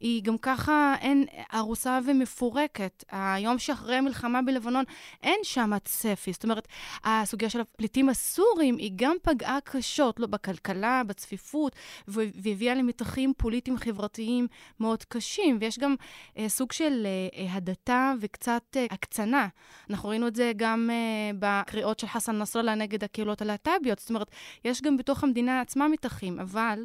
היא 0.00 0.22
גם 0.22 0.38
ככה 0.38 0.94
אין, 1.00 1.26
ארוסה 1.54 1.98
ומפורקת. 2.06 3.04
היום 3.10 3.58
שאחרי 3.58 3.96
המלחמה 3.96 4.42
בלבנון, 4.42 4.84
אין 5.22 5.38
שם 5.42 5.70
צפי. 5.84 6.32
זאת 6.32 6.44
אומרת, 6.44 6.68
הסוגיה 7.04 7.50
של 7.50 7.60
הפליטים 7.60 8.08
הסורים 8.08 8.76
היא 8.76 8.92
גם 8.96 9.16
פגעה 9.22 9.58
קשות, 9.64 10.20
לא 10.20 10.26
בכלכלה, 10.26 11.02
בצפיפות, 11.06 11.76
והביאה 12.08 12.74
למתחים 12.74 13.32
פוליטיים 13.36 13.76
חברתיים 13.76 14.46
מאוד 14.80 15.04
קשים. 15.04 15.58
ויש 15.60 15.78
גם 15.78 15.94
אה, 16.38 16.48
סוג 16.48 16.72
של 16.72 17.06
אה, 17.06 17.54
הדתה 17.54 18.12
וקצת 18.20 18.62
אה, 18.76 18.86
הקצנה. 18.90 19.48
אנחנו 19.90 20.08
ראינו 20.08 20.28
את 20.28 20.36
זה 20.36 20.52
גם 20.56 20.90
אה, 20.92 21.30
בקריאות 21.38 22.00
של 22.00 22.06
חסן 22.06 22.38
נסראללה 22.38 22.74
נגד 22.74 23.04
הקהילות 23.04 23.42
הלהט"ביות. 23.42 23.98
זאת 23.98 24.08
אומרת, 24.10 24.30
יש 24.64 24.82
גם 24.82 24.96
בתוך 24.96 25.24
המדינה 25.24 25.60
עצמה 25.60 25.88
מתחים, 25.88 26.40
אבל... 26.40 26.84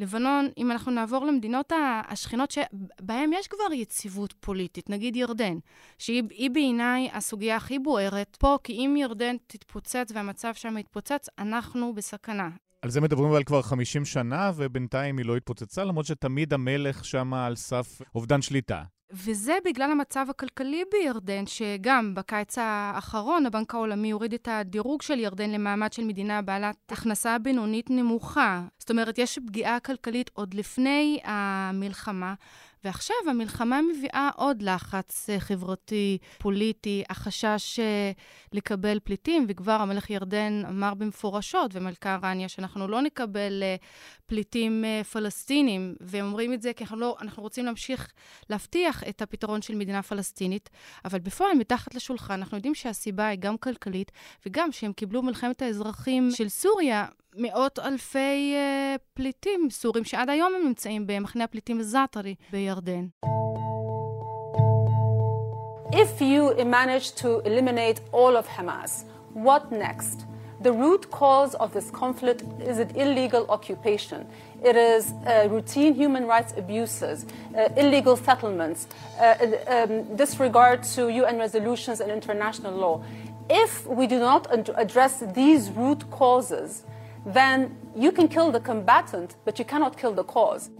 לבנון, 0.00 0.48
אם 0.58 0.70
אנחנו 0.70 0.92
נעבור 0.92 1.26
למדינות 1.26 1.72
השכנות 2.08 2.50
שבהן 2.50 3.30
יש 3.32 3.48
כבר 3.48 3.72
יציבות 3.72 4.34
פוליטית, 4.40 4.90
נגיד 4.90 5.16
ירדן, 5.16 5.58
שהיא 5.98 6.50
בעיניי 6.50 7.08
הסוגיה 7.12 7.56
הכי 7.56 7.78
בוערת 7.78 8.36
פה, 8.40 8.58
כי 8.64 8.72
אם 8.72 8.96
ירדן 8.96 9.36
תתפוצץ 9.46 10.12
והמצב 10.14 10.54
שם 10.54 10.78
יתפוצץ, 10.78 11.28
אנחנו 11.38 11.94
בסכנה. 11.94 12.48
על 12.82 12.90
זה 12.90 13.00
מדברים 13.00 13.30
אבל 13.30 13.44
כבר 13.44 13.62
50 13.62 14.04
שנה, 14.04 14.50
ובינתיים 14.56 15.18
היא 15.18 15.26
לא 15.26 15.36
התפוצצה, 15.36 15.84
למרות 15.84 16.06
שתמיד 16.06 16.54
המלך 16.54 17.04
שם 17.04 17.34
על 17.34 17.56
סף 17.56 18.00
אובדן 18.14 18.42
שליטה. 18.42 18.82
וזה 19.12 19.58
בגלל 19.64 19.90
המצב 19.90 20.26
הכלכלי 20.30 20.82
בירדן, 20.92 21.46
שגם 21.46 22.14
בקיץ 22.14 22.58
האחרון 22.58 23.46
הבנק 23.46 23.74
העולמי 23.74 24.10
הוריד 24.10 24.34
את 24.34 24.48
הדירוג 24.50 25.02
של 25.02 25.18
ירדן 25.18 25.50
למעמד 25.50 25.92
של 25.92 26.04
מדינה 26.04 26.42
בעלת 26.42 26.92
הכנסה 26.92 27.38
בינונית 27.38 27.90
נמוכה. 27.90 28.62
זאת 28.78 28.90
אומרת, 28.90 29.18
יש 29.18 29.38
פגיעה 29.46 29.80
כלכלית 29.80 30.30
עוד 30.34 30.54
לפני 30.54 31.20
המלחמה, 31.24 32.34
ועכשיו 32.84 33.16
המלחמה 33.28 33.80
מביאה 33.82 34.30
עוד 34.36 34.62
לחץ 34.62 35.30
אה, 35.30 35.40
חברתי, 35.40 36.18
פוליטי, 36.38 37.04
החשש 37.10 37.78
אה, 37.80 38.12
לקבל 38.52 38.98
פליטים, 39.04 39.46
וכבר 39.48 39.72
המלך 39.72 40.10
ירדן 40.10 40.62
אמר 40.68 40.94
במפורשות, 40.94 41.70
ומלכה 41.74 42.18
רניה, 42.22 42.48
שאנחנו 42.48 42.88
לא 42.88 43.02
נקבל 43.02 43.62
אה, 43.62 43.76
פליטים 44.26 44.84
פלסטינים, 45.12 45.94
והם 46.00 46.26
אומרים 46.26 46.52
את 46.52 46.62
זה 46.62 46.72
כי 46.72 46.84
אנחנו, 46.84 46.96
לא, 46.96 47.16
אנחנו 47.20 47.42
רוצים 47.42 47.64
להמשיך 47.64 48.12
להבטיח 48.50 49.04
את 49.08 49.22
הפתרון 49.22 49.62
של 49.62 49.74
מדינה 49.74 50.02
פלסטינית, 50.02 50.70
אבל 51.04 51.18
בפועל, 51.18 51.58
מתחת 51.58 51.94
לשולחן, 51.94 52.34
אנחנו 52.34 52.56
יודעים 52.56 52.74
שהסיבה 52.74 53.26
היא 53.26 53.38
גם 53.38 53.58
כלכלית, 53.58 54.12
וגם 54.46 54.72
שהם 54.72 54.92
קיבלו 54.92 55.22
מלחמת 55.22 55.62
האזרחים 55.62 56.30
של 56.30 56.48
סוריה, 56.48 57.06
מאות 57.35 57.79
אלפי 57.79 58.55
uh, 58.55 58.99
פליטים 59.13 59.67
סורים 59.71 60.03
שעד 60.03 60.29
היום 60.29 60.53
הם 60.55 60.67
נמצאים 60.67 61.07
במחנה 61.07 61.43
הפליטים 61.43 61.81
זאטרי 61.81 62.35
בירדן. 62.51 63.05
If 65.91 66.19
you 66.19 66.53
manage 66.65 67.15
to 67.23 67.39
eliminate 67.45 68.01
all 68.11 68.35
of 68.35 68.47
Hamas, 68.47 69.05
what 69.33 69.71
next? 69.71 70.25
The 70.61 70.71
root 70.71 71.11
cause 71.11 71.53
of 71.55 71.73
this 71.73 71.91
conflict 71.91 72.43
is 72.59 72.79
an 72.79 72.89
illegal 72.95 73.45
occupation. 73.49 74.25
It 74.63 74.75
is 74.75 75.11
uh, 75.11 75.47
routine 75.49 75.93
human 75.93 76.25
rights 76.25 76.53
abuses, 76.57 77.25
uh, 77.55 77.69
illegal 77.77 78.15
settlements, 78.17 78.87
uh, 79.19 79.35
um, 79.67 80.15
disregard 80.15 80.83
to 80.95 81.09
UN 81.09 81.37
resolutions 81.37 81.99
and 81.99 82.09
international 82.11 82.73
law. 82.73 83.03
If 83.49 83.85
we 83.85 84.07
do 84.07 84.19
not 84.19 84.47
address 84.75 85.23
these 85.33 85.69
root 85.69 86.09
causes, 86.09 86.83
then 87.34 87.58
you 87.96 88.12
can 88.12 88.28
kill 88.28 88.50
the 88.52 88.60
combatant, 88.70 89.30
but 89.46 89.58
you 89.58 89.64
cannot 89.64 89.96
kill 89.96 90.14
the 90.14 90.34
cause. 90.34 90.70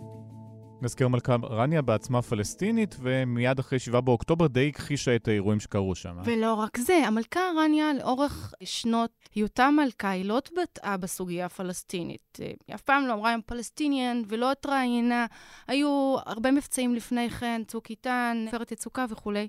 נזכיר 0.83 1.09
מלכה 1.09 1.37
רניה 1.51 1.83
בעצמה 1.83 2.23
פלסטינית, 2.23 2.97
ומיד 3.01 3.59
אחרי 3.59 3.79
7 3.79 4.01
באוקטובר 4.01 4.47
די 4.47 4.69
הכחישה 4.69 5.17
את 5.17 5.29
האירועים 5.29 5.61
שקרו 5.61 5.95
שם. 5.95 6.17
ולא 6.25 6.55
רק 6.55 6.79
זה, 6.79 6.95
המלכה 7.07 7.41
רניה 7.57 7.93
לאורך 7.93 8.55
שנות 8.65 9.11
היותה 9.35 9.71
מלכה, 9.71 10.11
היא 10.11 10.25
לא 10.25 10.39
התבטאה 10.39 10.97
בסוגיה 10.97 11.47
הפלסטינית. 11.47 12.39
היא 12.39 12.75
אף 12.75 12.83
פעם 12.83 13.07
לא 13.07 13.13
אמרה 13.13 13.33
הם 13.33 13.41
פלסטיניאן 13.47 14.23
ולא 14.29 14.51
התראיינה. 14.51 15.27
היו 15.69 16.17
הרבה 16.27 16.51
מבצעים 16.51 16.95
לפני 16.95 17.31
כן, 17.31 17.63
צוק 17.67 17.91
איתן, 17.91 18.45
עופרת 18.47 18.73
יצוקה 18.73 19.05
וכולי. 19.11 19.49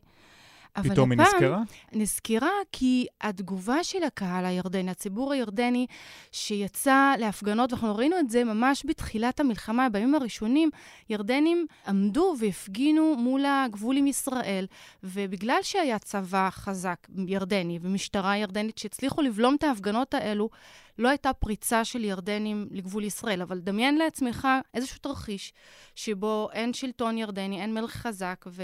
פתאום 0.74 1.11
היא 1.11 1.19
נזכרה? 1.19 1.61
נזכרה 1.91 2.51
כי 2.72 3.07
התגובה 3.22 3.84
של 3.84 4.03
הקהל 4.03 4.45
הירדני, 4.45 4.91
הציבור 4.91 5.34
הירדני, 5.34 5.88
שיצא 6.32 7.13
להפגנות, 7.19 7.74
ואנחנו 7.74 7.95
ראינו 7.95 8.19
את 8.19 8.30
זה 8.30 8.43
ממש 8.43 8.84
בתחילת 8.86 9.39
המלחמה, 9.39 9.89
בימים 9.89 10.15
הראשונים, 10.15 10.69
ירדנים 11.09 11.65
עמדו 11.88 12.36
והפגינו 12.39 13.15
מול 13.15 13.45
הגבול 13.45 13.97
עם 13.97 14.07
ישראל, 14.07 14.65
ובגלל 15.03 15.59
שהיה 15.61 15.99
צבא 15.99 16.49
חזק 16.51 17.07
ירדני 17.28 17.80
ומשטרה 17.82 18.38
ירדנית 18.38 18.78
שהצליחו 18.78 19.22
לבלום 19.22 19.55
את 19.55 19.63
ההפגנות 19.63 20.13
האלו, 20.13 20.49
לא 20.97 21.09
הייתה 21.09 21.34
פריצה 21.34 21.86
של 21.86 22.03
ירדנים 22.03 22.67
לגבול 22.72 23.03
ישראל, 23.03 23.41
אבל 23.41 23.59
דמיין 23.59 23.97
לעצמך 23.97 24.47
איזשהו 24.74 24.99
תרחיש 24.99 25.53
שבו 25.95 26.49
אין 26.53 26.74
שלטון 26.74 27.17
ירדני, 27.17 27.61
אין 27.61 27.74
מלך 27.74 27.91
חזק, 27.91 28.45
ו... 28.47 28.63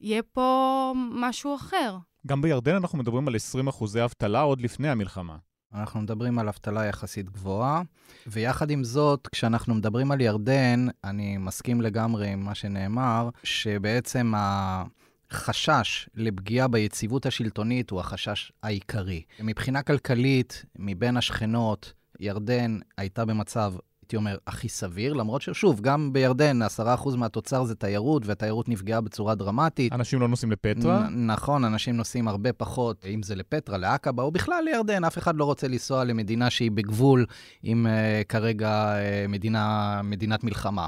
יהיה 0.00 0.22
פה 0.22 0.92
משהו 0.96 1.54
אחר. 1.54 1.96
גם 2.26 2.42
בירדן 2.42 2.74
אנחנו 2.74 2.98
מדברים 2.98 3.28
על 3.28 3.36
20 3.36 3.68
אחוזי 3.68 4.04
אבטלה 4.04 4.40
עוד 4.40 4.60
לפני 4.60 4.88
המלחמה. 4.88 5.36
אנחנו 5.74 6.00
מדברים 6.00 6.38
על 6.38 6.48
אבטלה 6.48 6.84
יחסית 6.84 7.30
גבוהה, 7.30 7.82
ויחד 8.26 8.70
עם 8.70 8.84
זאת, 8.84 9.28
כשאנחנו 9.32 9.74
מדברים 9.74 10.10
על 10.10 10.20
ירדן, 10.20 10.86
אני 11.04 11.36
מסכים 11.36 11.80
לגמרי 11.80 12.28
עם 12.28 12.40
מה 12.40 12.54
שנאמר, 12.54 13.28
שבעצם 13.42 14.32
החשש 14.36 16.08
לפגיעה 16.14 16.68
ביציבות 16.68 17.26
השלטונית 17.26 17.90
הוא 17.90 18.00
החשש 18.00 18.52
העיקרי. 18.62 19.22
מבחינה 19.40 19.82
כלכלית, 19.82 20.64
מבין 20.78 21.16
השכנות, 21.16 21.92
ירדן 22.20 22.78
הייתה 22.96 23.24
במצב 23.24 23.74
הייתי 24.08 24.16
אומר, 24.16 24.36
הכי 24.46 24.68
סביר, 24.68 25.12
למרות 25.12 25.42
ששוב, 25.42 25.80
גם 25.80 26.12
בירדן 26.12 26.58
10% 26.62 27.16
מהתוצר 27.16 27.64
זה 27.64 27.74
תיירות, 27.74 28.26
והתיירות 28.26 28.68
נפגעה 28.68 29.00
בצורה 29.00 29.34
דרמטית. 29.34 29.92
אנשים 29.92 30.20
לא 30.20 30.28
נוסעים 30.28 30.52
לפטרה? 30.52 31.08
נ- 31.08 31.26
נכון, 31.30 31.64
אנשים 31.64 31.96
נוסעים 31.96 32.28
הרבה 32.28 32.52
פחות, 32.52 33.04
אם 33.06 33.22
זה 33.22 33.34
לפטרה, 33.34 33.78
לעקבה, 33.78 34.22
או 34.22 34.30
בכלל 34.30 34.62
לירדן, 34.64 35.04
אף 35.04 35.18
אחד 35.18 35.36
לא 35.36 35.44
רוצה 35.44 35.68
לנסוע 35.68 36.04
למדינה 36.04 36.50
שהיא 36.50 36.70
בגבול 36.70 37.26
עם 37.62 37.86
uh, 37.86 38.24
כרגע 38.24 38.94
uh, 38.94 39.28
מדינה, 39.28 40.00
מדינת 40.04 40.44
מלחמה. 40.44 40.86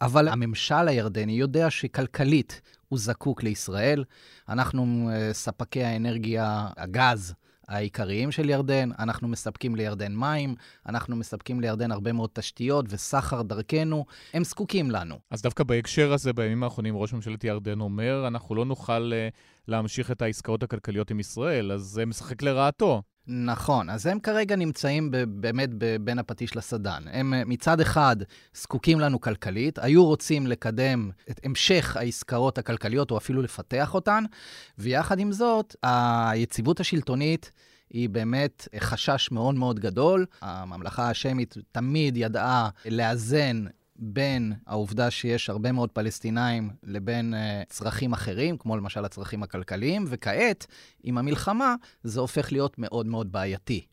אבל 0.00 0.28
הממשל 0.28 0.88
הירדני 0.88 1.32
יודע 1.32 1.70
שכלכלית 1.70 2.60
הוא 2.88 2.98
זקוק 2.98 3.42
לישראל. 3.42 4.04
אנחנו 4.48 5.10
uh, 5.10 5.32
ספקי 5.34 5.84
האנרגיה, 5.84 6.68
הגז, 6.76 7.34
העיקריים 7.68 8.32
של 8.32 8.50
ירדן, 8.50 8.88
אנחנו 8.98 9.28
מספקים 9.28 9.76
לירדן 9.76 10.14
מים, 10.14 10.54
אנחנו 10.88 11.16
מספקים 11.16 11.60
לירדן 11.60 11.92
הרבה 11.92 12.12
מאוד 12.12 12.30
תשתיות 12.32 12.86
וסחר 12.88 13.42
דרכנו, 13.42 14.04
הם 14.34 14.44
זקוקים 14.44 14.90
לנו. 14.90 15.18
אז 15.30 15.42
דווקא 15.42 15.64
בהקשר 15.64 16.12
הזה, 16.12 16.32
בימים 16.32 16.62
האחרונים 16.62 16.96
ראש 16.96 17.12
ממשלת 17.12 17.44
ירדן 17.44 17.80
אומר, 17.80 18.24
אנחנו 18.26 18.54
לא 18.54 18.64
נוכל 18.64 19.12
uh, 19.12 19.34
להמשיך 19.68 20.10
את 20.10 20.22
העסקאות 20.22 20.62
הכלכליות 20.62 21.10
עם 21.10 21.20
ישראל, 21.20 21.72
אז 21.72 21.80
זה 21.80 22.06
משחק 22.06 22.42
לרעתו. 22.42 23.02
נכון, 23.28 23.90
אז 23.90 24.06
הם 24.06 24.20
כרגע 24.20 24.56
נמצאים 24.56 25.10
באמת 25.28 25.70
בין 26.00 26.18
הפטיש 26.18 26.56
לסדן. 26.56 27.02
הם 27.12 27.34
אה, 27.34 27.42
מצד 27.46 27.80
אחד 27.80 28.16
זקוקים 28.54 29.00
לנו 29.00 29.20
כלכלית, 29.20 29.78
היו 29.78 30.04
רוצים 30.04 30.46
לקדם 30.46 31.10
את 31.30 31.40
המשך 31.44 31.96
העסקאות 31.96 32.58
הכלכליות 32.58 33.10
או 33.10 33.16
אפילו 33.16 33.42
לפתח 33.42 33.94
אותן, 33.94 34.24
ויחד 34.78 35.18
עם 35.18 35.32
זאת, 35.32 35.76
היציבות 35.82 36.80
השלטונית 36.80 37.50
היא 37.90 38.08
באמת 38.08 38.68
חשש 38.78 39.30
מאוד 39.30 39.54
מאוד 39.54 39.80
גדול. 39.80 40.26
הממלכה 40.40 41.10
השמית 41.10 41.54
תמיד 41.72 42.16
ידעה 42.16 42.68
לאזן 42.86 43.64
בין 43.98 44.52
העובדה 44.66 45.10
שיש 45.10 45.50
הרבה 45.50 45.72
מאוד 45.72 45.90
פלסטינאים 45.90 46.70
לבין 46.82 47.34
uh, 47.34 47.36
צרכים 47.68 48.12
אחרים, 48.12 48.58
כמו 48.58 48.76
למשל 48.76 49.04
הצרכים 49.04 49.42
הכלכליים, 49.42 50.04
וכעת, 50.08 50.66
עם 51.02 51.18
המלחמה, 51.18 51.74
זה 52.02 52.20
הופך 52.20 52.52
להיות 52.52 52.78
מאוד 52.78 53.06
מאוד 53.06 53.32
בעייתי. 53.32 53.86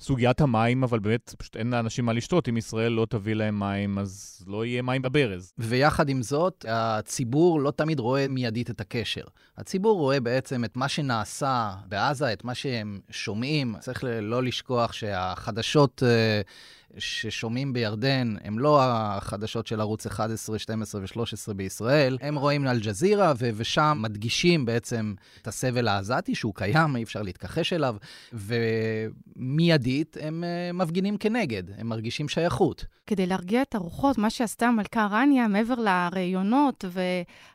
סוגיית 0.00 0.40
המים, 0.40 0.84
אבל 0.84 0.98
באמת 0.98 1.34
פשוט 1.38 1.56
אין 1.56 1.70
לאנשים 1.70 2.04
מה 2.04 2.12
לשתות. 2.12 2.48
אם 2.48 2.56
ישראל 2.56 2.92
לא 2.92 3.06
תביא 3.10 3.34
להם 3.34 3.58
מים, 3.58 3.98
אז 3.98 4.44
לא 4.46 4.64
יהיה 4.64 4.82
מים 4.82 5.02
בברז. 5.02 5.52
ויחד 5.58 6.08
עם 6.08 6.22
זאת, 6.22 6.64
הציבור 6.68 7.60
לא 7.60 7.70
תמיד 7.70 8.00
רואה 8.00 8.28
מיידית 8.28 8.70
את 8.70 8.80
הקשר. 8.80 9.24
הציבור 9.56 9.98
רואה 9.98 10.20
בעצם 10.20 10.64
את 10.64 10.76
מה 10.76 10.88
שנעשה 10.88 11.74
בעזה, 11.88 12.32
את 12.32 12.44
מה 12.44 12.54
שהם 12.54 13.00
שומעים. 13.10 13.74
צריך 13.80 14.04
לא 14.22 14.42
לשכוח 14.42 14.92
שהחדשות... 14.92 16.02
Uh, 16.02 16.75
ששומעים 16.98 17.72
בירדן 17.72 18.34
הם 18.44 18.58
לא 18.58 18.80
החדשות 18.82 19.66
של 19.66 19.80
ערוץ 19.80 20.06
11, 20.06 20.58
12 20.58 21.00
ו-13 21.00 21.54
בישראל, 21.54 22.18
הם 22.20 22.38
רואים 22.38 22.66
אל-ג'זירה, 22.68 23.32
ו- 23.38 23.50
ושם 23.56 23.98
מדגישים 24.00 24.64
בעצם 24.64 25.14
את 25.42 25.48
הסבל 25.48 25.88
העזתי, 25.88 26.34
שהוא 26.34 26.54
קיים, 26.54 26.96
אי 26.96 27.02
אפשר 27.02 27.22
להתכחש 27.22 27.72
אליו, 27.72 27.96
ומיידית 28.32 30.16
הם 30.20 30.44
uh, 30.44 30.76
מפגינים 30.76 31.16
כנגד, 31.16 31.62
הם 31.78 31.88
מרגישים 31.88 32.28
שייכות. 32.28 32.84
כדי 33.06 33.26
להרגיע 33.26 33.62
את 33.62 33.74
הרוחות, 33.74 34.18
מה 34.18 34.30
שעשתה 34.30 34.66
המלכה 34.66 35.08
רניה, 35.10 35.48
מעבר 35.48 35.74
לראיונות 35.74 36.84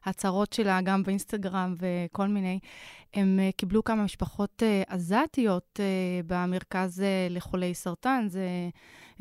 והצהרות 0.06 0.54
שלה 0.54 0.82
גם 0.82 1.04
באינסטגרם 1.04 1.76
וכל 1.80 2.28
מיני, 2.28 2.60
הם 3.14 3.39
uh, 3.39 3.58
קיבלו 3.58 3.84
כמה 3.84 4.04
משפחות 4.04 4.64
uh, 4.64 4.94
עזתיות 4.94 5.80
במרכז 6.28 7.04
לחולי 7.30 7.74
סרטן. 7.74 8.26
זה 8.30 8.48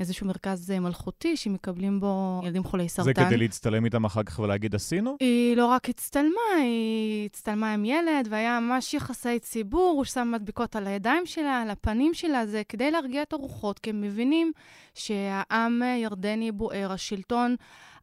איזשהו 0.01 0.27
מרכז 0.27 0.71
מלכותי 0.71 1.37
שמקבלים 1.37 2.01
בו 2.01 2.41
ילדים 2.45 2.65
חולי 2.65 2.89
סרטן. 2.89 3.05
זה 3.05 3.15
כדי 3.15 3.37
להצטלם 3.37 3.85
איתם 3.85 4.05
אחר 4.05 4.23
כך 4.23 4.39
ולהגיד 4.39 4.75
עשינו? 4.75 5.17
היא 5.21 5.57
לא 5.57 5.67
רק 5.67 5.89
הצטלמה, 5.89 6.57
היא 6.63 7.27
הצטלמה 7.27 7.73
עם 7.73 7.85
ילד, 7.85 8.29
והיה 8.31 8.61
ממש 8.61 8.95
יחסי 8.95 9.39
ציבור, 9.39 9.95
הוא 9.97 10.05
שם 10.05 10.31
מדביקות 10.35 10.77
על 10.77 10.87
הידיים 10.87 11.27
שלה, 11.27 11.63
על 11.63 11.71
הפנים 11.71 12.15
שלה, 12.15 12.47
זה 12.47 12.63
כדי 12.69 12.91
להרגיע 12.91 13.23
את 13.23 13.33
הרוחות, 13.33 13.79
כי 13.79 13.91
הם 13.91 14.01
מבינים 14.01 14.53
שהעם 14.95 15.83
ירדני 15.97 16.53
בוער, 16.53 16.93
השלטון... 16.93 17.57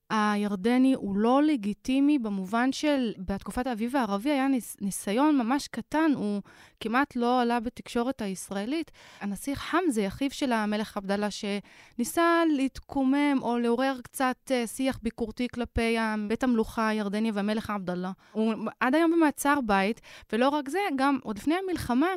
הירדני 0.10 0.94
הוא 0.94 1.18
לא 1.18 1.44
לגיטימי 1.44 2.20
במובן 2.20 2.72
של, 2.72 3.14
בתקופת 3.18 3.68
האביב 3.68 3.96
הערבי 3.96 4.30
היה 4.30 4.48
ניס, 4.48 4.78
ניסיון 4.82 5.38
ממש 5.38 5.68
קטן, 5.68 6.12
הוא 6.16 6.42
כמעט 6.80 7.16
לא 7.16 7.42
עלה 7.42 7.60
בתקשורת 7.60 8.22
הישראלית. 8.22 8.92
הנסיך 9.22 9.60
חמזה, 9.60 10.08
אחיו 10.08 10.32
של 10.32 10.52
המלך 10.52 10.98
עבדאללה, 10.98 11.28
שניסה 11.32 12.44
להתקומם 12.56 13.40
או 13.42 13.58
לעורר 13.58 13.98
קצת 14.04 14.38
uh, 14.48 14.68
שיח 14.68 15.00
ביקורתי 15.04 15.48
כלפי 15.54 15.98
בית 16.28 16.44
המלוכה 16.44 16.88
הירדני 16.88 17.32
והמלך 17.32 17.70
עבדאללה. 17.70 18.12
הוא 18.32 18.54
עד 18.80 18.96
היום 18.96 19.12
במעצר 19.12 19.60
בית, 19.66 20.02
ולא 20.34 20.50
רק 20.50 20.70
זה, 20.70 20.80
גם 20.96 21.20
עוד 21.24 21.38
לפני 21.38 21.56
המלחמה, 21.64 22.08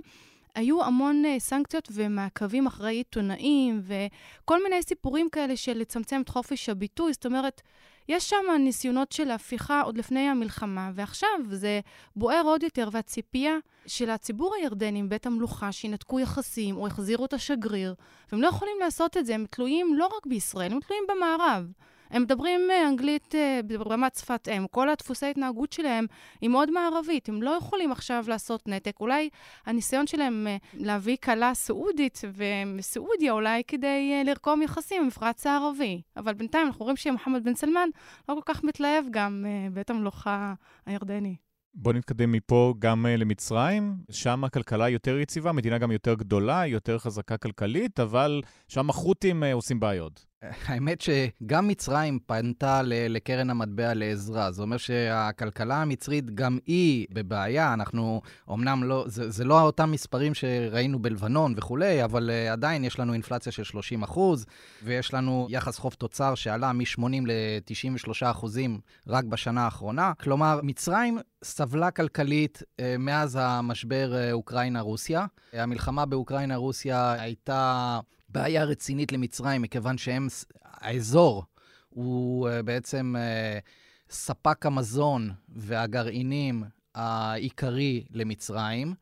היו 0.55 0.85
המון 0.85 1.23
uh, 1.25 1.41
סנקציות 1.41 1.89
ומעקבים 1.93 2.67
אחרי 2.67 2.95
עיתונאים 2.95 3.83
וכל 3.83 4.63
מיני 4.63 4.83
סיפורים 4.83 5.29
כאלה 5.29 5.57
של 5.57 5.79
לצמצם 5.79 6.21
את 6.21 6.29
חופש 6.29 6.69
הביטוי. 6.69 7.13
זאת 7.13 7.27
אומרת, 7.27 7.61
יש 8.09 8.31
שם 8.31 8.45
ניסיונות 8.59 9.13
של 9.13 9.31
הפיכה 9.31 9.81
עוד 9.81 9.99
לפני 9.99 10.29
המלחמה, 10.29 10.91
ועכשיו 10.95 11.29
זה 11.51 11.81
בוער 12.17 12.43
עוד 12.45 12.63
יותר, 12.63 12.89
והציפייה 12.93 13.57
של 13.87 14.11
הציבור 14.11 14.55
הירדני, 14.55 15.03
בית 15.03 15.27
המלוכה, 15.27 15.73
שינתקו 15.73 16.21
יחסים 16.21 16.77
או 16.77 16.87
יחזירו 16.87 17.25
את 17.25 17.33
השגריר, 17.33 17.95
והם 18.33 18.43
לא 18.43 18.49
יכולים 18.49 18.77
לעשות 18.81 19.17
את 19.17 19.27
זה, 19.27 19.35
הם 19.35 19.45
תלויים 19.51 19.95
לא 19.95 20.07
רק 20.17 20.27
בישראל, 20.27 20.73
הם 20.73 20.81
תלויים 20.81 21.05
במערב. 21.09 21.73
הם 22.11 22.23
מדברים 22.23 22.61
אה, 22.71 22.89
אנגלית 22.89 23.35
אה, 23.35 23.61
ברמת 23.79 24.15
שפת 24.15 24.49
אם, 24.49 24.67
כל 24.71 24.89
הדפוסי 24.89 25.27
ההתנהגות 25.27 25.73
שלהם 25.73 26.07
היא 26.41 26.51
מאוד 26.51 26.71
מערבית, 26.71 27.29
הם 27.29 27.43
לא 27.43 27.51
יכולים 27.51 27.93
עכשיו 27.93 28.25
לעשות 28.29 28.69
נתק. 28.69 29.01
אולי 29.01 29.29
הניסיון 29.67 30.07
שלהם 30.07 30.47
אה, 30.47 30.57
להביא 30.75 31.17
כלה 31.25 31.55
סעודית 31.55 32.21
ומסעודיה, 32.35 33.33
אולי 33.33 33.63
כדי 33.67 34.23
לרקום 34.25 34.63
יחסים 34.63 34.99
עם 34.99 35.05
המפרץ 35.05 35.47
הערבי. 35.47 36.03
אבל 36.17 36.35
בינתיים 36.35 36.67
אנחנו 36.67 36.85
רואים 36.85 36.97
שמוחמד 36.97 37.45
בן 37.45 37.55
סלמן 37.55 37.89
לא 38.29 38.35
כל 38.35 38.53
כך 38.53 38.65
מתלהב 38.65 39.05
גם 39.11 39.47
בית 39.73 39.91
המלוכה 39.91 40.55
הירדני. 40.87 41.37
בואו 41.75 41.97
נתקדם 41.97 42.33
מפה 42.33 42.75
גם 42.79 43.07
למצרים. 43.07 43.95
שם 44.11 44.45
הכלכלה 44.45 44.89
יותר 44.89 45.19
יציבה, 45.19 45.53
מדינה 45.53 45.79
גם 45.79 45.93
יותר 45.93 46.15
גדולה, 46.15 46.67
יותר 46.67 46.99
חזקה 46.99 47.37
כלכלית, 47.37 48.01
אבל 48.01 48.43
שם 48.69 48.91
החות'ים 48.91 49.43
עושים 49.43 49.81
בעיות. 49.81 50.30
האמת 50.43 51.01
שגם 51.01 51.69
מצרים 51.69 52.19
פנתה 52.27 52.81
לקרן 52.85 53.51
המטבע 53.51 53.95
לעזרה. 53.95 54.53
זה 54.53 54.63
אומר 54.63 54.77
שהכלכלה 54.77 55.83
המצרית 55.83 56.31
גם 56.35 56.59
היא 56.67 57.07
בבעיה. 57.11 57.73
אנחנו, 57.75 58.21
אמנם 58.51 58.85
לא, 58.85 59.05
זה, 59.09 59.31
זה 59.31 59.45
לא 59.45 59.61
אותם 59.61 59.91
מספרים 59.91 60.35
שראינו 60.35 60.99
בלבנון 60.99 61.55
וכולי, 61.57 62.05
אבל 62.05 62.31
uh, 62.31 62.53
עדיין 62.53 62.85
יש 62.85 62.99
לנו 62.99 63.13
אינפלציה 63.13 63.53
של 63.53 63.65
30 63.65 64.03
אחוז, 64.03 64.47
ויש 64.83 65.15
לנו 65.15 65.47
יחס 65.51 65.79
חוב 65.79 65.95
תוצר 65.95 66.35
שעלה 66.35 66.73
מ-80 66.73 67.03
ל-93 67.27 68.11
אחוזים 68.23 68.81
רק 69.07 69.25
בשנה 69.25 69.65
האחרונה. 69.65 70.13
כלומר, 70.21 70.61
מצרים 70.63 71.19
סבלה 71.45 71.91
כלכלית 71.91 72.63
uh, 72.63 72.83
מאז 72.99 73.39
המשבר 73.41 74.13
uh, 74.13 74.33
אוקראינה-רוסיה. 74.33 75.27
המלחמה 75.53 76.07
באוקראינה-רוסיה 76.07 77.13
הייתה... 77.13 78.01
בעיה 78.33 78.65
רצינית 78.65 79.13
למצרים, 79.13 79.63
מכיוון 79.63 79.99
שהם, 79.99 80.27
האזור 80.65 81.45
הוא 81.89 82.49
uh, 82.49 82.63
בעצם 82.63 83.15
uh, 83.17 84.11
ספק 84.11 84.67
המזון 84.67 85.31
והגרעינים 85.49 86.65
העיקרי 86.95 88.05
למצרים. 88.11 88.95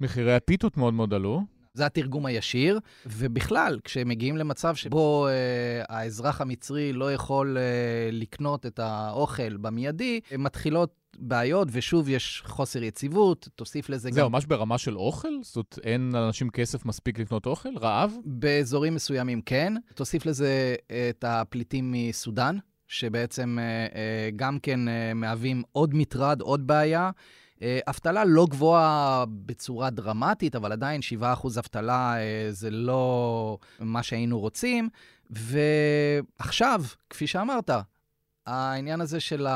מחירי 0.00 0.34
הפיתות 0.34 0.76
מאוד 0.76 0.94
מאוד 0.94 1.14
עלו. 1.14 1.42
זה 1.74 1.86
התרגום 1.86 2.26
הישיר, 2.26 2.80
ובכלל, 3.06 3.78
כשמגיעים 3.84 4.36
למצב 4.36 4.74
שבו 4.74 5.28
uh, 5.28 5.86
האזרח 5.88 6.40
המצרי 6.40 6.92
לא 6.92 7.12
יכול 7.12 7.56
uh, 7.56 8.14
לקנות 8.14 8.66
את 8.66 8.78
האוכל 8.78 9.56
במיידי, 9.56 10.20
מתחילות 10.38 10.94
בעיות, 11.18 11.68
ושוב 11.72 12.08
יש 12.08 12.42
חוסר 12.46 12.82
יציבות, 12.82 13.48
תוסיף 13.54 13.88
לזה 13.88 14.02
זה 14.02 14.10
גם... 14.10 14.14
זה 14.14 14.22
ממש 14.22 14.46
ברמה 14.46 14.78
של 14.78 14.96
אוכל? 14.96 15.28
זאת 15.42 15.56
אומרת, 15.56 15.78
אין 15.82 16.10
לאנשים 16.12 16.50
כסף 16.50 16.86
מספיק 16.86 17.18
לקנות 17.18 17.46
אוכל? 17.46 17.68
רעב? 17.80 18.12
באזורים 18.24 18.94
מסוימים 18.94 19.42
כן. 19.42 19.74
תוסיף 19.94 20.26
לזה 20.26 20.74
את 21.10 21.24
הפליטים 21.28 21.94
מסודאן, 21.96 22.56
שבעצם 22.88 23.58
uh, 23.58 23.92
uh, 23.92 23.96
גם 24.36 24.58
כן 24.58 24.80
מהווים 25.14 25.62
עוד 25.72 25.94
מטרד, 25.94 26.40
עוד 26.40 26.66
בעיה. 26.66 27.10
אבטלה 27.62 28.24
לא 28.24 28.46
גבוהה 28.50 29.24
בצורה 29.28 29.90
דרמטית, 29.90 30.56
אבל 30.56 30.72
עדיין 30.72 31.00
7% 31.20 31.24
אבטלה 31.58 32.14
זה 32.50 32.70
לא 32.70 33.58
מה 33.80 34.02
שהיינו 34.02 34.40
רוצים. 34.40 34.88
ועכשיו, 35.30 36.84
כפי 37.10 37.26
שאמרת, 37.26 37.70
העניין 38.46 39.00
הזה 39.00 39.20
של 39.20 39.46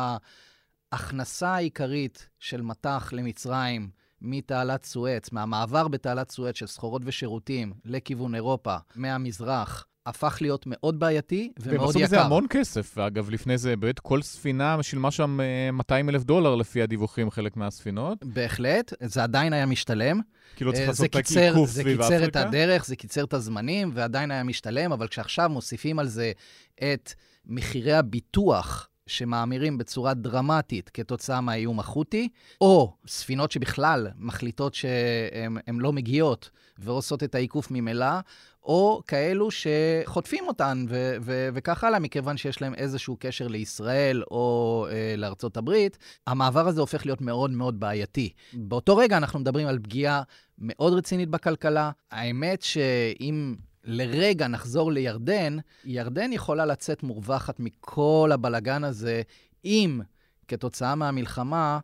ההכנסה 0.93 1.55
העיקרית 1.55 2.29
של 2.39 2.63
מטח 2.63 3.13
למצרים 3.13 3.91
מתעלת 4.21 4.85
סואץ, 4.85 5.33
מהמעבר 5.33 5.89
בתעלת 5.89 6.31
סואץ 6.31 6.57
של 6.57 6.67
סחורות 6.67 7.03
ושירותים 7.05 7.73
לכיוון 7.85 8.35
אירופה, 8.35 8.77
מהמזרח, 8.95 9.87
הפך 10.07 10.39
להיות 10.41 10.65
מאוד 10.67 10.99
בעייתי 10.99 11.53
ומאוד 11.59 11.75
יקר. 11.75 11.81
והם 11.81 11.91
עשו 11.91 11.99
מזה 11.99 12.21
המון 12.21 12.47
כסף. 12.51 12.99
אגב, 12.99 13.31
לפני 13.31 13.59
זה, 13.59 13.77
באמת 13.77 13.99
כל 13.99 14.23
ספינה 14.23 14.83
שילמה 14.83 15.11
שם 15.11 15.39
200 15.73 16.09
אה, 16.09 16.15
אלף 16.15 16.25
דולר 16.25 16.55
לפי 16.55 16.83
הדיווחים, 16.83 17.31
חלק 17.31 17.57
מהספינות. 17.57 18.25
בהחלט, 18.25 18.93
זה 19.01 19.23
עדיין 19.23 19.53
היה 19.53 19.67
משתלם. 19.67 20.21
כאילו 20.57 20.73
צריך 20.73 20.83
אה, 20.83 20.89
לעשות 20.89 21.07
את 21.07 21.15
העיקוף 21.15 21.71
סביב 21.71 22.01
אפריקה. 22.01 22.09
זה 22.09 22.15
קיצר 22.15 22.29
את 22.29 22.37
הדרך, 22.37 22.87
זה 22.87 22.97
קיצר 22.97 23.25
את 23.25 23.35
הזמנים, 23.35 23.91
ועדיין 23.95 24.31
היה 24.31 24.43
משתלם, 24.43 24.93
אבל 24.93 25.09
כשעכשיו 25.09 25.49
מוסיפים 25.49 25.99
על 25.99 26.09
זה 26.09 26.33
את 26.75 27.13
מחירי 27.47 27.93
הביטוח, 27.93 28.89
שמאמירים 29.07 29.79
בצורה 29.79 30.15
דרמטית 30.15 30.91
כתוצאה 30.95 31.41
מהאיום 31.41 31.81
החות'י, 31.81 32.29
או 32.61 32.93
ספינות 33.07 33.53
שבכלל 33.53 34.09
מחליטות 34.19 34.75
שהן 34.75 35.79
לא 35.79 35.93
מגיעות 35.93 36.51
ועושות 36.79 37.23
את 37.23 37.35
העיקוף 37.35 37.71
ממילא, 37.71 38.21
או 38.63 39.03
כאלו 39.07 39.49
שחוטפים 39.51 40.45
אותן 40.49 40.85
ו- 40.89 41.17
ו- 41.21 41.49
וכך 41.55 41.85
הלאה, 41.85 41.99
מכיוון 41.99 42.37
שיש 42.37 42.63
להם 42.63 42.75
איזשהו 42.75 43.17
קשר 43.21 43.47
לישראל 43.49 44.23
או 44.31 44.87
אה, 44.91 45.15
לארצות 45.17 45.57
הברית, 45.57 45.99
המעבר 46.27 46.69
הזה 46.69 46.81
הופך 46.81 47.07
להיות 47.07 47.21
מאוד 47.21 47.51
מאוד 47.51 47.81
בעייתי. 47.81 48.33
באותו 48.53 48.97
רגע 48.97 49.17
אנחנו 49.17 49.39
מדברים 49.39 49.67
על 49.67 49.79
פגיעה 49.79 50.23
מאוד 50.59 50.93
רצינית 50.93 51.29
בכלכלה. 51.29 51.91
האמת 52.11 52.63
שאם 52.63 53.55
לרגע 53.85 54.49
נחזור 54.49 54.93
לירדן, 54.93 55.57
ירדן 55.85 56.33
יכולה 56.33 56.67
לצאת 56.67 57.03
מורווחת 57.03 57.61
מכל 57.61 58.31
הבלגן 58.33 58.85
הזה, 58.85 59.23
אם 59.65 60.01
כתוצאה 60.49 60.95
מהמלחמה, 60.95 61.79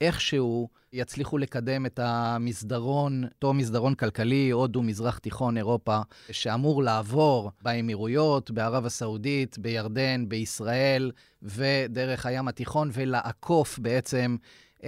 איכשהו 0.00 0.68
יצליחו 0.92 1.38
לקדם 1.38 1.86
את 1.86 1.98
המסדרון, 2.02 3.24
אותו 3.24 3.52
מסדרון 3.52 3.94
כלכלי, 3.94 4.50
הודו, 4.50 4.82
מזרח 4.82 5.18
תיכון, 5.18 5.56
אירופה, 5.56 5.98
שאמור 6.30 6.82
לעבור 6.82 7.50
באמירויות, 7.62 8.50
בערב 8.50 8.86
הסעודית, 8.86 9.58
בירדן, 9.58 10.28
בישראל, 10.28 11.10
ודרך 11.42 12.26
הים 12.26 12.48
התיכון, 12.48 12.90
ולעקוף 12.92 13.78
בעצם 13.78 14.36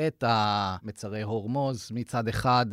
את 0.06 0.24
המצרי 0.26 1.22
הורמוז 1.22 1.90
מצד 1.94 2.28
אחד 2.28 2.66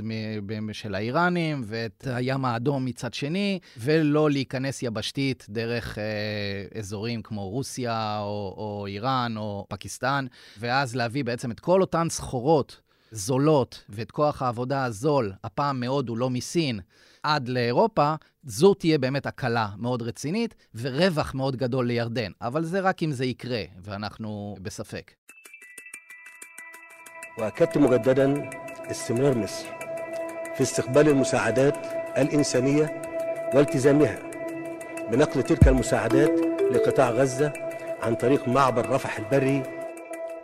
של 0.71 0.95
האיראנים, 0.95 1.61
ואת 1.65 2.07
הים 2.09 2.45
האדום 2.45 2.85
מצד 2.85 3.13
שני, 3.13 3.59
ולא 3.77 4.31
להיכנס 4.31 4.83
יבשתית 4.83 5.45
דרך 5.49 5.97
אה, 5.97 6.79
אזורים 6.79 7.21
כמו 7.21 7.49
רוסיה, 7.49 8.19
או, 8.19 8.55
או 8.57 8.85
איראן, 8.87 9.37
או 9.37 9.65
פקיסטן, 9.69 10.25
ואז 10.59 10.95
להביא 10.95 11.23
בעצם 11.23 11.51
את 11.51 11.59
כל 11.59 11.81
אותן 11.81 12.07
סחורות 12.09 12.81
זולות, 13.11 13.83
ואת 13.89 14.11
כוח 14.11 14.41
העבודה 14.41 14.85
הזול, 14.85 15.33
הפעם 15.43 15.79
מהודו, 15.79 16.15
לא 16.15 16.29
מסין, 16.29 16.79
עד 17.23 17.49
לאירופה, 17.49 18.15
זו 18.43 18.73
תהיה 18.73 18.97
באמת 18.97 19.25
הקלה 19.25 19.69
מאוד 19.77 20.01
רצינית, 20.01 20.55
ורווח 20.75 21.33
מאוד 21.33 21.55
גדול 21.55 21.87
לירדן. 21.87 22.31
אבל 22.41 22.63
זה 22.63 22.79
רק 22.79 23.03
אם 23.03 23.11
זה 23.11 23.25
יקרה, 23.25 23.63
ואנחנו 23.83 24.55
בספק. 24.61 25.11
واكدت 27.38 27.78
مجددا 27.78 28.50
استمرار 28.90 29.38
مصر 29.38 29.66
في 30.54 30.62
استقبال 30.62 31.08
المساعدات 31.08 31.76
الانسانيه 32.18 33.02
والتزامها 33.54 34.18
بنقل 35.10 35.42
تلك 35.42 35.68
المساعدات 35.68 36.30
لقطاع 36.72 37.10
غزه 37.10 37.52
عن 38.02 38.14
طريق 38.14 38.48
معبر 38.48 38.90
رفح 38.90 39.18
البري 39.18 39.62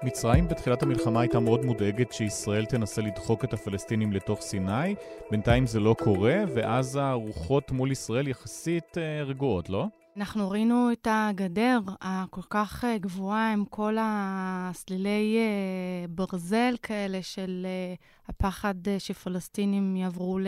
מצרים 0.02 0.48
בתחילת 0.48 0.82
המלחמה 0.82 1.20
הייתה 1.20 1.40
מאוד 1.40 1.64
מודאגת 1.64 2.12
שישראל 2.12 2.64
תנסה 2.64 3.02
לדחוק 3.02 3.44
את 3.44 3.52
הפלסטינים 3.52 4.12
לתוך 4.12 4.40
סיני. 4.40 4.94
בינתיים 5.30 5.66
זה 5.66 5.80
לא 5.80 5.96
קורה, 5.98 6.36
ואז 6.54 6.96
הרוחות 6.96 7.70
מול 7.70 7.92
ישראל 7.92 8.28
יחסית 8.28 8.96
רגועות, 9.26 9.70
לא? 9.70 9.86
אנחנו 10.19 10.49
ראינו 10.49 10.91
את 10.91 11.07
הגדר 11.11 11.79
הכל 12.01 12.41
כך 12.49 12.85
אה, 12.85 12.97
גבוהה 12.97 13.53
עם 13.53 13.65
כל 13.65 13.97
הסלילי 13.99 15.37
אה, 15.37 16.07
ברזל 16.09 16.75
כאלה 16.83 17.23
של 17.23 17.65
אה, 17.69 17.93
הפחד 18.27 18.73
שפלסטינים 18.99 19.95
יעברו 19.95 20.39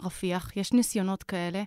לרפיח. 0.00 0.56
יש 0.56 0.72
ניסיונות 0.72 1.22
כאלה. 1.22 1.62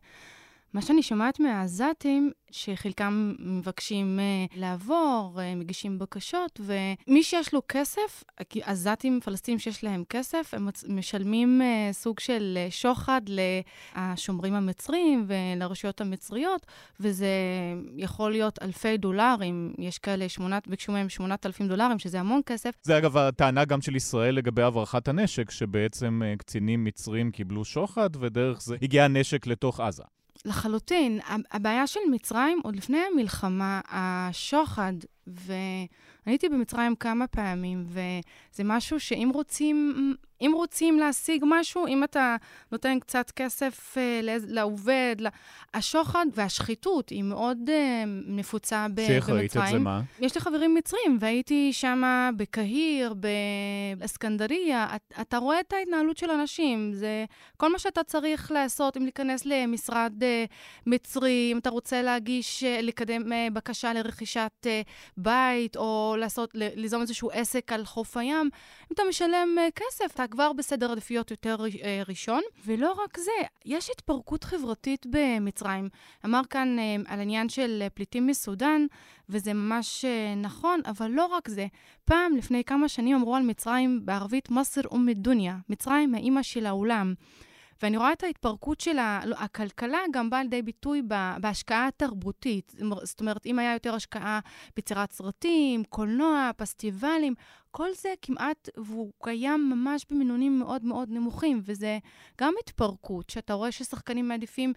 מה 0.73 0.81
שאני 0.81 1.03
שומעת 1.03 1.39
מהעזתים, 1.39 2.31
שחלקם 2.51 3.33
מבקשים 3.39 4.19
uh, 4.19 4.53
לעבור, 4.59 5.33
uh, 5.35 5.59
מגישים 5.59 5.99
בקשות, 5.99 6.59
ומי 6.63 7.23
שיש 7.23 7.53
לו 7.53 7.61
כסף, 7.67 8.23
עזתים 8.61 9.19
פלסטינים 9.23 9.59
שיש 9.59 9.83
להם 9.83 10.03
כסף, 10.09 10.53
הם 10.53 10.69
משלמים 10.89 11.61
uh, 11.61 11.93
סוג 11.93 12.19
של 12.19 12.57
uh, 12.67 12.71
שוחד 12.71 13.21
לשומרים 13.95 14.53
המצרים 14.53 15.27
ולרשויות 15.27 16.01
המצריות, 16.01 16.65
וזה 16.99 17.27
יכול 17.97 18.31
להיות 18.31 18.59
אלפי 18.61 18.97
דולרים. 18.97 19.73
יש 19.77 19.99
כאלה, 19.99 20.29
שמונת, 20.29 20.67
ביקשו 20.67 20.91
מהם 20.91 21.09
8,000 21.09 21.67
דולרים, 21.67 21.99
שזה 21.99 22.19
המון 22.19 22.41
כסף. 22.45 22.71
זה 22.83 22.97
אגב 22.97 23.17
הטענה 23.17 23.65
גם 23.65 23.81
של 23.81 23.95
ישראל 23.95 24.35
לגבי 24.35 24.63
הברחת 24.63 25.07
הנשק, 25.07 25.51
שבעצם 25.51 26.21
uh, 26.23 26.37
קצינים 26.37 26.83
מצרים 26.83 27.31
קיבלו 27.31 27.65
שוחד, 27.65 28.09
ודרך 28.19 28.61
זה 28.61 28.75
הגיע 28.81 29.05
הנשק 29.05 29.47
לתוך 29.47 29.79
עזה. 29.79 30.03
לחלוטין. 30.45 31.19
הבעיה 31.51 31.87
של 31.87 31.99
מצרים, 32.11 32.59
עוד 32.63 32.75
לפני 32.75 32.99
המלחמה, 33.13 33.81
השוחד 33.89 34.93
והייתי 36.25 36.49
במצרים 36.49 36.95
כמה 36.95 37.27
פעמים, 37.27 37.85
וזה 37.87 38.63
משהו 38.63 38.99
שאם 38.99 39.31
רוצים, 39.33 39.93
אם 40.41 40.51
רוצים 40.55 40.99
להשיג 40.99 41.43
משהו, 41.47 41.87
אם 41.87 42.03
אתה 42.03 42.35
נותן 42.71 42.99
קצת 42.99 43.31
כסף 43.31 43.97
uh, 43.97 43.99
לעובד, 44.47 45.15
השוחד 45.73 46.25
והשחיתות 46.35 47.09
היא 47.09 47.23
מאוד 47.23 47.57
uh, 47.67 47.71
נפוצה 48.27 48.87
ב- 48.87 48.91
במצרים. 48.91 49.07
שאיך 49.07 49.29
ראית 49.29 49.57
את 49.57 49.61
זה, 49.71 49.79
מה? 49.79 50.01
יש 50.19 50.35
לי 50.35 50.41
חברים 50.41 50.75
מצרים, 50.75 51.17
והייתי 51.19 51.73
שם 51.73 52.03
בקהיר, 52.37 53.13
באסקנדריה. 53.97 54.87
את, 54.95 55.13
אתה 55.21 55.37
רואה 55.37 55.59
את 55.59 55.73
ההתנהלות 55.73 56.17
של 56.17 56.31
אנשים. 56.31 56.93
זה 56.93 57.25
כל 57.57 57.71
מה 57.71 57.79
שאתה 57.79 58.03
צריך 58.03 58.51
לעשות, 58.51 58.97
אם 58.97 59.03
להיכנס 59.03 59.45
למשרד 59.45 60.13
uh, 60.19 60.51
מצרי, 60.85 61.49
אם 61.51 61.57
אתה 61.57 61.69
רוצה 61.69 62.01
להגיש, 62.01 62.63
uh, 62.63 62.81
לקדם 62.81 63.21
uh, 63.21 63.53
בקשה 63.53 63.93
לרכישת 63.93 64.51
uh, 64.63 64.67
בית, 65.17 65.75
או 65.75 66.12
לעשות, 66.17 66.49
ליזום 66.53 67.01
איזשהו 67.01 67.31
עסק 67.31 67.71
על 67.71 67.85
חוף 67.85 68.17
הים, 68.17 68.49
אם 68.91 68.93
אתה 68.93 69.03
משלם 69.09 69.57
uh, 69.57 69.71
כסף, 69.71 70.15
אתה 70.15 70.27
כבר 70.27 70.53
בסדר 70.53 70.91
עדיפויות 70.91 71.31
יותר 71.31 71.55
uh, 71.59 72.09
ראשון. 72.09 72.41
ולא 72.65 72.91
רק 72.91 73.17
זה, 73.17 73.31
יש 73.65 73.89
התפרקות 73.89 74.43
חברתית 74.43 75.05
במצרים. 75.09 75.89
אמר 76.25 76.41
כאן 76.49 76.77
uh, 76.79 77.11
על 77.11 77.19
עניין 77.19 77.49
של 77.49 77.83
פליטים 77.93 78.27
מסודאן, 78.27 78.85
וזה 79.29 79.53
ממש 79.53 80.05
נכון, 80.37 80.79
אבל 80.85 81.11
לא 81.11 81.25
רק 81.25 81.49
זה. 81.49 81.67
פעם, 82.05 82.35
לפני 82.35 82.63
כמה 82.63 82.87
שנים, 82.87 83.15
אמרו 83.15 83.35
על 83.35 83.43
מצרים 83.43 84.05
בערבית, 84.05 84.51
מסר 84.51 84.81
אום 84.85 85.09
דוניה, 85.11 85.57
מצרים 85.69 86.15
האימא 86.15 86.43
של 86.43 86.65
העולם. 86.65 87.13
ואני 87.81 87.97
רואה 87.97 88.13
את 88.13 88.23
ההתפרקות 88.23 88.79
של 88.79 88.93
לא, 89.25 89.35
הכלכלה 89.37 89.99
גם 90.11 90.29
באה 90.29 90.43
לידי 90.43 90.61
ביטוי 90.61 91.01
בהשקעה 91.41 91.87
התרבותית. 91.87 92.73
זאת 93.03 93.19
אומרת, 93.19 93.45
אם 93.45 93.59
היה 93.59 93.73
יותר 93.73 93.95
השקעה 93.95 94.39
ביצירת 94.75 95.11
סרטים, 95.11 95.83
קולנוע, 95.83 96.51
פסטיבלים, 96.57 97.33
כל 97.71 97.89
זה 97.93 98.13
כמעט, 98.21 98.69
והוא 98.77 99.11
קיים 99.23 99.69
ממש 99.69 100.05
במינונים 100.09 100.59
מאוד 100.59 100.85
מאוד 100.85 101.09
נמוכים, 101.09 101.61
וזה 101.65 101.99
גם 102.41 102.53
התפרקות, 102.63 103.29
שאתה 103.29 103.53
רואה 103.53 103.71
ששחקנים 103.71 104.27
מעדיפים 104.27 104.73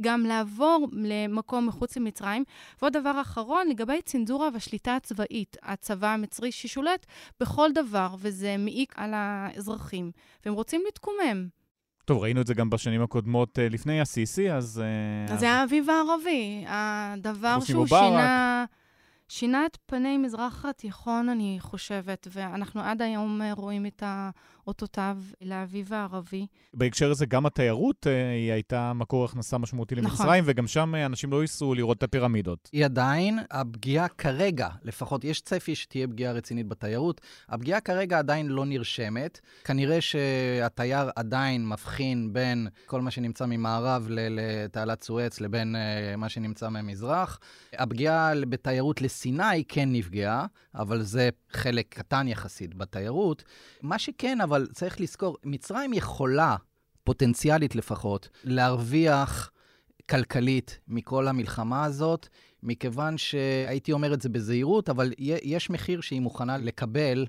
גם 0.00 0.26
לעבור 0.26 0.88
למקום 0.92 1.66
מחוץ 1.66 1.96
למצרים. 1.96 2.44
ועוד 2.82 2.92
דבר 2.92 3.20
אחרון, 3.20 3.68
לגבי 3.68 4.02
צנזורה 4.02 4.48
והשליטה 4.52 4.96
הצבאית, 4.96 5.56
הצבא 5.62 6.08
המצרי 6.08 6.52
ששולט 6.52 7.06
בכל 7.40 7.72
דבר, 7.74 8.14
וזה 8.18 8.56
מעיק 8.58 8.94
על 8.96 9.10
האזרחים, 9.14 10.10
והם 10.44 10.54
רוצים 10.54 10.82
להתקומם. 10.84 11.63
טוב, 12.04 12.22
ראינו 12.22 12.40
את 12.40 12.46
זה 12.46 12.54
גם 12.54 12.70
בשנים 12.70 13.02
הקודמות 13.02 13.58
uh, 13.58 13.72
לפני 13.72 14.00
ה-CC, 14.00 14.52
אז... 14.52 14.82
Uh, 15.28 15.32
אז 15.32 15.40
זה 15.40 15.50
האביב 15.50 15.90
הערבי. 15.90 16.64
הדבר 16.68 17.60
שהוא 17.60 17.86
שינה... 17.86 18.64
שינה 19.28 19.66
את 19.66 19.78
פני 19.86 20.18
מזרח 20.18 20.64
התיכון, 20.64 21.28
אני 21.28 21.56
חושבת, 21.60 22.28
ואנחנו 22.30 22.80
עד 22.80 23.02
היום 23.02 23.42
אה, 23.42 23.52
רואים 23.52 23.86
את 23.86 24.02
אותותיו 24.66 25.16
לאביב 25.40 25.92
הערבי. 25.92 26.46
בהקשר 26.74 27.10
הזה, 27.10 27.26
גם 27.26 27.46
התיירות 27.46 28.06
אה, 28.06 28.30
היא 28.30 28.52
הייתה 28.52 28.92
מקור 28.92 29.24
הכנסה 29.24 29.58
משמעותי 29.58 29.94
נכון. 29.94 30.10
למצרים, 30.10 30.44
וגם 30.46 30.66
שם 30.66 30.94
אה, 30.94 31.06
אנשים 31.06 31.30
לא 31.30 31.42
ייסעו 31.42 31.74
לראות 31.74 31.98
את 31.98 32.02
הפירמידות. 32.02 32.68
היא 32.72 32.84
עדיין, 32.84 33.38
הפגיעה 33.50 34.08
כרגע, 34.08 34.68
לפחות 34.84 35.24
יש 35.24 35.40
צפי 35.40 35.74
שתהיה 35.74 36.08
פגיעה 36.08 36.32
רצינית 36.32 36.68
בתיירות, 36.68 37.20
הפגיעה 37.48 37.80
כרגע 37.80 38.18
עדיין 38.18 38.46
לא 38.46 38.66
נרשמת. 38.66 39.40
כנראה 39.64 40.00
שהתייר 40.00 41.10
עדיין 41.16 41.68
מבחין 41.68 42.32
בין 42.32 42.68
כל 42.86 43.00
מה 43.00 43.10
שנמצא 43.10 43.46
ממערב 43.46 44.06
לתעלת 44.10 45.02
סואץ 45.02 45.40
לבין 45.40 45.76
מה 46.16 46.28
שנמצא 46.28 46.68
ממזרח. 46.68 47.38
הפגיעה 47.72 48.32
בתיירות 48.48 49.02
לסיני 49.02 49.64
כן 49.68 49.92
נפגעה, 49.92 50.46
אבל 50.74 51.02
זה 51.02 51.28
חלק 51.50 51.86
קטן 51.88 52.28
יחסית 52.28 52.74
בתיירות. 52.74 53.44
מה 53.82 53.98
שכן, 53.98 54.40
אבל 54.40 54.53
צריך 54.72 55.00
לזכור, 55.00 55.36
מצרים 55.44 55.92
יכולה, 55.92 56.56
פוטנציאלית 57.04 57.74
לפחות, 57.74 58.28
להרוויח 58.44 59.50
כלכלית 60.10 60.78
מכל 60.88 61.28
המלחמה 61.28 61.84
הזאת, 61.84 62.28
מכיוון 62.62 63.18
שהייתי 63.18 63.92
אומר 63.92 64.14
את 64.14 64.22
זה 64.22 64.28
בזהירות, 64.28 64.88
אבל 64.88 65.12
יש 65.18 65.70
מחיר 65.70 66.00
שהיא 66.00 66.20
מוכנה 66.20 66.58
לקבל. 66.58 67.26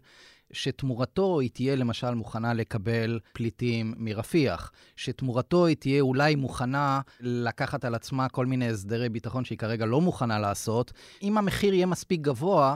שתמורתו 0.51 1.39
היא 1.39 1.49
תהיה 1.53 1.75
למשל 1.75 2.13
מוכנה 2.13 2.53
לקבל 2.53 3.19
פליטים 3.33 3.93
מרפיח, 3.97 4.71
שתמורתו 4.95 5.65
היא 5.65 5.75
תהיה 5.75 6.01
אולי 6.01 6.35
מוכנה 6.35 7.01
לקחת 7.19 7.85
על 7.85 7.95
עצמה 7.95 8.29
כל 8.29 8.45
מיני 8.45 8.69
הסדרי 8.69 9.09
ביטחון 9.09 9.45
שהיא 9.45 9.57
כרגע 9.57 9.85
לא 9.85 10.01
מוכנה 10.01 10.39
לעשות. 10.39 10.93
אם 11.23 11.37
המחיר 11.37 11.73
יהיה 11.73 11.85
מספיק 11.85 12.21
גבוה, 12.21 12.75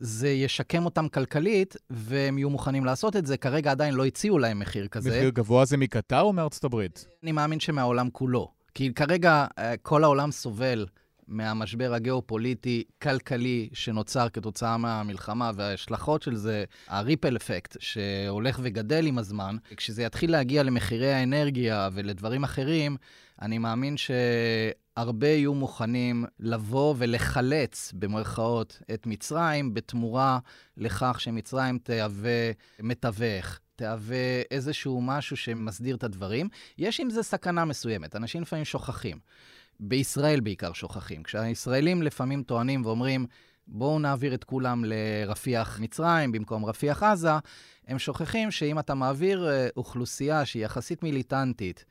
זה 0.00 0.28
ישקם 0.28 0.84
אותם 0.84 1.08
כלכלית, 1.08 1.76
והם 1.90 2.38
יהיו 2.38 2.50
מוכנים 2.50 2.84
לעשות 2.84 3.16
את 3.16 3.26
זה. 3.26 3.36
כרגע 3.36 3.70
עדיין 3.70 3.94
לא 3.94 4.04
הציעו 4.06 4.38
להם 4.38 4.58
מחיר 4.58 4.86
כזה. 4.86 5.10
מחיר 5.10 5.30
גבוה 5.30 5.64
זה 5.64 5.76
מקטר 5.76 6.20
או 6.20 6.32
מארצות 6.32 6.64
הברית? 6.64 7.06
אני 7.22 7.32
מאמין 7.32 7.60
שמהעולם 7.60 8.10
כולו. 8.10 8.48
כי 8.74 8.94
כרגע 8.94 9.46
אה, 9.58 9.76
כל 9.76 10.04
העולם 10.04 10.30
סובל 10.30 10.86
מהמשבר 11.28 11.94
הגיאופוליטי-כלכלי 11.94 13.68
שנוצר 13.72 14.28
כתוצאה 14.28 14.76
מהמלחמה 14.76 15.50
וההשלכות 15.54 16.22
של 16.22 16.36
זה, 16.36 16.64
הריפל 16.88 17.36
אפקט, 17.36 17.76
שהולך 17.80 18.60
וגדל 18.62 19.06
עם 19.06 19.18
הזמן, 19.18 19.56
כשזה 19.76 20.02
יתחיל 20.02 20.30
להגיע 20.32 20.62
למחירי 20.62 21.12
האנרגיה 21.12 21.88
ולדברים 21.92 22.44
אחרים, 22.44 22.96
אני 23.42 23.58
מאמין 23.58 23.96
שהרבה 25.00 25.26
יהיו 25.26 25.54
מוכנים 25.54 26.24
לבוא 26.40 26.94
ולחלץ, 26.98 27.92
במרכאות, 27.94 28.82
את 28.94 29.06
מצרים, 29.06 29.74
בתמורה 29.74 30.38
לכך 30.76 31.20
שמצרים 31.20 31.78
תהווה 31.78 32.50
מתווך. 32.80 33.58
תהווה 33.76 34.42
איזשהו 34.50 35.00
משהו 35.02 35.36
שמסדיר 35.36 35.96
את 35.96 36.04
הדברים. 36.04 36.48
יש 36.78 37.00
עם 37.00 37.10
זה 37.10 37.22
סכנה 37.22 37.64
מסוימת, 37.64 38.16
אנשים 38.16 38.42
לפעמים 38.42 38.64
שוכחים. 38.64 39.18
בישראל 39.80 40.40
בעיקר 40.40 40.72
שוכחים. 40.72 41.22
כשהישראלים 41.22 42.02
לפעמים 42.02 42.42
טוענים 42.42 42.84
ואומרים, 42.84 43.26
בואו 43.66 43.98
נעביר 43.98 44.34
את 44.34 44.44
כולם 44.44 44.84
לרפיח 44.86 45.80
מצרים 45.80 46.32
במקום 46.32 46.64
רפיח 46.64 47.02
עזה, 47.02 47.32
הם 47.86 47.98
שוכחים 47.98 48.50
שאם 48.50 48.78
אתה 48.78 48.94
מעביר 48.94 49.48
אה, 49.48 49.68
אוכלוסייה 49.76 50.44
שהיא 50.44 50.64
יחסית 50.64 51.02
מיליטנטית 51.02 51.84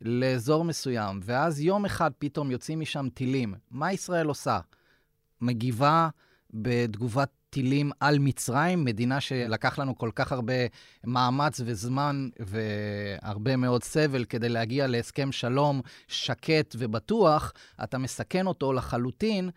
לאזור 0.00 0.64
מסוים, 0.64 1.20
ואז 1.22 1.60
יום 1.60 1.84
אחד 1.84 2.10
פתאום 2.18 2.50
יוצאים 2.50 2.80
משם 2.80 3.08
טילים, 3.14 3.54
מה 3.70 3.92
ישראל 3.92 4.26
עושה? 4.26 4.60
מגיבה 5.40 6.08
בתגובת 6.50 7.28
טילים 7.50 7.90
על 8.00 8.18
מצרים, 8.18 8.84
מדינה 8.84 9.20
שלקח 9.20 9.78
לנו 9.78 9.98
כל 9.98 10.10
כך 10.14 10.32
הרבה 10.32 10.54
מאמץ 11.04 11.60
וזמן 11.64 12.28
והרבה 12.38 13.56
מאוד 13.56 13.82
סבל 13.82 14.24
כדי 14.24 14.48
להגיע 14.48 14.86
להסכם 14.86 15.32
שלום 15.32 15.80
שקט 16.08 16.76
ובטוח, 16.78 17.52
אתה 17.84 17.98
מסכן 17.98 18.46
אותו 18.46 18.72
לחלוטין 18.72 19.50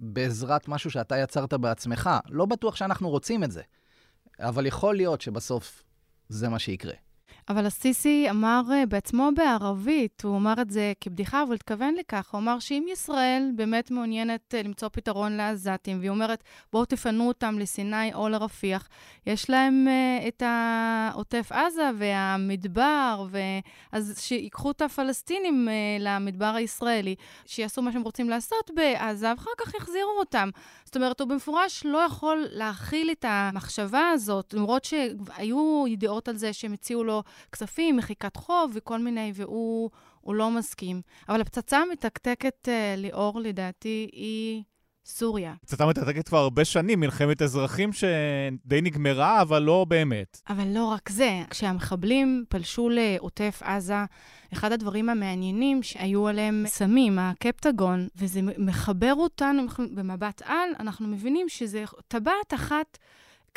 בעזרת 0.00 0.68
משהו 0.68 0.90
שאתה 0.90 1.18
יצרת 1.18 1.54
בעצמך. 1.54 2.10
לא 2.28 2.46
בטוח 2.46 2.76
שאנחנו 2.76 3.10
רוצים 3.10 3.44
את 3.44 3.50
זה, 3.50 3.62
אבל 4.40 4.66
יכול 4.66 4.96
להיות 4.96 5.20
שבסוף 5.20 5.82
זה 6.28 6.48
מה 6.48 6.58
שיקרה. 6.58 7.05
אבל 7.48 7.66
הסיסי 7.66 8.26
אמר 8.30 8.62
uh, 8.68 8.86
בעצמו 8.86 9.30
בערבית, 9.34 10.22
הוא 10.24 10.36
אמר 10.36 10.54
את 10.60 10.70
זה 10.70 10.92
כבדיחה, 11.00 11.42
אבל 11.42 11.54
התכוון 11.54 11.94
לכך. 11.94 12.30
הוא 12.30 12.38
אמר 12.38 12.58
שאם 12.58 12.86
ישראל 12.92 13.50
באמת 13.56 13.90
מעוניינת 13.90 14.54
uh, 14.54 14.66
למצוא 14.66 14.88
פתרון 14.88 15.32
לעזתים, 15.32 15.98
והיא 15.98 16.10
אומרת, 16.10 16.44
בואו 16.72 16.84
תפנו 16.84 17.28
אותם 17.28 17.58
לסיני 17.58 18.14
או 18.14 18.28
לרפיח, 18.28 18.88
יש 19.26 19.50
להם 19.50 19.86
uh, 19.88 20.28
את 20.28 20.42
העוטף 20.46 21.52
עזה 21.52 21.90
והמדבר, 21.98 23.26
ו... 23.30 23.38
אז 23.92 24.18
שיקחו 24.20 24.70
את 24.70 24.82
הפלסטינים 24.82 25.68
uh, 25.68 26.02
למדבר 26.02 26.54
הישראלי, 26.54 27.14
שיעשו 27.46 27.82
מה 27.82 27.92
שהם 27.92 28.02
רוצים 28.02 28.30
לעשות 28.30 28.70
בעזה, 28.74 29.30
ואחר 29.30 29.50
כך 29.58 29.74
יחזירו 29.74 30.18
אותם. 30.18 30.48
זאת 30.84 30.96
אומרת, 30.96 31.20
הוא 31.20 31.28
במפורש 31.28 31.82
לא 31.86 31.98
יכול 31.98 32.46
להכיל 32.50 33.10
את 33.10 33.24
המחשבה 33.28 34.08
הזאת, 34.08 34.54
למרות 34.54 34.84
שהיו 34.84 35.84
ידיעות 35.88 36.28
על 36.28 36.36
זה 36.36 36.52
שהם 36.52 36.72
הציעו 36.72 37.04
לו 37.04 37.22
כספים, 37.52 37.96
מחיקת 37.96 38.36
חוב 38.36 38.72
וכל 38.74 38.98
מיני, 38.98 39.32
והוא 39.34 39.90
לא 40.26 40.50
מסכים. 40.50 41.02
אבל 41.28 41.40
הפצצה 41.40 41.78
המתקתקת, 41.78 42.68
ליאור, 42.96 43.40
לדעתי, 43.40 44.08
היא... 44.12 44.62
סוריה. 45.06 45.54
פצצה 45.60 45.86
מתקתקת 45.86 46.28
כבר 46.28 46.38
הרבה 46.38 46.64
שנים, 46.64 47.00
מלחמת 47.00 47.42
אזרחים 47.42 47.92
שדי 47.92 48.80
נגמרה, 48.82 49.42
אבל 49.42 49.62
לא 49.62 49.84
באמת. 49.88 50.40
אבל 50.48 50.68
לא 50.68 50.84
רק 50.84 51.08
זה, 51.08 51.42
כשהמחבלים 51.50 52.44
פלשו 52.48 52.88
לעוטף 52.88 53.60
עזה, 53.64 54.04
אחד 54.52 54.72
הדברים 54.72 55.08
המעניינים 55.08 55.82
שהיו 55.82 56.28
עליהם 56.28 56.64
סמים, 56.66 57.18
הקפטגון, 57.18 58.08
וזה 58.16 58.40
מחבר 58.58 59.14
אותנו 59.14 59.62
במבט 59.94 60.42
על, 60.44 60.70
אנחנו 60.80 61.08
מבינים 61.08 61.48
שזה 61.48 61.84
טבעת 62.08 62.54
אחת 62.54 62.98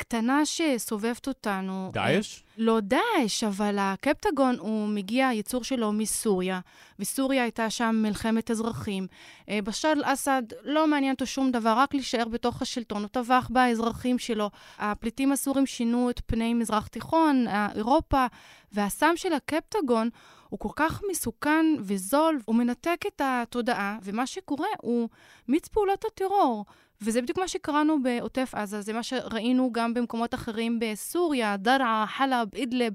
קטנה 0.00 0.46
שסובבת 0.46 1.28
אותנו. 1.28 1.90
דאעש? 1.92 2.42
לא 2.58 2.80
דאעש, 2.80 3.44
אבל 3.44 3.76
הקפטגון 3.78 4.56
הוא 4.58 4.88
מגיע, 4.88 5.28
הייצור 5.28 5.64
שלו 5.64 5.92
מסוריה, 5.92 6.60
וסוריה 6.98 7.42
הייתה 7.42 7.70
שם 7.70 8.00
מלחמת 8.02 8.50
אזרחים. 8.50 9.06
אה, 9.48 9.58
בשאר 9.64 9.92
אל-אסד 9.92 10.42
לא 10.62 10.86
מעניין 10.86 11.12
אותו 11.12 11.26
שום 11.26 11.50
דבר, 11.50 11.74
רק 11.76 11.94
להישאר 11.94 12.28
בתוך 12.28 12.62
השלטון, 12.62 13.02
הוא 13.02 13.08
טבח 13.08 13.48
באזרחים 13.50 14.18
שלו. 14.18 14.50
הפליטים 14.78 15.32
הסורים 15.32 15.66
שינו 15.66 16.10
את 16.10 16.20
פני 16.26 16.54
מזרח 16.54 16.86
תיכון, 16.86 17.46
אירופה, 17.74 18.26
והסם 18.72 19.12
של 19.16 19.32
הקפטגון 19.32 20.08
הוא 20.48 20.58
כל 20.58 20.68
כך 20.76 21.02
מסוכן 21.10 21.66
וזול, 21.80 22.40
הוא 22.44 22.56
מנתק 22.56 23.00
את 23.06 23.20
התודעה, 23.24 23.98
ומה 24.02 24.26
שקורה 24.26 24.68
הוא 24.80 25.08
מיץ 25.48 25.68
פעולות 25.68 26.04
הטרור. 26.04 26.64
וזה 27.02 27.22
בדיוק 27.22 27.38
מה 27.38 27.48
שקראנו 27.48 28.02
בעוטף 28.02 28.54
עזה, 28.54 28.80
זה 28.80 28.92
מה 28.92 29.02
שראינו 29.02 29.72
גם 29.72 29.94
במקומות 29.94 30.34
אחרים 30.34 30.78
בסוריה, 30.80 31.56
דרעה, 31.56 32.04
חלב, 32.08 32.48
אידלב. 32.54 32.92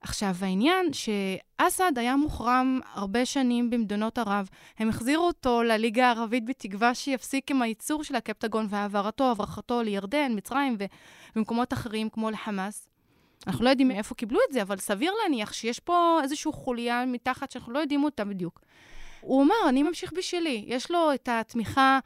עכשיו, 0.00 0.34
העניין 0.40 0.86
שאסד 0.92 1.98
היה 1.98 2.16
מוחרם 2.16 2.80
הרבה 2.92 3.26
שנים 3.26 3.70
במדינות 3.70 4.18
ערב. 4.18 4.48
הם 4.78 4.88
החזירו 4.88 5.26
אותו 5.26 5.62
לליגה 5.62 6.06
הערבית 6.06 6.44
בתקווה 6.44 6.94
שיפסיק 6.94 7.50
עם 7.50 7.62
הייצור 7.62 8.04
של 8.04 8.14
הקפטגון 8.14 8.66
והעברתו, 8.70 9.30
הברחתו 9.30 9.82
לירדן, 9.82 10.32
מצרים 10.36 10.76
ומקומות 11.36 11.72
אחרים 11.72 12.08
כמו 12.08 12.30
לחמאס. 12.30 12.88
אנחנו 13.46 13.64
לא 13.64 13.70
יודעים 13.70 13.88
מאיפה 13.88 14.14
קיבלו 14.14 14.38
את 14.48 14.52
זה, 14.52 14.62
אבל 14.62 14.76
סביר 14.76 15.12
להניח 15.22 15.52
שיש 15.52 15.80
פה 15.80 16.20
איזושהי 16.22 16.52
חוליה 16.52 17.04
מתחת 17.06 17.50
שאנחנו 17.50 17.72
לא 17.72 17.78
יודעים 17.78 18.04
אותה 18.04 18.24
בדיוק. 18.24 18.60
הוא 19.24 19.42
אמר, 19.42 19.68
אני 19.68 19.82
ממשיך 19.82 20.12
בשלי. 20.12 20.64
יש 20.66 20.90
לו 20.90 21.14
את 21.14 21.28
התמיכה 21.32 21.98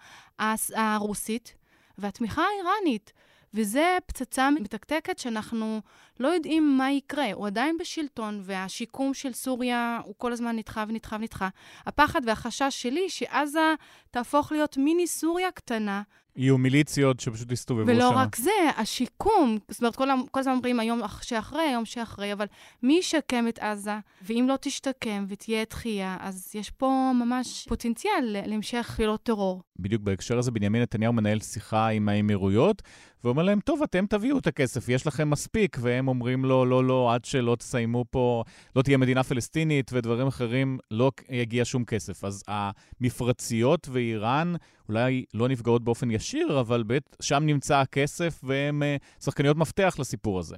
הרוסית 0.75 1.55
והתמיכה 1.99 2.43
האיראנית, 2.43 3.13
וזה 3.55 3.99
פצצה 4.07 4.51
מתקתקת 4.51 5.19
שאנחנו 5.19 5.81
לא 6.21 6.29
יודעים 6.29 6.77
מה 6.79 6.93
יקרה. 6.93 7.33
הוא 7.33 7.47
עדיין 7.47 7.77
בשלטון, 7.81 8.41
והשיקום 8.43 9.15
של 9.15 9.33
סוריה 9.33 10.01
הוא 10.05 10.15
כל 10.19 10.33
הזמן 10.33 10.57
נדחה 10.57 10.85
ונדחה 10.89 11.17
ונדחה. 11.21 11.49
הפחד 11.87 12.21
והחשש 12.27 12.83
שלי 12.83 13.09
שעזה 13.09 13.75
תהפוך 14.11 14.53
להיות 14.53 14.77
מיני 14.77 15.07
סוריה 15.07 15.51
קטנה, 15.51 16.03
יהיו 16.39 16.59
מיליציות 16.59 17.21
שפשוט 17.21 17.53
יסתובבו 17.53 17.91
שם. 17.91 17.97
ולא 17.97 18.11
רק 18.11 18.37
זה, 18.37 18.51
השיקום, 18.77 19.59
זאת 19.69 19.81
אומרת, 19.81 19.97
כל, 19.97 20.09
כל 20.31 20.41
הזמן 20.41 20.53
אומרים 20.53 20.81
היום 20.81 21.01
שאחרי, 21.23 21.63
היום 21.63 21.85
שאחרי, 21.85 22.33
אבל 22.33 22.47
מי 22.83 22.99
ישקם 22.99 23.49
את 23.49 23.59
עזה? 23.59 23.99
ואם 24.23 24.47
לא 24.49 24.55
תשתקם 24.61 25.25
ותהיה 25.29 25.65
דחייה, 25.71 26.17
אז 26.21 26.51
יש 26.55 26.71
פה 26.71 27.13
ממש 27.15 27.67
פוטנציאל 27.69 28.37
להמשך 28.47 28.95
פעילות 28.97 29.23
טרור. 29.23 29.63
בדיוק 29.79 30.03
בהקשר 30.03 30.39
הזה, 30.39 30.51
בנימין 30.51 30.83
נתניהו 30.83 31.13
מנהל 31.13 31.41
שיחה 31.41 31.89
עם 31.89 32.09
האמירויות, 32.09 32.83
ואומר 33.25 33.43
להם, 33.43 33.61
טוב, 33.61 33.83
אתם 33.83 34.07
תביאו 34.07 34.39
את 34.39 34.47
הכסף, 34.47 34.89
יש 34.89 35.07
לכם 35.07 35.31
מספיק, 35.31 35.77
והם 35.81 36.08
אומרים 36.09 36.45
לו, 36.45 36.65
לא, 36.65 36.85
לא, 36.85 37.15
עד 37.15 37.25
שלא 37.25 37.57
תסיימו 37.57 38.05
פה, 38.11 38.45
לא 38.77 38.83
תהיה 38.83 38.97
מדינה 38.97 39.23
פלסטינית 39.23 39.91
ודברים 39.93 40.27
אחרים, 40.27 40.79
לא 40.91 41.11
יגיע 41.31 41.65
שום 41.65 41.85
כסף. 41.85 42.25
אז 42.25 42.43
המפרציות 42.49 43.89
ואיראן 43.93 44.55
אולי 44.89 45.25
לא 45.35 45.49
נפגעות 45.49 45.85
באופן 45.85 46.11
ישיר, 46.11 46.61
אבל 46.61 46.83
בית, 46.83 47.17
שם 47.21 47.43
נמצא 47.47 47.77
הכסף, 47.77 48.41
והם 48.45 48.83
uh, 48.83 49.25
שחקניות 49.25 49.57
מפתח 49.57 49.97
לסיפור 49.99 50.39
הזה. 50.39 50.57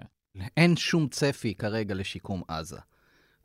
אין 0.57 0.77
שום 0.77 1.09
צפי 1.09 1.55
כרגע 1.55 1.95
לשיקום 1.95 2.43
עזה. 2.49 2.79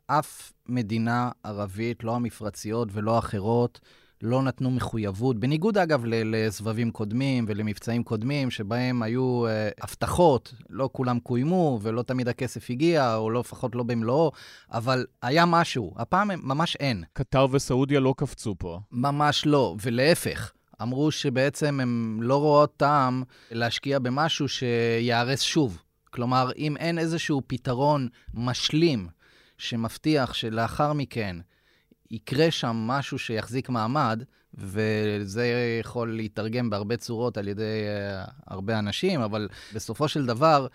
אף 0.06 0.52
מדינה 0.68 1.30
ערבית, 1.42 2.04
לא 2.04 2.16
המפרציות 2.16 2.88
ולא 2.92 3.18
אחרות, 3.18 3.80
לא 4.22 4.42
נתנו 4.42 4.70
מחויבות, 4.70 5.40
בניגוד 5.40 5.78
אגב 5.78 6.02
לסבבים 6.06 6.90
קודמים 6.90 7.44
ולמבצעים 7.48 8.02
קודמים, 8.02 8.50
שבהם 8.50 9.02
היו 9.02 9.46
uh, 9.46 9.84
הבטחות, 9.84 10.54
לא 10.70 10.88
כולם 10.92 11.18
קוימו 11.18 11.78
ולא 11.82 12.02
תמיד 12.02 12.28
הכסף 12.28 12.70
הגיע, 12.70 13.16
או 13.16 13.30
לא, 13.30 13.40
לפחות 13.40 13.74
לא 13.74 13.82
במלואו, 13.82 14.32
אבל 14.72 15.06
היה 15.22 15.46
משהו. 15.46 15.94
הפעם 15.96 16.30
ממש 16.42 16.76
אין. 16.76 17.04
קטר 17.12 17.46
וסעודיה 17.50 18.00
לא 18.00 18.14
קפצו 18.16 18.54
פה. 18.58 18.80
ממש 18.92 19.46
לא, 19.46 19.76
ולהפך. 19.82 20.52
אמרו 20.82 21.10
שבעצם 21.10 21.80
הם 21.80 22.18
לא 22.22 22.36
רואות 22.36 22.76
טעם 22.76 23.22
להשקיע 23.50 23.98
במשהו 23.98 24.48
שיהרס 24.48 25.40
שוב. 25.40 25.82
כלומר, 26.10 26.50
אם 26.56 26.76
אין 26.76 26.98
איזשהו 26.98 27.42
פתרון 27.46 28.08
משלים 28.34 29.08
שמבטיח 29.58 30.34
שלאחר 30.34 30.92
מכן 30.92 31.36
יקרה 32.10 32.50
שם 32.50 32.76
משהו 32.76 33.18
שיחזיק 33.18 33.68
מעמד, 33.68 34.22
וזה 34.54 35.46
יכול 35.80 36.16
להתרגם 36.16 36.70
בהרבה 36.70 36.96
צורות 36.96 37.38
על 37.38 37.48
ידי 37.48 37.62
uh, 37.62 38.30
הרבה 38.46 38.78
אנשים, 38.78 39.20
אבל 39.20 39.48
בסופו 39.74 40.08
של 40.08 40.26
דבר, 40.26 40.66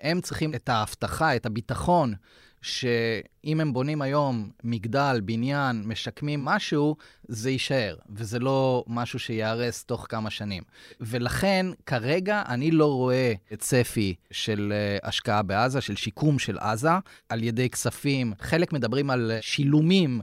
הם 0.00 0.20
צריכים 0.20 0.54
את 0.54 0.68
ההבטחה, 0.68 1.36
את 1.36 1.46
הביטחון, 1.46 2.14
שאם 2.62 3.60
הם 3.60 3.72
בונים 3.72 4.02
היום 4.02 4.50
מגדל, 4.64 5.20
בניין, 5.24 5.82
משקמים 5.86 6.44
משהו, 6.44 6.96
זה 7.28 7.50
יישאר, 7.50 7.96
וזה 8.10 8.38
לא 8.38 8.84
משהו 8.86 9.18
שייהרס 9.18 9.84
תוך 9.84 10.06
כמה 10.08 10.30
שנים. 10.30 10.62
ולכן, 11.00 11.66
כרגע 11.86 12.42
אני 12.48 12.70
לא 12.70 12.86
רואה 12.86 13.32
צפי 13.58 14.14
של 14.30 14.72
uh, 14.72 15.06
השקעה 15.08 15.42
בעזה, 15.42 15.80
של 15.80 15.96
שיקום 15.96 16.38
של 16.38 16.58
עזה, 16.58 16.90
על 17.28 17.42
ידי 17.42 17.70
כספים. 17.70 18.32
חלק 18.40 18.72
מדברים 18.72 19.10
על 19.10 19.32
שילומים. 19.40 20.20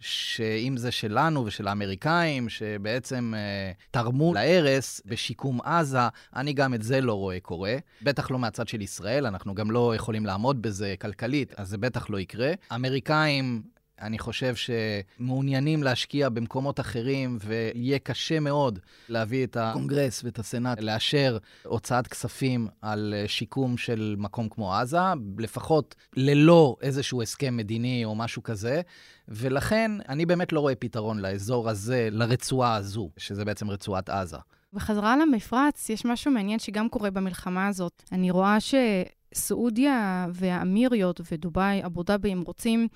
שאם 0.00 0.76
זה 0.76 0.90
שלנו 0.90 1.44
ושל 1.44 1.68
האמריקאים, 1.68 2.48
שבעצם 2.48 3.32
אה, 3.36 3.72
תרמו 3.90 4.34
להרס 4.34 5.00
בשיקום 5.06 5.60
עזה, 5.60 5.98
אני 6.36 6.52
גם 6.52 6.74
את 6.74 6.82
זה 6.82 7.00
לא 7.00 7.14
רואה 7.14 7.40
קורה. 7.40 7.76
בטח 8.02 8.30
לא 8.30 8.38
מהצד 8.38 8.68
של 8.68 8.80
ישראל, 8.80 9.26
אנחנו 9.26 9.54
גם 9.54 9.70
לא 9.70 9.94
יכולים 9.94 10.26
לעמוד 10.26 10.62
בזה 10.62 10.94
כלכלית, 11.00 11.54
אז 11.56 11.68
זה 11.68 11.78
בטח 11.78 12.10
לא 12.10 12.20
יקרה. 12.20 12.52
האמריקאים 12.70 13.62
אני 14.00 14.18
חושב 14.18 14.54
שמעוניינים 14.54 15.82
להשקיע 15.82 16.28
במקומות 16.28 16.80
אחרים, 16.80 17.38
ויהיה 17.40 17.98
קשה 17.98 18.40
מאוד 18.40 18.78
להביא 19.08 19.44
את 19.44 19.56
הקונגרס 19.56 20.24
ואת 20.24 20.38
הסנאט 20.38 20.80
לאשר 20.80 21.38
הוצאת 21.64 22.06
כספים 22.06 22.68
על 22.82 23.14
שיקום 23.26 23.76
של 23.76 24.14
מקום 24.18 24.48
כמו 24.48 24.74
עזה, 24.74 24.98
לפחות 25.38 25.94
ללא 26.16 26.76
איזשהו 26.82 27.22
הסכם 27.22 27.56
מדיני 27.56 28.04
או 28.04 28.14
משהו 28.14 28.42
כזה. 28.42 28.80
ולכן 29.28 29.90
אני 30.08 30.26
באמת 30.26 30.52
לא 30.52 30.60
רואה 30.60 30.74
פתרון 30.74 31.18
לאזור 31.18 31.68
הזה, 31.68 32.08
לרצועה 32.12 32.74
הזו, 32.74 33.10
שזה 33.16 33.44
בעצם 33.44 33.70
רצועת 33.70 34.08
עזה. 34.08 34.36
בחזרה 34.72 35.16
למפרץ, 35.16 35.90
יש 35.90 36.04
משהו 36.04 36.30
מעניין 36.30 36.58
שגם 36.58 36.88
קורה 36.88 37.10
במלחמה 37.10 37.66
הזאת. 37.66 38.02
אני 38.12 38.30
רואה 38.30 38.56
שסעודיה 38.60 40.26
והאמיריות 40.34 41.20
ודובאי, 41.32 41.84
אבו 41.86 42.02
דאבי, 42.02 42.32
הם 42.32 42.42
רוצים 42.46 42.88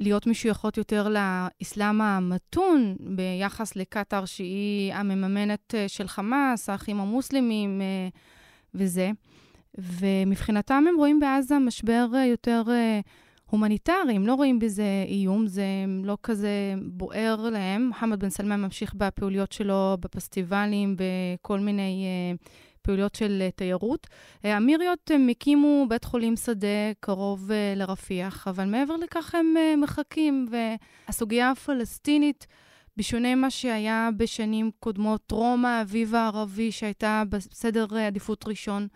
להיות 0.00 0.26
משויכות 0.26 0.76
יותר 0.76 1.08
לאסלאם 1.08 2.00
המתון 2.00 2.96
ביחס 3.00 3.76
לקטאר, 3.76 4.24
שהיא 4.24 4.94
המממנת 4.94 5.74
אה, 5.74 5.88
של 5.88 6.08
חמאס, 6.08 6.68
האחים 6.68 7.00
המוסלמים 7.00 7.80
אה, 7.80 8.08
וזה. 8.74 9.10
ומבחינתם 9.78 10.84
הם 10.88 10.94
רואים 10.96 11.20
בעזה 11.20 11.58
משבר 11.58 12.06
אה, 12.14 12.26
יותר 12.26 12.62
הומניטרי, 13.50 14.14
הם 14.16 14.26
לא 14.26 14.34
רואים 14.34 14.58
בזה 14.58 15.04
איום, 15.08 15.46
זה 15.46 15.64
לא 16.04 16.18
כזה 16.22 16.74
בוער 16.82 17.36
להם. 17.50 17.86
מוחמד 17.86 18.20
בן 18.20 18.30
סלמן 18.30 18.60
ממשיך 18.60 18.94
בפעוליות 18.94 19.52
שלו 19.52 19.96
בפסטיבלים, 20.00 20.96
בכל 20.98 21.60
מיני 21.60 22.04
פעילויות 22.84 23.14
של 23.14 23.38
אה, 23.40 23.50
תיירות. 23.50 24.06
המיריות 24.44 25.10
הם 25.10 25.28
הקימו 25.28 25.86
בית 25.88 26.04
חולים 26.04 26.36
שדה 26.36 26.92
קרוב 27.00 27.50
אה, 27.50 27.74
לרפיח, 27.76 28.48
אבל 28.48 28.64
מעבר 28.64 28.96
לכך 28.96 29.34
הם 29.34 29.54
אה, 29.56 29.76
מחכים, 29.76 30.46
והסוגיה 30.50 31.50
הפלסטינית, 31.50 32.46
בשונה 32.96 33.34
ממה 33.34 33.50
שהיה 33.50 34.08
בשנים 34.16 34.70
קודמות, 34.80 35.20
טרום 35.26 35.64
האביב 35.64 36.14
הערבי 36.14 36.72
שהייתה 36.72 37.22
בסדר 37.28 37.86
עדיפות 38.06 38.48
ראשון, 38.48 38.88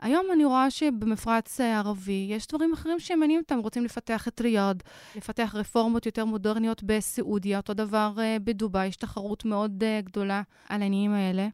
היום 0.00 0.26
אני 0.32 0.44
רואה 0.44 0.70
שבמפרץ 0.70 1.60
הערבי 1.60 2.26
יש 2.30 2.46
דברים 2.46 2.72
אחרים 2.72 2.98
שמעניינים 2.98 3.40
אותם, 3.40 3.58
רוצים 3.58 3.84
לפתח 3.84 4.28
את 4.28 4.40
ריאד, 4.40 4.82
לפתח 5.16 5.54
רפורמות 5.54 6.06
יותר 6.06 6.24
מודרניות 6.24 6.82
בסעודיה, 6.82 7.56
אותו 7.56 7.74
דבר 7.74 8.12
בדובאי, 8.44 8.86
יש 8.86 8.96
תחרות 8.96 9.44
מאוד 9.44 9.84
גדולה 10.04 10.42
על 10.68 10.82
העניינים 10.82 11.12
האלה. 11.12 11.48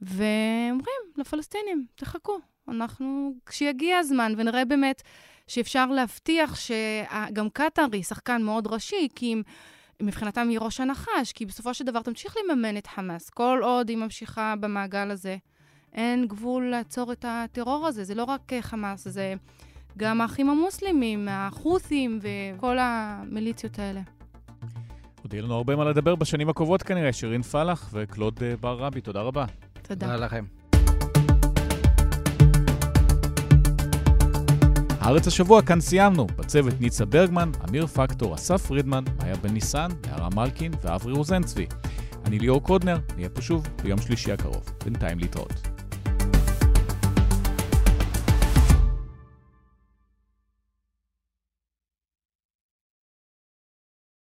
ואומרים 0.00 1.02
לפלסטינים, 1.16 1.86
תחכו, 1.94 2.38
אנחנו, 2.68 3.32
כשיגיע 3.46 3.98
הזמן 3.98 4.32
ונראה 4.36 4.64
באמת 4.64 5.02
שאפשר 5.46 5.86
להבטיח 5.86 6.54
שגם 6.56 7.50
קטאר 7.52 7.86
היא 7.92 8.02
שחקן 8.02 8.42
מאוד 8.42 8.66
ראשי, 8.66 9.08
כי 9.14 9.32
אם... 9.32 9.42
מבחינתם 10.02 10.48
היא 10.48 10.58
ראש 10.60 10.80
הנחש, 10.80 11.32
כי 11.34 11.46
בסופו 11.46 11.74
של 11.74 11.84
דבר 11.84 12.02
תמשיך 12.02 12.34
לממן 12.36 12.76
את 12.76 12.86
חמאס. 12.86 13.30
כל 13.30 13.60
עוד 13.62 13.88
היא 13.88 13.96
ממשיכה 13.96 14.54
במעגל 14.60 15.10
הזה, 15.10 15.36
אין 15.92 16.26
גבול 16.26 16.70
לעצור 16.70 17.12
את 17.12 17.24
הטרור 17.28 17.86
הזה. 17.86 18.04
זה 18.04 18.14
לא 18.14 18.24
רק 18.24 18.52
חמאס, 18.60 19.08
זה 19.08 19.34
גם 19.96 20.20
האחים 20.20 20.50
המוסלמים, 20.50 21.28
החות'ים 21.30 22.18
וכל 22.22 22.76
המיליציות 22.80 23.78
האלה. 23.78 24.00
עוד 25.22 25.34
יהיה 25.34 25.42
לנו 25.42 25.54
הרבה 25.54 25.76
מה 25.76 25.84
לדבר 25.84 26.14
בשנים 26.14 26.48
הקרובות 26.48 26.82
כנראה. 26.82 27.12
שירין 27.12 27.42
פלח 27.42 27.90
וקלוד 27.92 28.40
בר 28.60 28.78
רבי, 28.78 29.00
תודה 29.00 29.20
רבה. 29.20 29.44
תודה. 29.88 30.06
תודה 30.06 30.16
לכם. 30.16 30.44
הארץ 35.00 35.26
השבוע, 35.26 35.62
כאן 35.62 35.80
סיימנו. 35.80 36.26
בצוות 36.26 36.80
ניצה 36.80 37.04
ברגמן, 37.04 37.50
אמיר 37.68 37.86
פקטור, 37.86 38.34
אסף 38.34 38.66
פרידמן, 38.66 39.04
מאיה 39.18 39.36
בן 39.36 39.50
ניסן, 39.50 39.88
יערה 40.06 40.28
מלקין 40.34 40.72
ואברי 40.82 41.12
רוזנצבי. 41.12 41.66
אני 42.24 42.38
ליאור 42.38 42.62
קודנר, 42.62 42.98
נהיה 43.16 43.28
פה 43.28 43.42
שוב 43.42 43.66
ביום 43.82 44.00
שלישי 44.00 44.32
הקרוב. 44.32 44.64
בינתיים 44.84 45.18
להתראות. 45.18 45.77